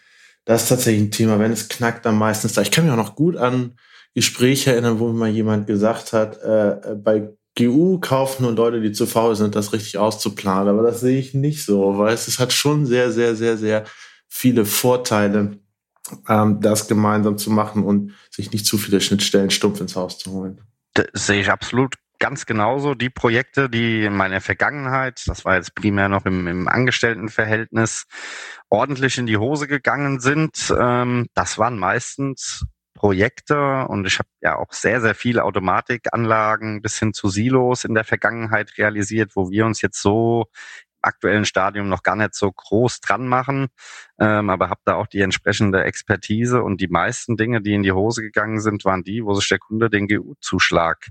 das 0.47 0.63
ist 0.63 0.69
tatsächlich 0.71 1.03
ein 1.03 1.11
Thema. 1.11 1.39
Wenn 1.39 1.53
es 1.53 1.69
knackt, 1.69 2.07
dann 2.07 2.17
meistens 2.17 2.55
da. 2.55 2.63
Ich 2.63 2.71
kann 2.71 2.85
mich 2.85 2.93
auch 2.93 2.97
noch 2.97 3.15
gut 3.17 3.37
an 3.37 3.75
Gespräche 4.15 4.73
erinnern, 4.73 4.99
wo 4.99 5.09
mir 5.09 5.19
mal 5.19 5.29
jemand 5.29 5.67
gesagt 5.67 6.15
hat, 6.15 6.39
äh, 6.43 6.95
bei 6.97 7.29
GU 7.67 7.99
kaufen 8.01 8.43
nur 8.43 8.53
Leute, 8.53 8.81
die 8.81 8.93
zu 8.93 9.07
faul 9.07 9.37
sind, 9.37 9.55
das 9.55 9.73
richtig 9.73 9.99
auszuplanen. 9.99 10.69
Aber 10.69 10.83
das 10.83 11.01
sehe 11.01 11.19
ich 11.19 11.35
nicht 11.35 11.65
so, 11.65 11.99
weil 11.99 12.15
es, 12.15 12.29
es 12.29 12.39
hat 12.39 12.53
schon 12.53 12.87
sehr, 12.87 13.11
sehr, 13.11 13.37
sehr, 13.37 13.57
sehr 13.57 13.85
viele 14.29 14.65
Vorteile, 14.65 15.59
ähm, 16.29 16.61
das 16.61 16.89
gemeinsam 16.89 17.37
zu 17.39 17.51
machen 17.51 17.85
und 17.85 18.15
sich 18.31 18.53
nicht 18.53 18.67
zu 18.67 18.79
viele 18.79 19.01
Schnittstellen 19.01 19.51
stumpf 19.51 19.81
ins 19.81 19.97
Haus 19.97 20.19
zu 20.19 20.33
holen. 20.33 20.61
Das 20.95 21.07
sehe 21.15 21.41
ich 21.41 21.51
absolut 21.51 21.95
ganz 22.19 22.47
genauso. 22.47 22.95
Die 22.95 23.11
Projekte, 23.11 23.69
die 23.69 24.05
in 24.05 24.17
meiner 24.17 24.41
Vergangenheit, 24.41 25.23
das 25.27 25.45
war 25.45 25.57
jetzt 25.57 25.75
primär 25.75 26.09
noch 26.09 26.27
im, 26.27 26.47
im 26.47 26.69
Angestelltenverhältnis, 26.69 28.05
ordentlich 28.69 29.19
in 29.19 29.27
die 29.27 29.37
Hose 29.37 29.67
gegangen 29.67 30.21
sind, 30.21 30.73
ähm, 30.79 31.27
das 31.35 31.59
waren 31.59 31.79
meistens 31.79 32.65
Projekte 33.01 33.87
und 33.89 34.07
ich 34.07 34.19
habe 34.19 34.29
ja 34.43 34.57
auch 34.57 34.75
sehr, 34.75 35.01
sehr 35.01 35.15
viele 35.15 35.45
Automatikanlagen 35.45 36.83
bis 36.83 36.99
hin 36.99 37.15
zu 37.15 37.31
Silos 37.31 37.85
in 37.85 37.95
der 37.95 38.05
Vergangenheit 38.05 38.77
realisiert, 38.77 39.37
wo 39.37 39.49
wir 39.49 39.65
uns 39.65 39.81
jetzt 39.81 40.03
so 40.03 40.45
im 40.53 40.99
aktuellen 41.01 41.47
Stadium 41.47 41.89
noch 41.89 42.03
gar 42.03 42.15
nicht 42.15 42.35
so 42.35 42.53
groß 42.53 43.01
dran 43.01 43.27
machen, 43.27 43.69
ähm, 44.19 44.51
aber 44.51 44.69
habe 44.69 44.83
da 44.85 44.97
auch 44.97 45.07
die 45.07 45.23
entsprechende 45.23 45.83
Expertise 45.83 46.63
und 46.63 46.83
die 46.83 46.89
meisten 46.89 47.39
Dinge, 47.39 47.63
die 47.63 47.73
in 47.73 47.83
die 47.83 47.93
Hose 47.93 48.21
gegangen 48.21 48.61
sind, 48.61 48.85
waren 48.85 49.03
die, 49.03 49.25
wo 49.25 49.33
sich 49.33 49.49
der 49.49 49.61
Kunde 49.61 49.89
den 49.89 50.07
GU-Zuschlag 50.07 51.09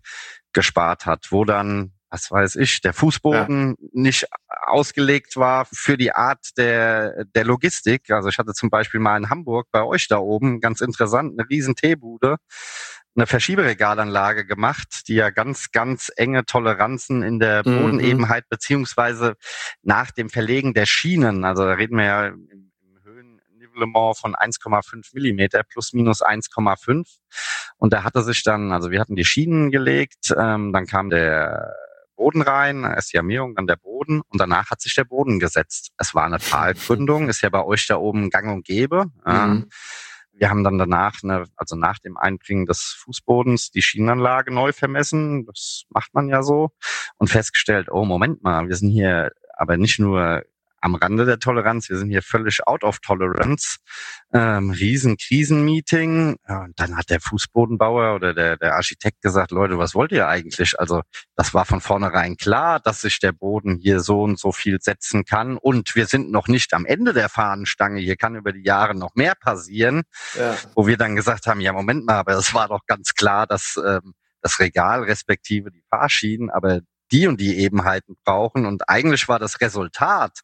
gespart 0.54 1.08
hat, 1.08 1.32
wo 1.32 1.44
dann 1.44 1.94
was 2.10 2.32
weiß 2.32 2.55
ich, 2.55 2.82
der 2.82 2.93
Fußboden 2.93 3.76
ja. 3.80 3.88
nicht 3.93 4.28
ausgelegt 4.66 5.36
war 5.36 5.66
für 5.72 5.97
die 5.97 6.12
Art 6.12 6.57
der, 6.57 7.26
der 7.26 7.45
Logistik. 7.45 8.10
Also 8.12 8.30
ich 8.30 8.38
hatte 8.38 8.53
zum 8.53 8.70
Beispiel 8.70 8.99
mal 8.99 9.18
in 9.18 9.30
Hamburg 9.30 9.68
bei 9.72 9.84
euch 9.84 10.07
da 10.07 10.18
oben, 10.18 10.60
ganz 10.60 10.82
interessant, 10.82 11.39
eine 11.39 11.49
riesen 11.49 11.76
Teebude, 11.76 12.38
eine 13.16 13.28
Verschieberegalanlage 13.28 14.45
gemacht, 14.45 15.07
die 15.07 15.16
ja 15.16 15.30
ganz, 15.30 15.72
ganz 15.72 16.12
enge 16.16 16.45
Toleranzen 16.45 17.22
in 17.22 17.39
der 17.39 17.68
mhm. 17.68 17.82
Bodenebenheit 17.82 18.45
beziehungsweise 18.49 19.36
nach 19.82 20.12
dem 20.12 20.30
Verlegen 20.30 20.74
der 20.74 20.86
Schienen, 20.86 21.43
also 21.43 21.66
da 21.66 21.74
reden 21.74 21.97
wir 21.97 22.05
ja 22.05 22.28
im 22.28 22.72
Höhennivellement 23.03 24.18
von 24.18 24.36
1,5 24.36 25.10
Millimeter 25.14 25.64
plus 25.64 25.93
minus 25.93 26.24
1,5 26.24 27.05
und 27.78 27.93
da 27.93 28.03
hatte 28.03 28.24
sich 28.24 28.43
dann, 28.43 28.72
also 28.72 28.91
wir 28.91 28.99
hatten 28.99 29.16
die 29.16 29.26
Schienen 29.26 29.72
gelegt, 29.72 30.34
ähm, 30.38 30.72
dann 30.72 30.86
kam 30.86 31.10
der 31.10 31.76
Boden 32.20 32.41
rein, 32.41 32.84
ist 32.97 33.13
die 33.13 33.17
Armierung, 33.17 33.55
dann 33.55 33.65
der 33.65 33.78
Boden 33.78 34.22
und 34.28 34.41
danach 34.41 34.70
hat 34.72 34.82
sich 34.82 34.93
der 34.93 35.05
Boden 35.05 35.39
gesetzt. 35.39 35.91
Es 35.97 36.13
war 36.13 36.26
eine 36.26 36.39
Talgründung, 36.39 37.30
ist 37.30 37.41
ja 37.41 37.49
bei 37.49 37.63
euch 37.63 37.88
da 37.88 37.95
oben 37.95 38.30
gang 38.30 38.51
und 38.51 38.65
gäbe. 38.65 39.05
Mhm. 39.26 39.70
Wir 40.34 40.49
haben 40.49 40.65
dann 40.65 40.78
danach, 40.78 41.15
eine, 41.24 41.45
also 41.55 41.78
nach 41.78 41.99
dem 41.99 42.17
Einbringen 42.17 42.65
des 42.65 42.97
Fußbodens, 43.03 43.72
die 43.72 43.82
Schienenanlage 43.82 44.53
neu 44.53 44.74
vermessen. 44.74 45.45
Das 45.45 45.84
macht 45.89 46.13
man 46.13 46.28
ja 46.28 46.43
so. 46.43 46.72
Und 47.17 47.30
festgestellt, 47.30 47.88
oh, 47.89 48.03
Moment 48.03 48.43
mal, 48.43 48.67
wir 48.67 48.76
sind 48.76 48.89
hier 48.89 49.32
aber 49.57 49.78
nicht 49.78 49.99
nur 49.99 50.43
am 50.82 50.95
Rande 50.95 51.25
der 51.25 51.39
Toleranz. 51.39 51.89
Wir 51.89 51.97
sind 51.97 52.09
hier 52.09 52.21
völlig 52.21 52.65
out 52.67 52.84
of 52.84 52.99
tolerance. 52.99 53.77
Ähm, 54.34 54.69
riesen 54.69 55.17
Krisenmeeting. 55.17 56.38
Ja, 56.47 56.63
und 56.63 56.80
dann 56.80 56.97
hat 56.97 57.09
der 57.09 57.19
Fußbodenbauer 57.19 58.15
oder 58.15 58.34
der, 58.34 58.57
der 58.57 58.75
Architekt 58.75 59.21
gesagt, 59.21 59.51
Leute, 59.51 59.77
was 59.77 59.95
wollt 59.95 60.11
ihr 60.11 60.27
eigentlich? 60.27 60.80
Also 60.80 61.01
das 61.36 61.53
war 61.53 61.65
von 61.65 61.82
vornherein 61.82 62.38
klar, 62.38 62.80
dass 62.80 63.01
sich 63.01 63.19
der 63.19 63.32
Boden 63.32 63.77
hier 63.77 63.99
so 63.99 64.23
und 64.23 64.39
so 64.39 64.51
viel 64.51 64.80
setzen 64.82 65.25
kann. 65.25 65.57
Und 65.57 65.95
wir 65.95 66.05
sind 66.05 66.32
noch 66.32 66.47
nicht 66.47 66.73
am 66.73 66.86
Ende 66.86 67.13
der 67.13 67.30
Fahnenstange. 67.30 67.99
Hier 67.99 68.15
kann 68.15 68.36
über 68.36 68.51
die 68.51 68.63
Jahre 68.63 68.95
noch 68.95 69.15
mehr 69.15 69.36
passieren. 69.36 70.03
Ja. 70.38 70.55
Wo 70.75 70.88
wir 70.88 70.97
dann 70.97 71.15
gesagt 71.15 71.47
haben, 71.47 71.61
ja, 71.61 71.73
Moment 71.73 72.05
mal, 72.05 72.19
aber 72.19 72.34
es 72.34 72.53
war 72.53 72.67
doch 72.67 72.86
ganz 72.86 73.13
klar, 73.13 73.47
dass 73.47 73.80
ähm, 73.84 74.13
das 74.41 74.59
Regal 74.59 75.03
respektive 75.03 75.71
die 75.71 75.84
Fahrschienen, 75.89 76.49
aber 76.49 76.82
die 77.12 77.28
und 77.28 77.39
die 77.39 77.57
Ebenheiten 77.60 78.16
brauchen. 78.24 78.66
Und 78.66 78.89
eigentlich 78.89 79.28
war 79.28 79.39
das 79.39 79.62
Resultat, 79.62 80.41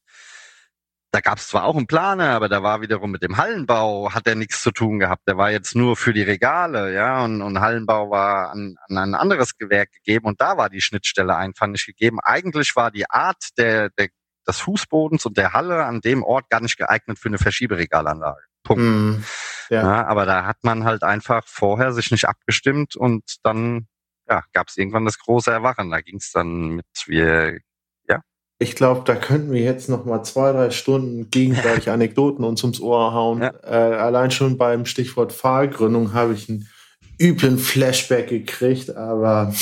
da 1.16 1.22
gab 1.22 1.38
es 1.38 1.47
zwar 1.47 1.63
auch 1.63 1.78
einen 1.78 1.88
Planer, 1.88 2.32
aber 2.32 2.49
da 2.49 2.61
war 2.61 2.82
wiederum 2.82 3.09
mit 3.09 3.24
dem 3.24 3.38
Hallenbau, 3.38 4.13
hat 4.13 4.28
er 4.28 4.36
nichts 4.36 4.61
zu 4.61 4.72
tun 4.72 4.99
gehabt. 4.99 5.22
Der 5.30 5.38
war 5.38 5.49
jetzt 5.49 5.74
nur 5.74 5.95
für 5.95 6.11
die 6.11 6.24
Regale, 6.24 6.93
ja, 6.93 7.24
und, 7.24 7.41
und 7.41 7.61
Hallenbau 7.61 8.09
war 8.09 8.51
an, 8.51 8.76
an 8.89 8.97
ein 8.97 9.16
anderes 9.16 9.57
Gewerk 9.57 9.93
gegeben 9.93 10.26
und 10.26 10.41
da 10.41 10.57
war 10.57 10.70
die 10.70 10.82
Schnittstelle 10.82 11.34
einfach 11.34 11.68
nicht 11.68 11.86
gegeben. 11.86 12.20
Eigentlich 12.22 12.76
war 12.76 12.91
die 12.91 13.09
Art 13.09 13.41
der, 13.57 13.91
der, 13.91 14.09
des 14.45 14.59
Fußbodens 14.59 15.26
und 15.26 15.38
der 15.38 15.53
Halle 15.53 15.86
an 15.86 16.01
dem 16.01 16.22
Ort 16.22 16.49
gar 16.49 16.59
nicht 16.59 16.78
geeignet 16.78 17.18
für 17.18 17.30
eine 17.30 17.38
Verschieberegalanlage. 17.38 18.41
Punkt. 18.63 18.84
Mm, 18.84 19.24
ja. 19.70 19.84
ja. 19.84 20.07
aber 20.07 20.26
da 20.26 20.45
hat 20.45 20.57
man 20.63 20.84
halt 20.84 21.03
einfach 21.03 21.43
vorher 21.47 21.93
sich 21.93 22.11
nicht 22.11 22.28
abgestimmt 22.28 22.97
und 22.97 23.24
dann 23.43 23.88
ja, 24.30 24.43
gab 24.53 24.67
es 24.67 24.78
irgendwann 24.78 25.05
das 25.05 25.19
große 25.19 25.51
Erwachen. 25.51 25.91
Da 25.91 26.01
ging 26.01 26.17
es 26.17 26.32
dann 26.32 26.76
mit, 26.78 26.86
wir 27.05 27.59
ich 28.57 28.76
glaube, 28.76 29.01
da 29.05 29.15
könnten 29.15 29.51
wir 29.51 29.61
jetzt 29.61 29.89
noch 29.89 30.05
mal 30.05 30.23
zwei, 30.23 30.53
drei 30.53 30.69
Stunden 30.71 31.30
gegenseitig 31.30 31.89
Anekdoten 31.89 32.45
uns 32.45 32.63
ums 32.63 32.80
Ohr 32.80 33.13
hauen. 33.13 33.41
Ja. 33.41 33.53
Äh, 33.63 33.95
allein 33.95 34.32
schon 34.32 34.57
beim 34.57 34.86
Stichwort 34.86 35.34
Pfahlgründung 35.34 36.13
habe 36.13 36.34
ich 36.34 36.49
einen 36.49 36.69
üblen 37.19 37.57
Flashback 37.57 38.30
gekriegt, 38.30 38.95
aber 38.95 39.53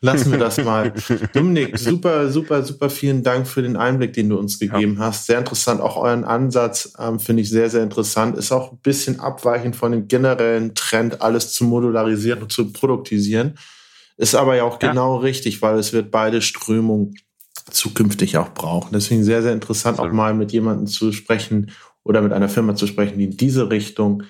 lassen 0.00 0.30
wir 0.30 0.38
das 0.38 0.56
mal. 0.64 0.92
Dominik, 1.32 1.78
super, 1.78 2.30
super, 2.30 2.62
super 2.62 2.90
vielen 2.90 3.22
Dank 3.22 3.46
für 3.46 3.62
den 3.62 3.76
Einblick, 3.76 4.12
den 4.12 4.28
du 4.28 4.38
uns 4.38 4.58
gegeben 4.58 4.96
ja. 4.98 5.06
hast. 5.06 5.26
Sehr 5.26 5.38
interessant. 5.38 5.80
Auch 5.80 5.96
euren 5.96 6.24
Ansatz 6.24 6.92
ähm, 6.98 7.18
finde 7.18 7.42
ich 7.42 7.50
sehr, 7.50 7.70
sehr 7.70 7.82
interessant. 7.82 8.36
Ist 8.36 8.52
auch 8.52 8.72
ein 8.72 8.78
bisschen 8.78 9.20
abweichend 9.20 9.76
von 9.76 9.92
dem 9.92 10.08
generellen 10.08 10.74
Trend, 10.74 11.22
alles 11.22 11.52
zu 11.52 11.64
modularisieren 11.64 12.42
und 12.42 12.52
zu 12.52 12.72
produktisieren. 12.72 13.54
Ist 14.16 14.34
aber 14.34 14.56
ja 14.56 14.64
auch 14.64 14.82
ja. 14.82 14.90
genau 14.90 15.16
richtig, 15.16 15.62
weil 15.62 15.78
es 15.78 15.92
wird 15.92 16.10
beide 16.10 16.42
Strömungen 16.42 17.14
zukünftig 17.70 18.36
auch 18.36 18.52
brauchen. 18.54 18.90
Deswegen 18.92 19.24
sehr, 19.24 19.42
sehr 19.42 19.52
interessant, 19.52 19.98
auch 19.98 20.10
mal 20.12 20.34
mit 20.34 20.52
jemandem 20.52 20.86
zu 20.86 21.12
sprechen 21.12 21.70
oder 22.02 22.22
mit 22.22 22.32
einer 22.32 22.48
Firma 22.48 22.74
zu 22.74 22.86
sprechen, 22.86 23.18
die 23.18 23.26
in 23.26 23.36
diese 23.36 23.70
Richtung 23.70 24.22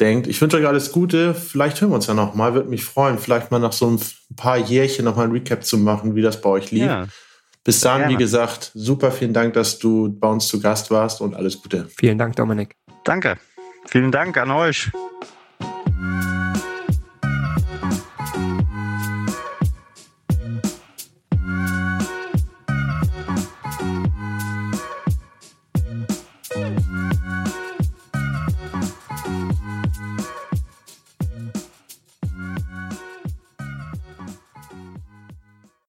denkt. 0.00 0.26
Ich 0.26 0.40
wünsche 0.40 0.56
euch 0.56 0.66
alles 0.66 0.92
Gute. 0.92 1.34
Vielleicht 1.34 1.80
hören 1.80 1.90
wir 1.90 1.96
uns 1.96 2.06
ja 2.06 2.14
noch 2.14 2.34
mal. 2.34 2.54
Würde 2.54 2.68
mich 2.68 2.84
freuen, 2.84 3.18
vielleicht 3.18 3.50
mal 3.50 3.58
nach 3.58 3.72
so 3.72 3.90
ein 3.90 4.00
paar 4.36 4.56
Jährchen 4.56 5.04
noch 5.04 5.16
mal 5.16 5.24
ein 5.24 5.32
Recap 5.32 5.64
zu 5.64 5.78
machen, 5.78 6.14
wie 6.14 6.22
das 6.22 6.40
bei 6.40 6.48
euch 6.48 6.70
lief. 6.70 6.84
Ja. 6.84 7.06
Bis 7.62 7.80
dann, 7.80 8.08
wie 8.08 8.16
gesagt, 8.16 8.70
super 8.74 9.12
vielen 9.12 9.34
Dank, 9.34 9.52
dass 9.52 9.78
du 9.78 10.08
bei 10.18 10.28
uns 10.28 10.48
zu 10.48 10.60
Gast 10.60 10.90
warst 10.90 11.20
und 11.20 11.34
alles 11.36 11.60
Gute. 11.62 11.88
Vielen 11.98 12.16
Dank, 12.16 12.34
Dominik. 12.36 12.74
Danke. 13.04 13.36
Vielen 13.86 14.10
Dank 14.10 14.36
an 14.38 14.50
euch. 14.50 14.90